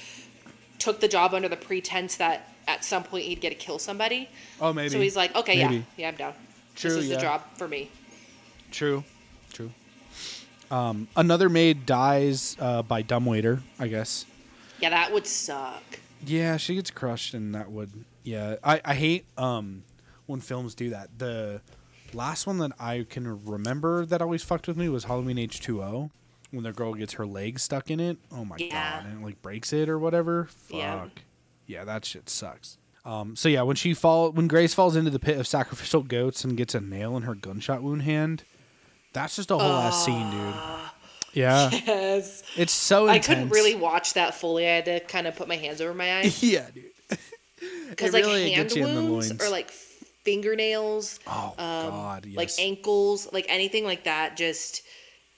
took 0.78 1.00
the 1.00 1.08
job 1.08 1.34
under 1.34 1.48
the 1.48 1.56
pretense 1.56 2.16
that 2.16 2.52
at 2.68 2.84
some 2.84 3.02
point 3.04 3.24
he'd 3.24 3.40
get 3.40 3.50
to 3.50 3.54
kill 3.56 3.78
somebody. 3.78 4.28
oh 4.60 4.72
maybe 4.72 4.88
So 4.90 5.00
he's 5.00 5.16
like, 5.16 5.34
okay, 5.36 5.58
yeah, 5.58 5.82
yeah, 5.96 6.08
I'm 6.08 6.16
down. 6.16 6.34
True, 6.74 6.90
this 6.90 7.04
is 7.04 7.08
yeah. 7.10 7.16
the 7.16 7.22
job 7.22 7.42
for 7.56 7.68
me. 7.68 7.90
True. 8.70 9.04
True. 9.52 9.70
Um, 10.70 11.08
another 11.16 11.48
maid 11.48 11.86
dies 11.86 12.56
uh, 12.60 12.82
by 12.82 13.02
dumbwaiter, 13.02 13.62
I 13.78 13.86
guess. 13.88 14.26
Yeah, 14.80 14.90
that 14.90 15.12
would 15.12 15.26
suck. 15.26 16.00
Yeah, 16.24 16.56
she 16.56 16.74
gets 16.74 16.90
crushed, 16.90 17.34
and 17.34 17.54
that 17.54 17.70
would. 17.70 17.90
Yeah, 18.24 18.56
I, 18.64 18.80
I 18.84 18.94
hate 18.94 19.24
um, 19.38 19.84
when 20.26 20.40
films 20.40 20.74
do 20.74 20.90
that. 20.90 21.18
The 21.18 21.60
last 22.14 22.46
one 22.46 22.59
that 22.59 22.72
I 22.78 23.07
can 23.09 23.44
remember 23.44 24.07
that 24.07 24.20
always 24.22 24.42
fucked 24.42 24.66
with 24.68 24.76
me 24.76 24.88
was 24.88 25.04
Halloween 25.04 25.38
H 25.38 25.61
two 25.61 25.82
O, 25.82 26.11
when 26.50 26.62
the 26.64 26.72
girl 26.72 26.94
gets 26.94 27.14
her 27.14 27.26
leg 27.26 27.59
stuck 27.59 27.90
in 27.90 28.00
it. 28.00 28.18
Oh 28.32 28.44
my 28.44 28.57
Yeah. 28.59 29.00
god, 29.02 29.07
and 29.11 29.20
it 29.20 29.24
like 29.24 29.42
breaks 29.42 29.72
it 29.72 29.88
or 29.88 29.98
whatever. 29.98 30.44
Fuck. 30.50 30.76
Yeah. 30.78 31.09
Yeah, 31.66 31.84
that 31.84 32.04
shit 32.04 32.28
sucks. 32.30 32.78
Um, 33.04 33.36
so 33.36 33.48
yeah, 33.48 33.62
when 33.62 33.76
she 33.76 33.94
fall 33.94 34.30
when 34.32 34.48
Grace 34.48 34.74
falls 34.74 34.96
into 34.96 35.11
the 35.11 35.18
pit 35.18 35.38
of 35.38 35.46
sacrificial 35.46 36.02
goats 36.02 36.44
and 36.44 36.57
gets 36.57 36.74
a 36.74 36.80
nail 36.80 37.16
in 37.16 37.22
her 37.24 37.34
gunshot 37.34 37.82
wound 37.82 38.02
hand, 38.02 38.44
that's 39.12 39.36
just 39.36 39.50
a 39.50 39.54
whole 39.59 39.72
ass 39.72 40.04
scene, 40.04 40.30
dude. 40.30 40.54
Yeah, 41.32 41.68
Yes. 41.70 42.42
it's 42.57 42.72
so 42.72 43.09
I 43.09 43.18
couldn't 43.18 43.50
really 43.50 43.74
watch 43.74 44.14
that 44.14 44.34
fully. 44.34 44.66
I 44.66 44.70
had 44.76 44.84
to 44.86 45.00
kind 45.00 45.26
of 45.26 45.36
put 45.36 45.48
my 45.48 45.57
hands 45.57 45.80
over 45.80 45.92
my 45.92 46.14
eyes 46.18 46.42
yeah, 46.42 46.66
dude. 46.74 46.84
because 47.90 48.12
like 48.12 48.24
really 48.24 48.52
hand 48.52 48.64
gets 48.70 48.76
you 48.76 48.86
in 48.86 48.94
the 48.94 49.02
wounds 49.04 49.32
or 49.42 49.50
like 49.50 49.70
fingernails, 50.26 51.20
Oh 51.26 51.54
um, 51.58 51.90
god, 51.90 52.26
yes. 52.26 52.36
like 52.36 52.50
ankles, 52.58 53.32
like 53.32 53.46
anything 53.48 53.84
like 53.84 54.04
that. 54.04 54.36
Just 54.36 54.82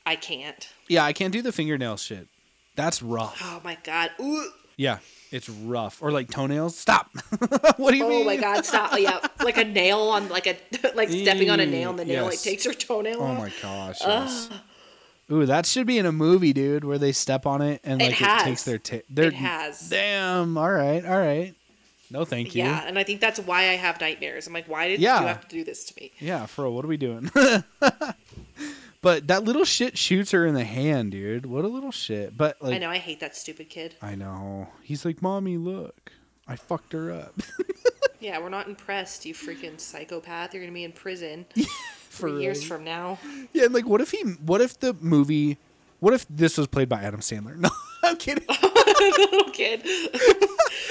I 0.06 0.16
can't. 0.16 0.66
yeah, 0.88 1.04
I 1.04 1.12
can't 1.12 1.32
do 1.32 1.42
the 1.42 1.52
fingernail 1.52 1.96
shit. 1.98 2.26
That's 2.74 3.02
rough. 3.02 3.40
Oh 3.44 3.60
my 3.62 3.76
god. 3.84 4.10
Ooh. 4.20 4.50
Yeah, 4.76 4.98
it's 5.30 5.48
rough. 5.48 6.00
Or 6.02 6.10
like 6.12 6.30
toenails. 6.30 6.76
Stop. 6.78 7.10
what 7.76 7.90
do 7.90 7.96
you 7.96 8.04
Oh 8.04 8.08
mean? 8.08 8.22
Oh 8.22 8.24
my 8.24 8.36
god, 8.36 8.64
stop. 8.64 8.98
Yeah, 8.98 9.18
like 9.44 9.58
a 9.58 9.64
nail 9.64 9.98
on 10.00 10.28
like 10.28 10.46
a 10.46 10.56
like 10.94 11.10
stepping 11.10 11.50
on 11.50 11.60
a 11.60 11.66
nail 11.66 11.90
and 11.90 11.98
the 11.98 12.04
nail 12.04 12.24
like 12.24 12.40
takes 12.40 12.64
her 12.64 12.72
toenail 12.72 13.20
Oh 13.20 13.34
my 13.34 13.52
gosh. 13.62 13.98
Yes. 14.00 14.48
Ooh, 15.30 15.44
that 15.44 15.66
should 15.66 15.86
be 15.86 15.98
in 15.98 16.06
a 16.06 16.12
movie, 16.12 16.54
dude, 16.54 16.84
where 16.84 16.96
they 16.96 17.12
step 17.12 17.44
on 17.44 17.60
it 17.60 17.82
and 17.84 18.00
like 18.00 18.12
it, 18.12 18.14
has. 18.16 18.42
takes 18.44 18.62
their 18.62 18.78
ta- 18.78 19.04
their 19.10 19.26
It 19.26 19.34
has. 19.34 19.90
Damn. 19.90 20.56
All 20.56 20.70
right. 20.70 21.04
All 21.04 21.18
right. 21.18 21.54
No, 22.10 22.24
thank 22.24 22.54
you. 22.54 22.62
Yeah, 22.64 22.84
and 22.86 22.98
I 22.98 23.04
think 23.04 23.20
that's 23.20 23.38
why 23.38 23.60
I 23.68 23.74
have 23.76 24.00
nightmares. 24.00 24.46
I'm 24.46 24.52
like, 24.54 24.66
why 24.68 24.88
did 24.88 25.00
Yeah. 25.00 25.20
you 25.20 25.26
have 25.26 25.46
to 25.48 25.56
do 25.56 25.64
this 25.64 25.84
to 25.86 25.94
me? 26.00 26.12
Yeah, 26.20 26.46
for 26.46 26.68
what 26.70 26.84
are 26.84 26.88
we 26.88 26.96
doing? 26.96 27.30
but 29.00 29.26
that 29.28 29.44
little 29.44 29.64
shit 29.64 29.96
shoots 29.98 30.30
her 30.32 30.46
in 30.46 30.54
the 30.54 30.64
hand, 30.64 31.12
dude. 31.12 31.46
What 31.46 31.64
a 31.64 31.68
little 31.68 31.92
shit. 31.92 32.36
But 32.36 32.60
like 32.60 32.74
I 32.74 32.78
know 32.78 32.90
I 32.90 32.98
hate 32.98 33.20
that 33.20 33.36
stupid 33.36 33.68
kid. 33.68 33.94
I 34.02 34.14
know. 34.14 34.68
He's 34.82 35.04
like, 35.04 35.22
"Mommy, 35.22 35.56
look. 35.56 36.12
I 36.46 36.56
fucked 36.56 36.92
her 36.92 37.12
up." 37.12 37.34
Yeah, 38.20 38.40
we're 38.40 38.48
not 38.48 38.66
impressed, 38.66 39.24
you 39.26 39.32
freaking 39.32 39.78
psychopath. 39.78 40.52
You're 40.52 40.60
gonna 40.64 40.72
be 40.74 40.82
in 40.82 40.90
prison 40.90 41.46
for 42.08 42.28
years 42.28 42.64
from 42.64 42.82
now. 42.82 43.16
Yeah, 43.52 43.66
and 43.66 43.72
like 43.72 43.86
what 43.86 44.00
if 44.00 44.10
he 44.10 44.22
what 44.44 44.60
if 44.60 44.80
the 44.80 44.92
movie 44.94 45.56
what 46.00 46.12
if 46.12 46.26
this 46.28 46.58
was 46.58 46.66
played 46.66 46.88
by 46.88 47.00
Adam 47.00 47.20
Sandler? 47.20 47.56
No, 47.56 47.70
I'm 48.02 48.16
kidding. 48.16 48.44
Little 49.00 49.50
kid. 49.50 49.82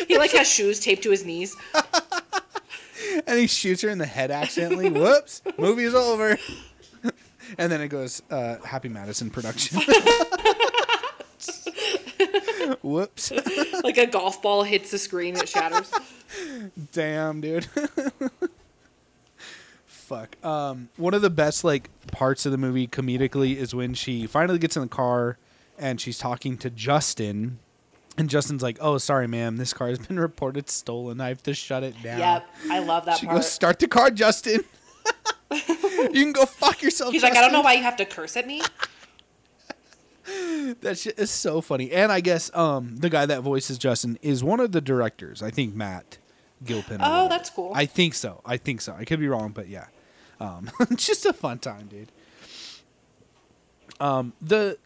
he 0.07 0.17
like 0.17 0.31
has 0.31 0.47
shoes 0.47 0.79
taped 0.79 1.03
to 1.03 1.11
his 1.11 1.25
knees. 1.25 1.55
and 3.27 3.39
he 3.39 3.47
shoots 3.47 3.81
her 3.81 3.89
in 3.89 3.97
the 3.97 4.05
head 4.05 4.31
accidentally. 4.31 4.89
Whoops, 4.89 5.41
movie 5.57 5.83
is 5.83 5.95
over. 5.95 6.37
and 7.57 7.71
then 7.71 7.81
it 7.81 7.89
goes, 7.89 8.21
uh, 8.29 8.57
Happy 8.63 8.89
Madison 8.89 9.29
production. 9.29 9.81
Whoops. 12.81 13.31
Like 13.83 13.97
a 13.97 14.07
golf 14.07 14.41
ball 14.41 14.63
hits 14.63 14.91
the 14.91 14.97
screen, 14.97 15.37
it 15.37 15.47
shatters. 15.47 15.91
Damn, 16.91 17.41
dude. 17.41 17.67
Fuck. 20.07 20.43
Um, 20.43 20.87
one 20.95 21.13
of 21.13 21.21
the 21.21 21.29
best 21.29 21.63
like 21.65 21.89
parts 22.13 22.45
of 22.45 22.53
the 22.53 22.57
movie 22.57 22.87
comedically 22.87 23.57
is 23.57 23.75
when 23.75 23.93
she 23.93 24.25
finally 24.25 24.57
gets 24.57 24.77
in 24.77 24.81
the 24.81 24.87
car 24.87 25.37
and 25.77 25.99
she's 25.99 26.17
talking 26.17 26.57
to 26.59 26.69
Justin. 26.69 27.59
And 28.17 28.29
Justin's 28.29 28.63
like, 28.63 28.77
"Oh, 28.81 28.97
sorry, 28.97 29.27
ma'am. 29.27 29.57
This 29.57 29.73
car 29.73 29.89
has 29.89 29.99
been 29.99 30.19
reported 30.29 30.69
stolen. 30.69 31.21
I 31.21 31.27
have 31.29 31.43
to 31.43 31.53
shut 31.53 31.83
it 31.83 32.01
down." 32.01 32.19
Yep, 32.19 32.49
I 32.71 32.79
love 32.79 33.05
that 33.05 33.17
She 33.19 33.25
part. 33.27 33.37
goes, 33.37 33.51
"Start 33.51 33.79
the 33.79 33.87
car, 33.87 34.09
Justin. 34.11 34.63
you 35.51 36.23
can 36.23 36.31
go 36.31 36.45
fuck 36.45 36.81
yourself." 36.81 37.13
He's 37.13 37.23
like, 37.23 37.35
I 37.35 37.41
don't 37.41 37.51
know 37.51 37.61
why 37.61 37.73
you 37.73 37.83
have 37.83 37.97
to 37.97 38.05
curse 38.05 38.35
at 38.37 38.47
me. 38.47 38.61
That 40.81 40.97
shit 40.97 41.17
is 41.17 41.31
so 41.31 41.61
funny. 41.61 41.89
And 41.93 42.11
I 42.11 42.19
guess 42.19 42.53
um 42.53 42.97
the 42.97 43.09
guy 43.09 43.25
that 43.25 43.41
voices 43.43 43.77
Justin 43.77 44.19
is 44.21 44.43
one 44.43 44.59
of 44.59 44.73
the 44.73 44.81
directors. 44.81 45.41
I 45.41 45.51
think 45.51 45.73
Matt 45.73 46.17
Gilpin. 46.65 46.97
Oh, 47.01 47.29
that's 47.29 47.49
cool. 47.49 47.71
I 47.73 47.85
think 47.85 48.13
so. 48.13 48.41
I 48.45 48.57
think 48.57 48.81
so. 48.81 48.93
I 48.93 49.05
could 49.05 49.21
be 49.21 49.29
wrong, 49.29 49.51
but 49.51 49.69
yeah. 49.69 49.85
Um 50.41 50.69
just 50.97 51.25
a 51.25 51.31
fun 51.31 51.59
time, 51.59 51.87
dude. 51.87 52.11
Um 54.01 54.33
the 54.41 54.77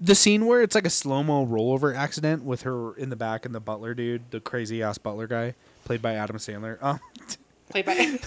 the 0.00 0.14
scene 0.14 0.46
where 0.46 0.62
it's 0.62 0.74
like 0.74 0.86
a 0.86 0.90
slow-mo 0.90 1.46
rollover 1.46 1.94
accident 1.94 2.44
with 2.44 2.62
her 2.62 2.94
in 2.94 3.10
the 3.10 3.16
back 3.16 3.44
and 3.44 3.54
the 3.54 3.60
butler 3.60 3.94
dude, 3.94 4.30
the 4.30 4.40
crazy 4.40 4.82
ass 4.82 4.98
butler 4.98 5.26
guy, 5.26 5.54
played 5.84 6.02
by 6.02 6.14
Adam 6.14 6.36
Sandler. 6.36 6.82
Um 6.82 7.00
Played 7.70 7.84
by. 7.84 7.94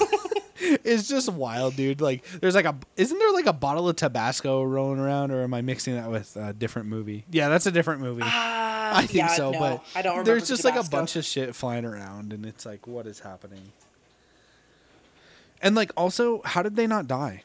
it's 0.61 1.07
just 1.07 1.30
wild, 1.32 1.76
dude. 1.76 2.01
Like, 2.01 2.24
there's 2.39 2.55
like 2.55 2.65
a, 2.65 2.76
isn't 2.95 3.17
there 3.17 3.32
like 3.32 3.47
a 3.47 3.53
bottle 3.53 3.89
of 3.89 3.95
Tabasco 3.95 4.63
rolling 4.63 4.99
around, 4.99 5.32
or 5.32 5.41
am 5.41 5.53
I 5.53 5.61
mixing 5.61 5.95
that 5.95 6.09
with 6.09 6.36
a 6.36 6.53
different 6.53 6.88
movie? 6.88 7.26
Yeah, 7.32 7.49
that's 7.49 7.65
a 7.65 7.72
different 7.72 8.01
movie. 8.01 8.24
I 8.26 9.05
think 9.07 9.13
yeah, 9.13 9.28
so, 9.28 9.51
no, 9.51 9.59
but 9.59 9.86
I 9.95 10.01
don't 10.01 10.11
remember 10.11 10.32
there's 10.32 10.47
just 10.47 10.65
like 10.65 10.76
a 10.76 10.88
bunch 10.88 11.15
of 11.15 11.26
shit 11.26 11.55
flying 11.55 11.86
around, 11.86 12.34
and 12.34 12.45
it's 12.45 12.65
like, 12.65 12.86
what 12.88 13.07
is 13.07 13.19
happening? 13.19 13.72
And 15.61 15.76
like, 15.76 15.91
also, 15.95 16.41
how 16.43 16.61
did 16.61 16.76
they 16.76 16.88
not 16.88 17.07
die? 17.07 17.43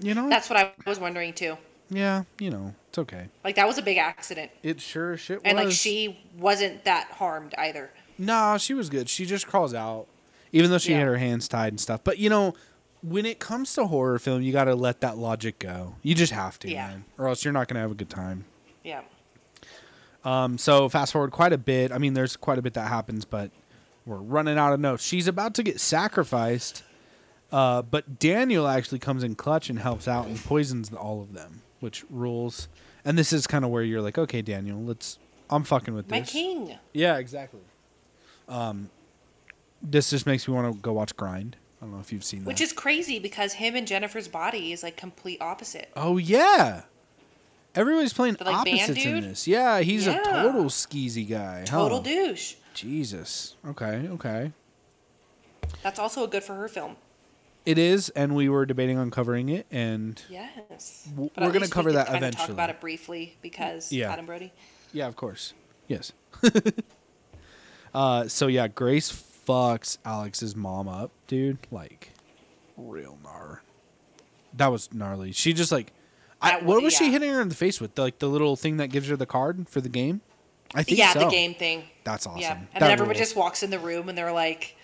You 0.00 0.14
know? 0.14 0.28
That's 0.28 0.50
what 0.50 0.58
I 0.58 0.72
was 0.86 0.98
wondering 0.98 1.32
too. 1.32 1.56
yeah, 1.88 2.24
you 2.38 2.50
know, 2.50 2.74
it's 2.88 2.98
okay. 2.98 3.28
Like 3.44 3.56
that 3.56 3.66
was 3.66 3.78
a 3.78 3.82
big 3.82 3.98
accident, 3.98 4.50
It 4.62 4.80
sure 4.80 5.16
shit 5.16 5.38
was. 5.38 5.42
and 5.44 5.56
like 5.56 5.70
she 5.70 6.18
wasn't 6.36 6.84
that 6.84 7.12
harmed 7.12 7.54
either. 7.58 7.90
No, 8.18 8.56
she 8.58 8.74
was 8.74 8.88
good. 8.90 9.08
She 9.08 9.24
just 9.26 9.46
crawls 9.46 9.74
out, 9.74 10.06
even 10.52 10.70
though 10.70 10.78
she 10.78 10.90
Yeah. 10.92 10.98
had 11.00 11.06
her 11.08 11.16
hands 11.18 11.46
tied 11.48 11.68
and 11.72 11.80
stuff. 11.80 12.02
But 12.04 12.18
you 12.18 12.28
know, 12.30 12.54
when 13.02 13.24
it 13.26 13.38
comes 13.38 13.74
to 13.74 13.86
horror 13.86 14.18
film, 14.18 14.42
you 14.42 14.52
got 14.52 14.64
to 14.64 14.74
let 14.74 15.00
that 15.02 15.16
logic 15.16 15.60
go. 15.60 15.94
You 16.02 16.14
just 16.16 16.32
have 16.32 16.58
to, 16.60 16.68
Yeah. 16.70 16.88
man, 16.88 17.04
or 17.16 17.28
else 17.28 17.44
you're 17.44 17.52
not 17.52 17.68
gonna 17.68 17.80
have 17.80 17.92
a 17.92 17.94
good 17.94 18.10
time. 18.10 18.44
Yeah. 18.82 19.02
Um, 20.24 20.58
so 20.58 20.88
fast 20.88 21.12
forward 21.12 21.30
quite 21.30 21.52
a 21.52 21.58
bit. 21.58 21.92
I 21.92 21.98
mean, 21.98 22.14
there's 22.14 22.36
quite 22.36 22.58
a 22.58 22.62
bit 22.62 22.74
that 22.74 22.88
happens, 22.88 23.24
but 23.24 23.50
we're 24.04 24.16
running 24.16 24.58
out 24.58 24.72
of 24.72 24.80
notes. 24.80 25.04
She's 25.04 25.28
about 25.28 25.54
to 25.54 25.62
get 25.62 25.80
sacrificed, 25.80 26.82
uh, 27.52 27.82
but 27.82 28.18
Daniel 28.18 28.66
actually 28.66 28.98
comes 28.98 29.22
in 29.22 29.36
clutch 29.36 29.70
and 29.70 29.78
helps 29.78 30.08
out 30.08 30.26
and 30.26 30.36
poisons 30.42 30.92
all 30.92 31.22
of 31.22 31.34
them, 31.34 31.62
which 31.80 32.04
rules. 32.10 32.68
And 33.04 33.16
this 33.18 33.32
is 33.32 33.46
kind 33.46 33.64
of 33.64 33.70
where 33.70 33.82
you're 33.82 34.02
like, 34.02 34.18
okay, 34.18 34.42
Daniel, 34.42 34.80
let's. 34.82 35.18
I'm 35.50 35.64
fucking 35.64 35.94
with 35.94 36.10
My 36.10 36.20
this. 36.20 36.28
My 36.34 36.40
king. 36.40 36.78
Yeah, 36.92 37.16
exactly. 37.18 37.60
Um, 38.48 38.90
this 39.82 40.10
just 40.10 40.26
makes 40.26 40.46
me 40.46 40.54
want 40.54 40.74
to 40.74 40.78
go 40.80 40.92
watch 40.92 41.16
Grind. 41.16 41.56
I 41.80 41.84
don't 41.84 41.94
know 41.94 42.00
if 42.00 42.12
you've 42.12 42.24
seen 42.24 42.40
that. 42.40 42.46
Which 42.48 42.60
is 42.60 42.72
crazy 42.72 43.18
because 43.18 43.54
him 43.54 43.76
and 43.76 43.86
Jennifer's 43.86 44.28
body 44.28 44.72
is 44.72 44.82
like 44.82 44.96
complete 44.96 45.40
opposite. 45.40 45.90
oh 45.96 46.16
yeah, 46.18 46.82
everybody's 47.74 48.12
playing 48.12 48.34
The, 48.34 48.44
like, 48.44 48.56
opposites 48.56 49.04
in 49.04 49.20
this. 49.20 49.46
Yeah, 49.46 49.80
he's 49.80 50.06
Yeah. 50.06 50.20
a 50.20 50.24
total 50.24 50.64
skeezy 50.64 51.28
guy. 51.28 51.62
Total 51.64 51.98
huh? 51.98 52.02
douche. 52.04 52.54
Jesus. 52.74 53.54
Okay. 53.66 54.08
Okay. 54.12 54.52
That's 55.82 55.98
also 55.98 56.24
a 56.24 56.28
good 56.28 56.42
for 56.42 56.54
her 56.54 56.68
film. 56.68 56.96
It 57.68 57.76
is, 57.78 58.08
and 58.10 58.34
we 58.34 58.48
were 58.48 58.64
debating 58.64 58.96
on 58.96 59.10
covering 59.10 59.50
it, 59.50 59.66
and 59.70 60.20
Yes. 60.30 61.06
W- 61.10 61.30
we're 61.36 61.46
gonna 61.48 61.58
least 61.60 61.72
we 61.72 61.74
cover 61.74 61.92
that 61.92 62.08
eventually. 62.08 62.32
Talk 62.46 62.48
about 62.48 62.70
it 62.70 62.80
briefly 62.80 63.36
because 63.42 63.92
Yeah. 63.92 64.10
Adam 64.12 64.24
Brody. 64.24 64.52
yeah, 64.92 65.06
of 65.06 65.16
course, 65.16 65.52
yes. 65.86 66.12
uh, 67.94 68.28
so 68.28 68.46
yeah, 68.46 68.68
Grace 68.68 69.10
fucks 69.46 69.98
Alex's 70.04 70.54
mom 70.56 70.88
up, 70.88 71.10
dude. 71.26 71.58
Like, 71.70 72.12
real 72.76 73.18
gnar. 73.24 73.58
That 74.54 74.68
was 74.68 74.92
gnarly. 74.92 75.32
She 75.32 75.52
just 75.52 75.72
like, 75.72 75.92
I, 76.40 76.56
what 76.56 76.78
wa- 76.78 76.84
was 76.84 76.94
she 76.94 77.10
hitting 77.10 77.30
her 77.30 77.40
in 77.40 77.48
the 77.48 77.54
face 77.54 77.80
with? 77.80 77.98
like 77.98 78.18
the 78.18 78.28
little 78.28 78.56
thing 78.56 78.78
that 78.78 78.88
gives 78.88 79.08
her 79.08 79.16
the 79.16 79.26
card 79.26 79.68
for 79.68 79.80
the 79.80 79.88
game. 79.88 80.20
I 80.74 80.82
think 80.82 80.98
Yeah, 80.98 81.12
so. 81.12 81.20
the 81.20 81.28
game 81.30 81.54
thing. 81.54 81.84
That's 82.04 82.26
awesome. 82.26 82.40
Yeah. 82.40 82.52
And 82.56 82.66
That 82.74 82.80
then 82.80 82.90
everybody 82.92 83.18
rules. 83.18 83.28
just 83.28 83.36
walks 83.36 83.62
in 83.62 83.70
the 83.70 83.78
room 83.78 84.08
and 84.08 84.16
they're 84.16 84.32
like, 84.32 84.76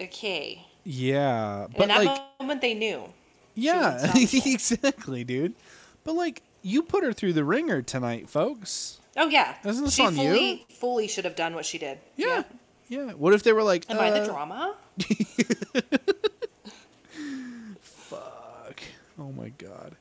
okay. 0.00 0.66
Yeah, 0.84 1.66
but 1.76 1.82
in 1.82 1.88
that 1.88 2.04
like, 2.04 2.20
moment, 2.40 2.60
they 2.60 2.74
knew. 2.74 3.04
yeah, 3.54 4.12
exactly, 4.16 5.24
dude. 5.24 5.54
But 6.04 6.14
like, 6.14 6.42
you 6.62 6.82
put 6.82 7.04
her 7.04 7.12
through 7.12 7.34
the 7.34 7.44
ringer 7.44 7.82
tonight, 7.82 8.28
folks. 8.28 9.00
Oh, 9.16 9.28
yeah. 9.28 9.54
Isn't 9.64 9.84
this 9.84 9.94
she 9.94 10.04
on 10.04 10.16
you? 10.16 10.32
fully, 10.32 10.66
fully 10.70 11.08
should 11.08 11.24
have 11.24 11.36
done 11.36 11.54
what 11.54 11.66
she 11.66 11.78
did. 11.78 11.98
Yeah. 12.16 12.44
Yeah. 12.88 13.12
What 13.12 13.34
if 13.34 13.42
they 13.42 13.52
were 13.52 13.62
like, 13.62 13.90
Am 13.90 13.98
I 13.98 14.10
the 14.10 14.22
uh, 14.22 14.26
drama? 14.26 14.74
Fuck. 17.80 18.82
Oh 19.18 19.32
my 19.32 19.50
god. 19.50 19.96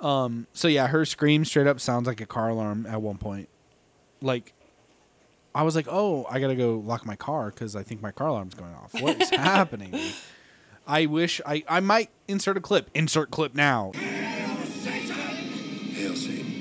Um. 0.00 0.46
So 0.52 0.68
yeah, 0.68 0.86
her 0.88 1.04
scream 1.04 1.44
straight 1.44 1.66
up 1.66 1.80
sounds 1.80 2.06
like 2.06 2.20
a 2.20 2.26
car 2.26 2.48
alarm 2.48 2.86
at 2.86 3.00
one 3.00 3.18
point. 3.18 3.48
Like, 4.20 4.52
I 5.56 5.62
was 5.62 5.74
like, 5.74 5.86
oh, 5.88 6.26
I 6.28 6.38
gotta 6.38 6.54
go 6.54 6.82
lock 6.84 7.06
my 7.06 7.16
car 7.16 7.48
because 7.48 7.74
I 7.74 7.82
think 7.82 8.02
my 8.02 8.10
car 8.10 8.28
alarm's 8.28 8.52
going 8.52 8.74
off. 8.74 8.92
What 9.00 9.22
is 9.22 9.30
happening? 9.34 9.98
I 10.86 11.06
wish 11.06 11.40
I 11.46 11.64
I 11.66 11.80
might 11.80 12.10
insert 12.28 12.58
a 12.58 12.60
clip. 12.60 12.90
Insert 12.92 13.30
clip 13.30 13.54
now. 13.54 13.92
Hail 13.94 14.66
Satan! 16.14 16.52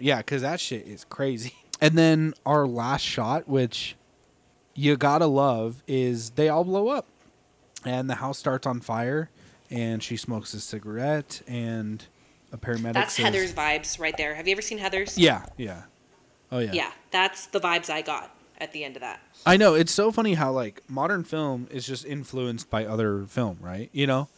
Yeah, 0.00 0.16
because 0.16 0.42
that 0.42 0.58
shit 0.58 0.88
is 0.88 1.04
crazy. 1.04 1.59
And 1.80 1.96
then 1.96 2.34
our 2.44 2.66
last 2.66 3.02
shot, 3.02 3.48
which 3.48 3.96
you 4.74 4.96
gotta 4.96 5.26
love, 5.26 5.82
is 5.86 6.30
they 6.30 6.48
all 6.48 6.64
blow 6.64 6.88
up, 6.88 7.06
and 7.84 8.08
the 8.10 8.16
house 8.16 8.38
starts 8.38 8.66
on 8.66 8.80
fire, 8.80 9.30
and 9.70 10.02
she 10.02 10.16
smokes 10.16 10.52
a 10.54 10.60
cigarette, 10.60 11.42
and 11.46 12.04
a 12.52 12.58
paramedic. 12.58 12.94
That's 12.94 13.14
says- 13.14 13.26
Heathers 13.34 13.52
vibes 13.54 13.98
right 14.00 14.16
there. 14.16 14.34
Have 14.34 14.46
you 14.48 14.52
ever 14.52 14.62
seen 14.62 14.78
Heathers? 14.78 15.14
Yeah, 15.16 15.46
yeah. 15.56 15.82
Oh 16.52 16.58
yeah. 16.58 16.72
Yeah, 16.72 16.90
that's 17.12 17.46
the 17.46 17.60
vibes 17.60 17.88
I 17.90 18.02
got 18.02 18.34
at 18.58 18.72
the 18.72 18.84
end 18.84 18.96
of 18.96 19.00
that. 19.02 19.20
I 19.46 19.56
know 19.56 19.74
it's 19.74 19.92
so 19.92 20.10
funny 20.12 20.34
how 20.34 20.50
like 20.52 20.82
modern 20.88 21.24
film 21.24 21.68
is 21.70 21.86
just 21.86 22.04
influenced 22.04 22.68
by 22.68 22.84
other 22.84 23.24
film, 23.26 23.56
right? 23.60 23.88
You 23.92 24.06
know, 24.06 24.28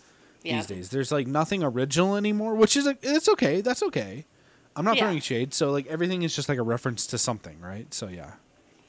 Yeah. 0.43 0.57
these 0.57 0.67
days 0.67 0.91
there's 0.91 1.11
like 1.11 1.27
nothing 1.27 1.63
original 1.65 2.15
anymore, 2.17 2.55
which 2.55 2.77
is 2.77 2.87
a, 2.87 2.97
it's 3.03 3.29
okay. 3.31 3.63
That's 3.63 3.83
okay. 3.85 4.27
I'm 4.77 4.85
not 4.85 4.97
Yeah. 4.97 5.03
throwing 5.05 5.21
shade. 5.21 5.53
So 5.55 5.71
like 5.71 5.87
everything 5.87 6.23
is 6.23 6.35
just 6.35 6.49
like 6.49 6.59
a 6.59 6.63
reference 6.63 7.07
to 7.09 7.19
something, 7.19 7.61
right? 7.61 7.93
So 7.93 8.09
yeah, 8.09 8.33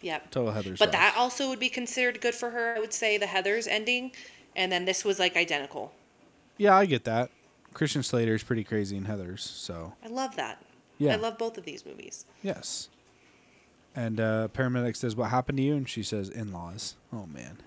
Yep. 0.01 0.31
total 0.31 0.53
Heathers. 0.53 0.77
But 0.79 0.89
vibes. 0.89 0.93
that 0.93 1.15
also 1.17 1.49
would 1.49 1.59
be 1.59 1.69
considered 1.69 2.21
good 2.21 2.35
for 2.35 2.51
her. 2.51 2.75
I 2.75 2.79
would 2.79 2.93
say 2.93 3.17
the 3.17 3.25
Heathers 3.25 3.67
ending, 3.69 4.11
and 4.55 4.71
then 4.71 4.85
this 4.85 5.03
was 5.05 5.19
like 5.19 5.35
identical. 5.37 5.93
yeah, 6.57 6.75
I 6.75 6.85
get 6.85 7.03
that. 7.05 7.31
Christian 7.73 8.03
Slater 8.03 8.35
is 8.35 8.43
pretty 8.43 8.63
crazy 8.63 8.95
in 8.95 9.05
Heathers, 9.05 9.39
so 9.39 9.93
I 10.05 10.07
love 10.07 10.35
that. 10.35 10.63
Yeah. 10.99 11.13
I 11.13 11.15
love 11.15 11.37
both 11.39 11.57
of 11.57 11.65
these 11.65 11.85
movies. 11.85 12.25
yes. 12.43 12.89
And 13.95 14.19
uh, 14.19 14.47
paramedic 14.53 14.95
says, 14.95 15.15
"What 15.15 15.29
happened 15.29 15.57
to 15.59 15.63
you?" 15.63 15.75
And 15.75 15.87
she 15.87 16.01
says, 16.01 16.29
"In-laws." 16.29 16.95
Oh 17.11 17.27
man, 17.27 17.57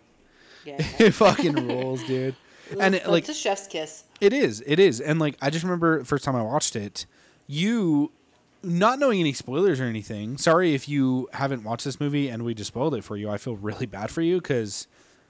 Yeah. 0.64 0.76
it 0.98 1.12
fucking 1.12 1.54
rules, 1.68 2.02
dude. 2.04 2.34
And 2.80 2.96
it, 2.96 3.08
like 3.08 3.28
a 3.28 3.34
chef's 3.34 3.68
kiss. 3.68 4.02
It 4.20 4.32
is. 4.32 4.60
It 4.66 4.80
is. 4.80 5.00
And 5.00 5.20
like 5.20 5.36
I 5.40 5.50
just 5.50 5.62
remember 5.64 6.00
the 6.00 6.04
first 6.04 6.24
time 6.24 6.34
I 6.34 6.42
watched 6.42 6.74
it, 6.74 7.06
you 7.46 8.12
not 8.62 8.98
knowing 8.98 9.20
any 9.20 9.32
spoilers 9.32 9.80
or 9.80 9.84
anything. 9.84 10.36
Sorry 10.38 10.74
if 10.74 10.88
you 10.88 11.28
haven't 11.32 11.62
watched 11.62 11.84
this 11.84 12.00
movie 12.00 12.28
and 12.28 12.44
we 12.44 12.54
just 12.54 12.68
spoiled 12.68 12.94
it 12.94 13.04
for 13.04 13.16
you. 13.16 13.30
I 13.30 13.38
feel 13.38 13.56
really 13.56 13.86
bad 13.86 14.10
for 14.10 14.22
you 14.22 14.40
cuz 14.40 14.86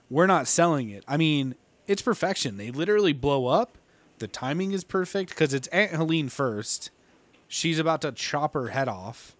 we're 0.08 0.26
not 0.26 0.46
selling 0.46 0.88
it. 0.90 1.04
I 1.06 1.16
mean, 1.16 1.54
it's 1.86 2.02
perfection. 2.02 2.56
They 2.56 2.70
literally 2.70 3.12
blow 3.12 3.46
up. 3.46 3.76
The 4.18 4.28
timing 4.28 4.72
is 4.72 4.84
perfect 4.84 5.36
cuz 5.36 5.52
it's 5.52 5.68
Aunt 5.68 5.90
Helene 5.90 6.28
first. 6.28 6.90
She's 7.48 7.78
about 7.78 8.00
to 8.02 8.12
chop 8.12 8.54
her 8.54 8.68
head 8.68 8.88
off. 8.88 9.36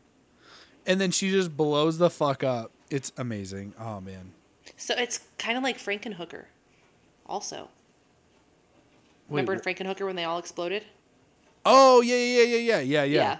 And 0.85 1.01
then 1.01 1.11
she 1.11 1.31
just 1.31 1.57
blows 1.57 1.99
the 1.99 2.11
fuck 2.11 2.45
up. 2.45 2.73
It's 2.91 3.13
amazing. 3.17 3.75
Oh 3.79 4.01
man. 4.01 4.33
So 4.77 4.95
it's 4.97 5.21
kind 5.39 5.57
of 5.57 5.65
like 5.65 5.79
Frankenhooker, 5.79 6.45
also. 7.25 7.71
Wait, 9.29 9.41
Remember 9.41 9.55
in 9.55 9.61
Frankenhooker 9.61 10.05
when 10.05 10.17
they 10.17 10.25
all 10.25 10.39
exploded? 10.39 10.85
Oh, 11.67 12.01
yeah, 12.01 12.17
yeah, 12.17 12.43
yeah, 12.43 12.57
yeah, 12.57 12.81
yeah, 12.81 12.81
yeah. 12.81 13.05
Yeah. 13.05 13.39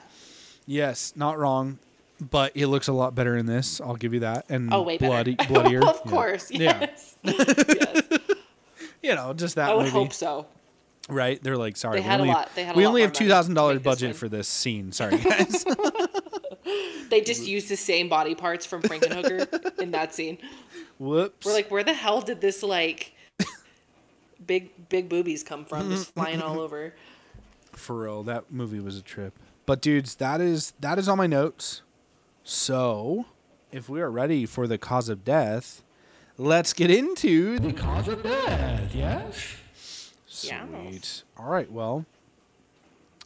Yes, 0.67 1.13
not 1.17 1.39
wrong, 1.39 1.79
but 2.21 2.53
it 2.57 2.67
looks 2.67 2.89
a 2.89 2.93
lot 2.93 3.15
better 3.15 3.37
in 3.37 3.47
this. 3.47 3.81
I'll 3.81 3.95
give 3.97 4.13
you 4.15 4.21
that. 4.21 4.47
And 4.49 4.73
Oh, 4.75 4.83
way 4.83 4.99
bloody, 4.99 5.35
better. 5.37 5.53
bloodier. 5.53 5.87
of 5.87 6.01
Yeah. 6.05 6.11
course. 6.11 6.51
Yeah. 6.51 6.81
Yes. 6.81 7.17
yes. 7.23 8.03
You 9.03 9.15
know, 9.15 9.33
just 9.35 9.55
that 9.55 9.71
I 9.71 9.75
would 9.75 9.83
movie, 9.85 9.91
hope 9.93 10.13
so. 10.13 10.47
right? 11.09 11.41
They're 11.41 11.57
like, 11.57 11.77
sorry, 11.77 11.99
They 11.99 12.01
we 12.01 12.07
had 12.09 12.19
a 12.19 12.23
only, 12.23 12.35
lot- 12.35 12.51
they 12.57 12.65
had 12.65 12.75
a 12.75 12.79
we 12.79 12.87
only 12.87 13.03
have 13.03 13.13
two 13.13 13.29
thousand 13.29 13.55
dollars 13.55 13.77
make 13.77 13.85
this 13.85 13.95
budget 13.95 14.17
for 14.17 14.29
this 14.29 14.49
scene. 14.49 14.91
Sorry, 14.91 15.17
guys. 15.19 15.65
They 17.11 17.21
just 17.21 17.47
used 17.47 17.69
the 17.69 17.77
same 17.77 18.09
body 18.09 18.35
parts 18.35 18.67
from 18.67 18.83
Frankenhooker 18.83 19.79
in 19.81 19.93
that 19.93 20.13
scene. 20.13 20.39
Whoops. 20.99 21.47
We're 21.47 21.53
like, 21.53 21.71
where 21.71 21.85
the 21.85 21.93
hell 21.95 22.21
did 22.21 22.41
this 22.41 22.65
like 22.65 23.13
big 24.45 24.89
big 24.89 25.09
boobies 25.09 25.45
come 25.45 25.65
from? 25.65 25.91
Just 25.91 26.13
flying 26.15 26.43
all 26.43 26.59
over. 26.59 26.95
For 27.77 28.03
real, 28.03 28.23
that 28.25 28.51
movie 28.53 28.81
was 28.81 28.97
a 28.99 29.03
trip. 29.03 29.39
But 29.67 29.81
dudes, 29.81 30.15
that 30.17 30.41
is 30.41 30.73
that 30.81 30.99
is 30.99 31.09
all 31.09 31.17
my 31.17 31.27
notes. 31.27 31.83
So, 32.45 33.27
if 33.73 33.89
we 33.89 34.01
are 34.01 34.11
ready 34.11 34.47
for 34.47 34.67
the 34.67 34.79
cause 34.79 35.09
of 35.09 35.25
death, 35.25 35.83
let's 36.39 36.73
get 36.73 36.91
into 36.91 37.59
the 37.59 37.73
cause 37.73 38.07
of 38.09 38.23
death. 38.23 38.95
Yes. 38.95 39.57
Yeah. 40.43 40.65
Sweet. 40.67 41.23
All 41.39 41.49
right. 41.49 41.71
Well, 41.71 42.05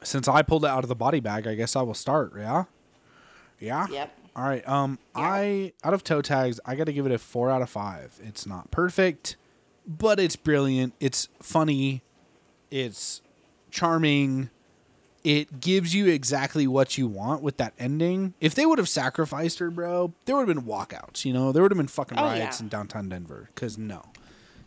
since 0.02 0.28
I 0.28 0.42
pulled 0.42 0.64
it 0.64 0.68
out 0.68 0.84
of 0.84 0.88
the 0.88 0.94
body 0.94 1.20
bag, 1.20 1.46
I 1.46 1.54
guess 1.54 1.76
I 1.76 1.82
will 1.82 1.94
start. 1.94 2.32
Yeah. 2.36 2.64
Yeah. 3.58 3.86
Yep. 3.90 4.16
All 4.36 4.44
right. 4.44 4.66
Um, 4.66 4.98
Yeah. 5.16 5.22
I 5.22 5.72
out 5.84 5.92
of 5.92 6.02
toe 6.04 6.22
tags, 6.22 6.58
I 6.64 6.74
got 6.76 6.84
to 6.84 6.92
give 6.92 7.04
it 7.04 7.12
a 7.12 7.18
four 7.18 7.50
out 7.50 7.60
of 7.62 7.68
five. 7.68 8.18
It's 8.22 8.46
not 8.46 8.70
perfect, 8.70 9.36
but 9.86 10.18
it's 10.18 10.36
brilliant. 10.36 10.94
It's 11.00 11.28
funny. 11.42 12.02
It's 12.70 13.20
charming. 13.70 14.50
It 15.22 15.60
gives 15.60 15.94
you 15.94 16.06
exactly 16.06 16.66
what 16.66 16.96
you 16.96 17.06
want 17.06 17.42
with 17.42 17.58
that 17.58 17.74
ending. 17.78 18.32
If 18.40 18.54
they 18.54 18.64
would 18.64 18.78
have 18.78 18.88
sacrificed 18.88 19.58
her, 19.58 19.70
bro, 19.70 20.14
there 20.24 20.34
would 20.36 20.48
have 20.48 20.56
been 20.56 20.64
walkouts. 20.64 21.24
You 21.26 21.34
know, 21.34 21.52
there 21.52 21.62
would 21.62 21.70
have 21.72 21.76
been 21.76 21.88
fucking 21.88 22.18
Oh, 22.18 22.24
riots 22.24 22.58
yeah. 22.58 22.64
in 22.64 22.68
downtown 22.70 23.10
Denver. 23.10 23.50
Cause 23.54 23.76
no, 23.76 24.06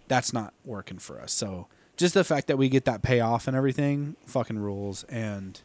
that's 0.07 0.31
not 0.31 0.53
working 0.63 0.99
for 0.99 1.19
us. 1.19 1.31
So 1.33 1.65
just 1.97 2.13
the 2.13 2.23
fact 2.23 2.45
that 2.47 2.57
we 2.59 2.69
get 2.69 2.85
that 2.85 3.01
payoff 3.01 3.47
and 3.47 3.57
everything, 3.57 4.15
fucking 4.27 4.59
rules. 4.59 5.03
And 5.05 5.59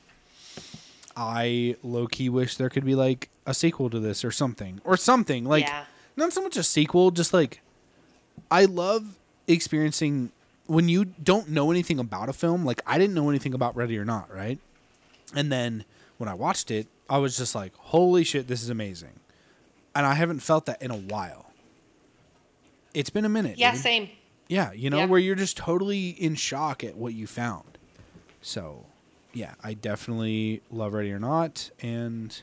I 1.16 1.76
low 1.82 2.06
key 2.06 2.28
wish 2.28 2.56
there 2.56 2.70
could 2.70 2.84
be 2.84 2.94
like 2.94 3.28
a 3.46 3.54
sequel 3.54 3.90
to 3.90 3.98
this 4.00 4.24
or 4.24 4.30
something 4.30 4.80
or 4.84 4.96
something 4.96 5.44
like 5.44 5.64
Yeah. 5.66 5.84
not 6.16 6.32
so 6.32 6.42
much 6.42 6.56
a 6.56 6.62
sequel, 6.62 7.10
just 7.10 7.32
like 7.32 7.60
I 8.50 8.64
love 8.66 9.18
experiencing 9.46 10.30
when 10.68 10.88
you 10.88 11.04
don't 11.06 11.48
know 11.48 11.70
anything 11.72 11.98
about 11.98 12.28
a 12.28 12.32
film. 12.32 12.64
Like 12.64 12.80
I 12.86 12.96
didn't 12.98 13.14
know 13.14 13.28
anything 13.28 13.54
about 13.54 13.74
Ready 13.74 13.98
or 13.98 14.04
Not, 14.04 14.32
right? 14.32 14.58
And 15.34 15.50
then 15.50 15.84
when 16.18 16.28
I 16.28 16.34
watched 16.34 16.70
it, 16.70 16.86
I 17.10 17.18
was 17.18 17.36
just 17.36 17.54
like, 17.54 17.74
"Holy 17.76 18.22
shit, 18.22 18.46
this 18.46 18.62
is 18.62 18.70
amazing!" 18.70 19.18
And 19.94 20.06
I 20.06 20.14
haven't 20.14 20.40
felt 20.40 20.66
that 20.66 20.80
in 20.80 20.90
a 20.92 20.96
while. 20.96 21.46
It's 22.94 23.10
been 23.10 23.24
a 23.24 23.28
minute. 23.28 23.58
Yeah, 23.58 23.72
dude. 23.72 23.80
same. 23.80 24.08
Yeah, 24.48 24.72
you 24.72 24.88
know, 24.90 24.98
Yeah. 24.98 25.04
where 25.06 25.18
you're 25.18 25.34
just 25.34 25.56
totally 25.56 26.10
in 26.10 26.34
shock 26.34 26.82
at 26.84 26.96
what 26.96 27.12
you 27.12 27.26
found. 27.26 27.76
So, 28.40 28.86
yeah, 29.34 29.54
I 29.62 29.74
definitely 29.74 30.62
love 30.70 30.94
Ready 30.94 31.12
or 31.12 31.18
Not, 31.18 31.70
and 31.80 32.40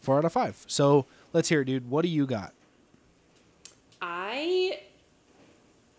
four 0.00 0.18
out 0.18 0.24
of 0.24 0.32
five. 0.32 0.64
So 0.66 1.06
let's 1.32 1.48
hear 1.48 1.62
it, 1.62 1.66
dude. 1.66 1.88
What 1.88 2.02
do 2.02 2.08
you 2.08 2.26
got? 2.26 2.52
I 4.00 4.80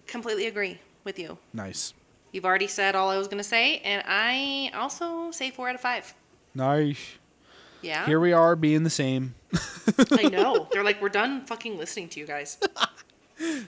completely 0.07 0.45
agree 0.47 0.79
with 1.03 1.17
you. 1.19 1.37
Nice, 1.53 1.93
You've 2.31 2.45
already 2.45 2.67
said 2.67 2.95
all 2.95 3.09
I 3.09 3.17
was 3.17 3.27
gonna 3.27 3.43
say, 3.43 3.79
and 3.79 4.03
I 4.07 4.71
also 4.75 5.31
say 5.31 5.49
four 5.51 5.67
out 5.69 5.75
of 5.75 5.81
five. 5.81 6.13
nice. 6.53 6.99
Yeah. 7.81 8.05
Here 8.05 8.19
we 8.19 8.33
are, 8.33 8.57
being 8.57 8.83
the 8.83 8.89
same. 8.89 9.35
I 10.11 10.23
know. 10.31 10.67
They're 10.71 10.83
like, 10.83 11.01
we're 11.01 11.07
done 11.07 11.45
fucking 11.45 11.77
listening 11.77 12.09
to 12.09 12.19
you 12.19 12.27
guys. 12.27 12.57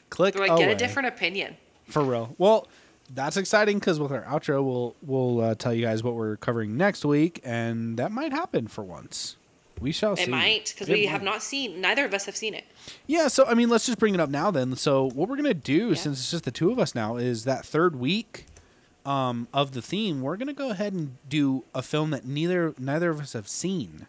Click 0.10 0.34
They're 0.34 0.42
like, 0.42 0.52
away. 0.52 0.66
get 0.66 0.72
a 0.72 0.76
different 0.76 1.08
opinion. 1.08 1.56
for 1.86 2.04
real. 2.04 2.36
Well, 2.38 2.68
that's 3.14 3.38
exciting 3.38 3.80
because 3.80 4.00
with 4.02 4.12
our 4.12 4.24
outro, 4.24 4.64
we'll 4.66 4.96
we'll 5.02 5.40
uh, 5.42 5.56
tell 5.56 5.74
you 5.74 5.86
guys 5.86 6.04
what 6.04 6.16
we're 6.16 6.36
covering 6.38 6.76
next 6.76 7.06
week, 7.06 7.40
and 7.46 7.98
that 7.98 8.12
might 8.12 8.34
happen 8.34 8.68
for 8.68 8.84
once. 8.84 9.38
We 9.82 9.92
shall 9.92 10.16
see. 10.16 10.24
It 10.24 10.30
might, 10.30 10.72
because 10.74 10.88
It 10.90 10.94
we 10.94 11.06
have 11.08 11.24
not 11.24 11.42
seen, 11.42 11.82
neither 11.82 12.06
of 12.06 12.14
us 12.14 12.26
have 12.26 12.36
seen 12.38 12.54
it. 12.54 12.66
Yeah, 13.08 13.28
so 13.28 13.46
I 13.46 13.56
mean, 13.56 13.68
let's 13.70 13.86
just 13.86 13.98
bring 14.00 14.14
it 14.14 14.20
up 14.20 14.30
now 14.30 14.52
then. 14.52 14.76
So 14.76 15.10
what 15.10 15.28
we're 15.28 15.36
gonna 15.36 15.54
do, 15.54 15.90
Yeah. 15.90 15.96
since 15.96 16.20
it's 16.20 16.32
just 16.32 16.44
the 16.46 16.52
two 16.52 16.72
of 16.72 16.80
us 16.80 16.94
now, 16.96 17.18
is 17.18 17.44
that 17.46 17.66
third 17.66 17.96
week 17.96 18.46
um, 19.04 19.48
of 19.52 19.72
the 19.72 19.82
theme, 19.82 20.22
we're 20.22 20.38
gonna 20.38 20.54
go 20.54 20.70
ahead 20.70 20.94
and 20.94 21.18
do 21.28 21.64
a 21.74 21.82
film 21.82 22.12
that 22.12 22.24
neither 22.26 22.76
neither 22.78 23.10
of 23.10 23.20
us 23.20 23.34
have 23.34 23.48
seen, 23.48 24.06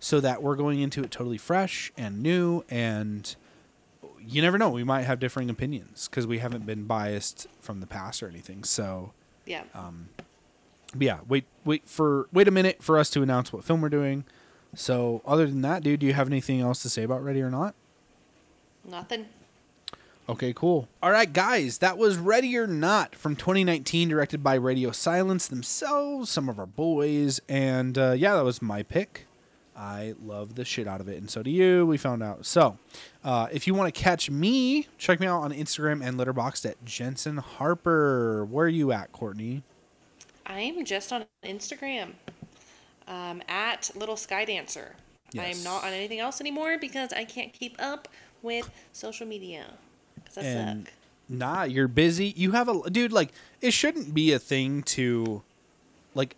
so 0.00 0.18
that 0.18 0.42
we're 0.42 0.56
going 0.56 0.80
into 0.80 1.02
it 1.04 1.12
totally 1.12 1.38
fresh 1.38 1.92
and 1.96 2.20
new, 2.20 2.64
and 2.68 3.36
you 4.24 4.42
never 4.42 4.58
know, 4.58 4.70
we 4.70 4.82
might 4.84 5.02
have 5.02 5.20
differing 5.20 5.48
opinions 5.50 6.08
because 6.08 6.26
we 6.26 6.38
haven't 6.38 6.66
been 6.66 6.84
biased 6.84 7.46
from 7.60 7.78
the 7.80 7.86
past 7.86 8.22
or 8.22 8.28
anything. 8.28 8.62
So, 8.64 9.12
Yeah. 9.46 9.62
but 9.72 11.02
yeah, 11.02 11.18
wait, 11.28 11.44
wait 11.64 11.82
for 11.88 12.28
wait 12.32 12.46
a 12.48 12.50
minute 12.52 12.82
for 12.82 12.98
us 12.98 13.10
to 13.10 13.22
announce 13.22 13.52
what 13.52 13.64
film 13.64 13.80
we're 13.80 13.88
doing. 13.88 14.24
So, 14.74 15.20
other 15.26 15.46
than 15.46 15.62
that, 15.62 15.82
dude, 15.82 16.00
do 16.00 16.06
you 16.06 16.14
have 16.14 16.28
anything 16.28 16.60
else 16.60 16.82
to 16.82 16.88
say 16.88 17.02
about 17.02 17.22
Ready 17.22 17.42
or 17.42 17.50
Not? 17.50 17.74
Nothing. 18.84 19.26
Okay, 20.28 20.52
cool. 20.54 20.88
All 21.02 21.10
right, 21.10 21.30
guys, 21.30 21.78
that 21.78 21.98
was 21.98 22.16
Ready 22.16 22.56
or 22.56 22.66
Not 22.66 23.14
from 23.14 23.36
2019, 23.36 24.08
directed 24.08 24.42
by 24.42 24.54
Radio 24.54 24.90
Silence 24.90 25.46
themselves, 25.46 26.30
some 26.30 26.48
of 26.48 26.58
our 26.58 26.66
boys. 26.66 27.40
And 27.48 27.98
uh, 27.98 28.14
yeah, 28.16 28.34
that 28.34 28.44
was 28.44 28.62
my 28.62 28.82
pick. 28.82 29.26
I 29.76 30.14
love 30.22 30.54
the 30.54 30.64
shit 30.64 30.86
out 30.86 31.00
of 31.00 31.08
it, 31.08 31.16
and 31.16 31.30
so 31.30 31.42
do 31.42 31.50
you. 31.50 31.86
We 31.86 31.96
found 31.96 32.22
out. 32.22 32.46
So, 32.46 32.78
uh, 33.24 33.48
if 33.50 33.66
you 33.66 33.74
want 33.74 33.92
to 33.92 34.00
catch 34.00 34.30
me, 34.30 34.86
check 34.98 35.18
me 35.18 35.26
out 35.26 35.40
on 35.40 35.52
Instagram 35.52 36.06
and 36.06 36.18
Letterboxd 36.18 36.70
at 36.70 36.84
Jensen 36.84 37.38
Harper. 37.38 38.44
Where 38.44 38.66
are 38.66 38.70
you 38.70 38.92
at, 38.92 39.12
Courtney? 39.12 39.62
I 40.46 40.60
am 40.60 40.84
just 40.84 41.12
on 41.12 41.24
Instagram 41.44 42.12
um, 43.08 43.42
at 43.48 43.90
Little 43.94 44.16
Sky 44.16 44.44
Dancer. 44.44 44.96
Yes. 45.32 45.58
I'm 45.58 45.64
not 45.64 45.84
on 45.84 45.92
anything 45.92 46.20
else 46.20 46.40
anymore 46.40 46.76
because 46.78 47.12
I 47.12 47.24
can't 47.24 47.52
keep 47.52 47.76
up 47.80 48.08
with 48.42 48.70
social 48.92 49.26
media. 49.26 49.64
Because 50.16 50.38
I 50.38 50.42
And 50.42 50.84
suck. 50.86 50.94
nah, 51.28 51.62
you're 51.64 51.88
busy. 51.88 52.34
You 52.36 52.52
have 52.52 52.68
a 52.68 52.90
dude. 52.90 53.12
Like 53.12 53.30
it 53.60 53.72
shouldn't 53.72 54.12
be 54.14 54.32
a 54.32 54.38
thing 54.38 54.82
to, 54.84 55.42
like, 56.14 56.36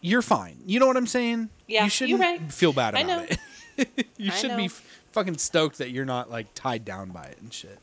you're 0.00 0.22
fine. 0.22 0.58
You 0.66 0.78
know 0.80 0.86
what 0.86 0.96
I'm 0.96 1.06
saying? 1.06 1.48
Yeah, 1.66 1.80
you 1.80 1.82
you're 1.84 1.90
shouldn't 1.90 2.20
right. 2.20 2.52
feel 2.52 2.72
bad 2.72 2.94
I 2.94 3.00
about 3.00 3.30
know. 3.30 3.36
it. 3.78 4.06
you 4.18 4.30
I 4.30 4.34
should 4.34 4.50
be 4.50 4.56
know. 4.56 4.64
f- 4.66 5.02
fucking 5.12 5.38
stoked 5.38 5.78
that 5.78 5.90
you're 5.90 6.04
not 6.04 6.30
like 6.30 6.48
tied 6.54 6.84
down 6.84 7.10
by 7.10 7.24
it 7.24 7.38
and 7.40 7.52
shit. 7.52 7.78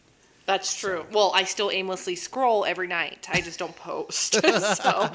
That's 0.46 0.76
true. 0.80 1.06
Well, 1.12 1.32
I 1.34 1.44
still 1.44 1.72
aimlessly 1.72 2.16
scroll 2.16 2.66
every 2.66 2.88
night. 2.88 3.28
I 3.32 3.42
just 3.42 3.58
don't 3.58 3.76
post. 3.76 4.34
so, 4.76 5.12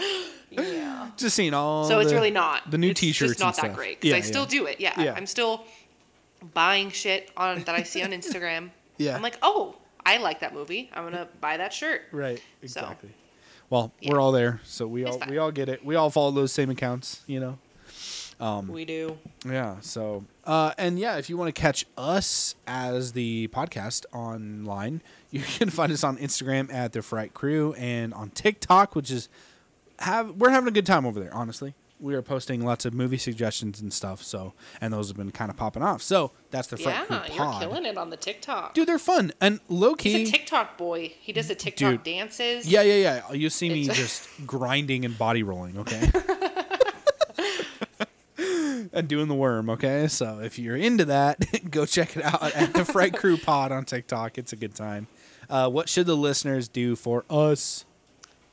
yeah. 0.51 1.11
Just 1.17 1.37
seeing 1.37 1.55
all. 1.55 1.85
So 1.85 2.01
it's 2.01 2.11
the- 2.11 2.17
really 2.17 2.31
not 2.33 2.69
the 2.71 2.79
new 2.79 2.91
it's 2.91 3.01
T-shirts. 3.01 3.33
Just 3.33 3.41
not 3.41 3.55
that 3.57 3.61
stuff. 3.67 3.77
great. 3.77 4.01
'cause 4.01 4.11
Yeah, 4.11 4.17
I 4.17 4.21
still 4.21 4.43
yeah. 4.43 4.49
do 4.49 4.67
it. 4.67 4.81
Yeah. 4.81 5.01
Yeah. 5.01 5.15
I'm 5.17 5.27
still 5.27 5.65
buying 6.55 6.91
shit 6.91 7.31
on 7.37 7.63
that 7.63 7.75
I 7.75 7.83
see 7.85 8.03
on 8.03 8.11
Instagram. 8.21 8.71
Yeah. 8.97 9.15
I'm 9.15 9.23
like, 9.23 9.39
oh, 9.43 9.77
I 10.05 10.17
like 10.19 10.41
that 10.41 10.53
movie. 10.55 10.91
I'm 10.95 11.05
gonna 11.05 11.29
buy 11.41 11.57
that 11.59 11.73
shirt. 11.73 12.03
Right. 12.13 12.39
So- 12.39 12.43
Exactly. 12.63 13.11
Well, 13.69 13.93
Yeah. 14.01 14.11
we're 14.13 14.21
all 14.21 14.33
there, 14.33 14.61
so 14.65 14.89
we 14.89 15.03
It's 15.03 15.13
all 15.13 15.19
fine. 15.21 15.31
we 15.31 15.39
all 15.39 15.53
get 15.53 15.69
it. 15.69 15.85
We 15.85 15.95
all 15.95 16.11
follow 16.11 16.33
those 16.33 16.51
same 16.53 16.71
accounts, 16.71 17.21
you 17.29 17.39
know. 17.39 17.59
Um, 18.41 18.69
We 18.69 18.85
do. 18.87 19.19
Yeah. 19.45 19.77
So, 19.81 20.25
uh, 20.45 20.73
and 20.79 20.99
yeah, 20.99 21.19
if 21.19 21.29
you 21.31 21.37
want 21.37 21.55
to 21.55 21.61
catch 21.61 21.85
us 21.97 22.55
as 22.67 23.13
the 23.13 23.47
podcast 23.49 24.07
online, 24.15 25.03
you 25.31 25.41
can 25.41 25.71
find 25.71 25.93
us 25.93 26.05
on 26.05 26.17
Instagram 26.19 26.73
at 26.73 26.93
the 26.93 27.03
Fright 27.03 27.35
Crew 27.35 27.75
and 27.75 28.13
on 28.15 28.31
TikTok, 28.31 28.95
which 28.97 29.11
is 29.11 29.29
have 29.99 30.31
we're 30.37 30.51
having 30.51 30.69
a 30.69 30.73
good 30.73 30.87
time 30.87 31.07
over 31.07 31.21
there. 31.21 31.33
Honestly, 31.35 31.75
we 32.01 32.15
are 32.15 32.23
posting 32.23 32.65
lots 32.65 32.85
of 32.85 32.95
movie 32.95 33.19
suggestions 33.19 33.81
and 33.81 33.93
stuff. 33.93 34.23
So, 34.23 34.55
and 34.81 34.93
those 34.93 35.09
have 35.09 35.17
been 35.17 35.31
kind 35.31 35.51
of 35.51 35.57
popping 35.57 35.83
off. 35.83 36.03
So 36.03 36.33
that's 36.51 36.69
the 36.69 36.77
Fright 36.77 36.95
Yeah, 36.95 37.05
Crew 37.05 37.17
pod. 37.17 37.29
Yeah, 37.29 37.35
you're 37.37 37.61
killing 37.61 37.87
it 37.87 37.99
on 37.99 38.11
the 38.11 38.17
TikTok. 38.17 38.75
Dude, 38.75 38.89
they're 38.89 38.99
fun 38.99 39.33
and 39.41 39.61
low 39.69 39.95
key. 39.95 40.13
He's 40.13 40.29
a 40.29 40.33
TikTok 40.33 40.77
boy. 40.79 41.13
He 41.21 41.33
does 41.33 41.49
the 41.49 41.55
TikTok 41.55 41.91
Dude. 41.91 42.03
dances. 42.03 42.67
Yeah, 42.67 42.83
yeah, 42.83 43.23
yeah. 43.29 43.33
You 43.33 43.51
see 43.51 43.69
me 43.69 43.89
just 43.93 44.29
grinding 44.47 45.05
and 45.05 45.17
body 45.17 45.43
rolling, 45.43 45.79
okay? 45.79 46.11
and 48.93 49.09
doing 49.09 49.29
the 49.29 49.35
worm, 49.35 49.71
okay? 49.71 50.09
So 50.09 50.41
if 50.41 50.59
you're 50.59 50.77
into 50.77 51.05
that, 51.07 51.71
go 51.71 51.87
check 51.87 52.17
it 52.17 52.25
out 52.25 52.55
at 52.55 52.73
the 52.73 52.85
Fright 52.85 53.15
Crew 53.15 53.37
Pod 53.37 53.73
on 53.73 53.85
TikTok. 53.85 54.39
It's 54.39 54.53
a 54.53 54.57
good 54.57 54.75
time. 54.75 55.07
Uh, 55.51 55.69
what 55.69 55.89
should 55.89 56.07
the 56.07 56.17
listeners 56.17 56.69
do 56.69 56.95
for 56.97 57.25
us? 57.29 57.85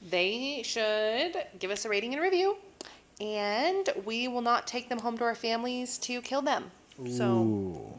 They 0.01 0.61
should 0.65 1.35
give 1.59 1.71
us 1.71 1.85
a 1.85 1.89
rating 1.89 2.13
and 2.13 2.21
review, 2.21 2.57
and 3.21 3.89
we 4.05 4.27
will 4.27 4.41
not 4.41 4.67
take 4.67 4.89
them 4.89 4.99
home 4.99 5.17
to 5.17 5.23
our 5.23 5.35
families 5.35 5.97
to 5.99 6.21
kill 6.21 6.41
them. 6.41 6.71
So, 7.09 7.25
Ooh. 7.31 7.93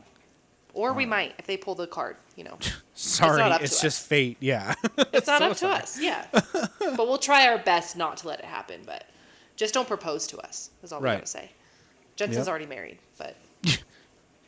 or 0.75 0.93
we 0.93 1.07
might 1.07 1.35
if 1.39 1.47
they 1.47 1.57
pull 1.57 1.75
the 1.75 1.87
card. 1.87 2.17
You 2.37 2.45
know, 2.45 2.59
Sorry, 2.95 3.43
it's 3.63 3.77
to 3.77 3.83
just 3.83 4.07
fate. 4.07 4.37
Yeah. 4.41 4.75
it's 5.13 5.27
not 5.27 5.43
up 5.43 5.57
to 5.59 5.69
us. 5.69 6.01
Yeah, 6.01 6.27
but 6.33 6.99
we'll 6.99 7.19
try 7.19 7.47
our 7.49 7.59
best 7.59 7.97
not 7.97 8.17
to 8.19 8.29
let 8.29 8.39
it 8.41 8.45
happen. 8.45 8.81
But 8.87 9.05
just 9.57 9.75
don't 9.75 9.89
propose 9.89 10.27
to 10.29 10.39
us. 10.39 10.71
Is 10.83 10.93
all 10.93 11.01
we 11.01 11.07
Right. 11.07 11.15
gotta 11.17 11.27
say. 11.27 11.51
Jensen's 12.17 12.39
Yep. 12.47 12.49
already 12.49 12.67
married, 12.67 12.99
but 13.19 13.37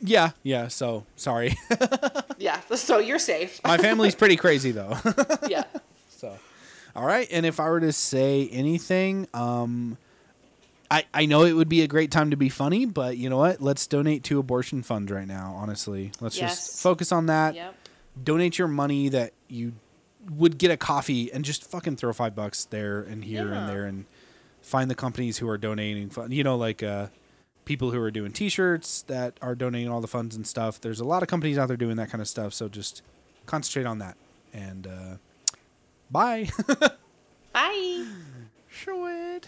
yeah, 0.01 0.31
yeah. 0.43 0.67
So 0.67 1.05
sorry. 1.15 1.55
yeah. 2.37 2.59
So 2.75 2.99
you're 2.99 3.19
safe. 3.19 3.59
My 3.63 3.77
family's 3.77 4.15
pretty 4.15 4.35
crazy, 4.45 4.71
though. 4.71 4.97
yeah. 5.47 5.63
So, 6.09 6.37
all 6.95 7.05
right. 7.05 7.27
And 7.31 7.45
if 7.45 7.59
I 7.59 7.69
were 7.69 7.79
to 7.79 7.91
say 7.93 8.47
anything, 8.49 9.27
um, 9.33 9.97
I 10.89 11.05
I 11.13 11.25
know 11.25 11.43
it 11.43 11.53
would 11.53 11.69
be 11.69 11.81
a 11.83 11.87
great 11.87 12.11
time 12.11 12.31
to 12.31 12.37
be 12.37 12.49
funny, 12.49 12.85
but 12.85 13.17
you 13.17 13.29
know 13.29 13.37
what? 13.37 13.61
Let's 13.61 13.87
donate 13.87 14.23
to 14.25 14.39
abortion 14.39 14.83
funds 14.83 15.11
right 15.11 15.27
now. 15.27 15.53
Honestly, 15.57 16.11
let's 16.19 16.37
Yes. 16.37 16.55
just 16.67 16.83
focus 16.83 17.11
on 17.11 17.27
that. 17.27 17.55
Yep. 17.55 17.75
Donate 18.23 18.57
your 18.57 18.67
money 18.67 19.07
that 19.09 19.31
you 19.47 19.73
would 20.29 20.57
get 20.57 20.69
a 20.69 20.77
coffee 20.77 21.31
and 21.31 21.45
just 21.45 21.63
fucking 21.63 21.95
throw 21.95 22.11
five 22.13 22.35
bucks 22.35 22.65
there 22.65 23.01
and 23.01 23.23
here 23.23 23.53
and 23.53 23.67
there 23.69 23.85
and 23.85 24.05
find 24.61 24.91
the 24.91 24.95
companies 24.95 25.37
who 25.37 25.47
are 25.49 25.57
donating 25.57 26.09
fun. 26.09 26.31
You 26.31 26.43
know, 26.43 26.57
like 26.57 26.83
uh, 26.83 27.07
people 27.65 27.91
who 27.91 27.99
are 27.99 28.11
doing 28.11 28.31
T-shirts 28.31 29.03
that 29.03 29.37
are 29.41 29.55
donating 29.55 29.89
all 29.89 30.01
the 30.01 30.07
funds 30.07 30.35
and 30.35 30.45
stuff. 30.45 30.81
There's 30.81 30.99
a 30.99 31.05
lot 31.05 31.23
of 31.23 31.29
companies 31.29 31.57
out 31.57 31.67
there 31.67 31.77
doing 31.77 31.97
that 31.97 32.09
kind 32.09 32.21
of 32.21 32.27
stuff. 32.27 32.53
So 32.53 32.67
just 32.67 33.01
concentrate 33.45 33.85
on 33.85 33.99
that. 33.99 34.17
And 34.53 34.87
uh, 34.87 35.15
bye. 36.09 36.49
Bye. 37.53 38.05
Sure 38.69 38.95
would. 38.95 39.47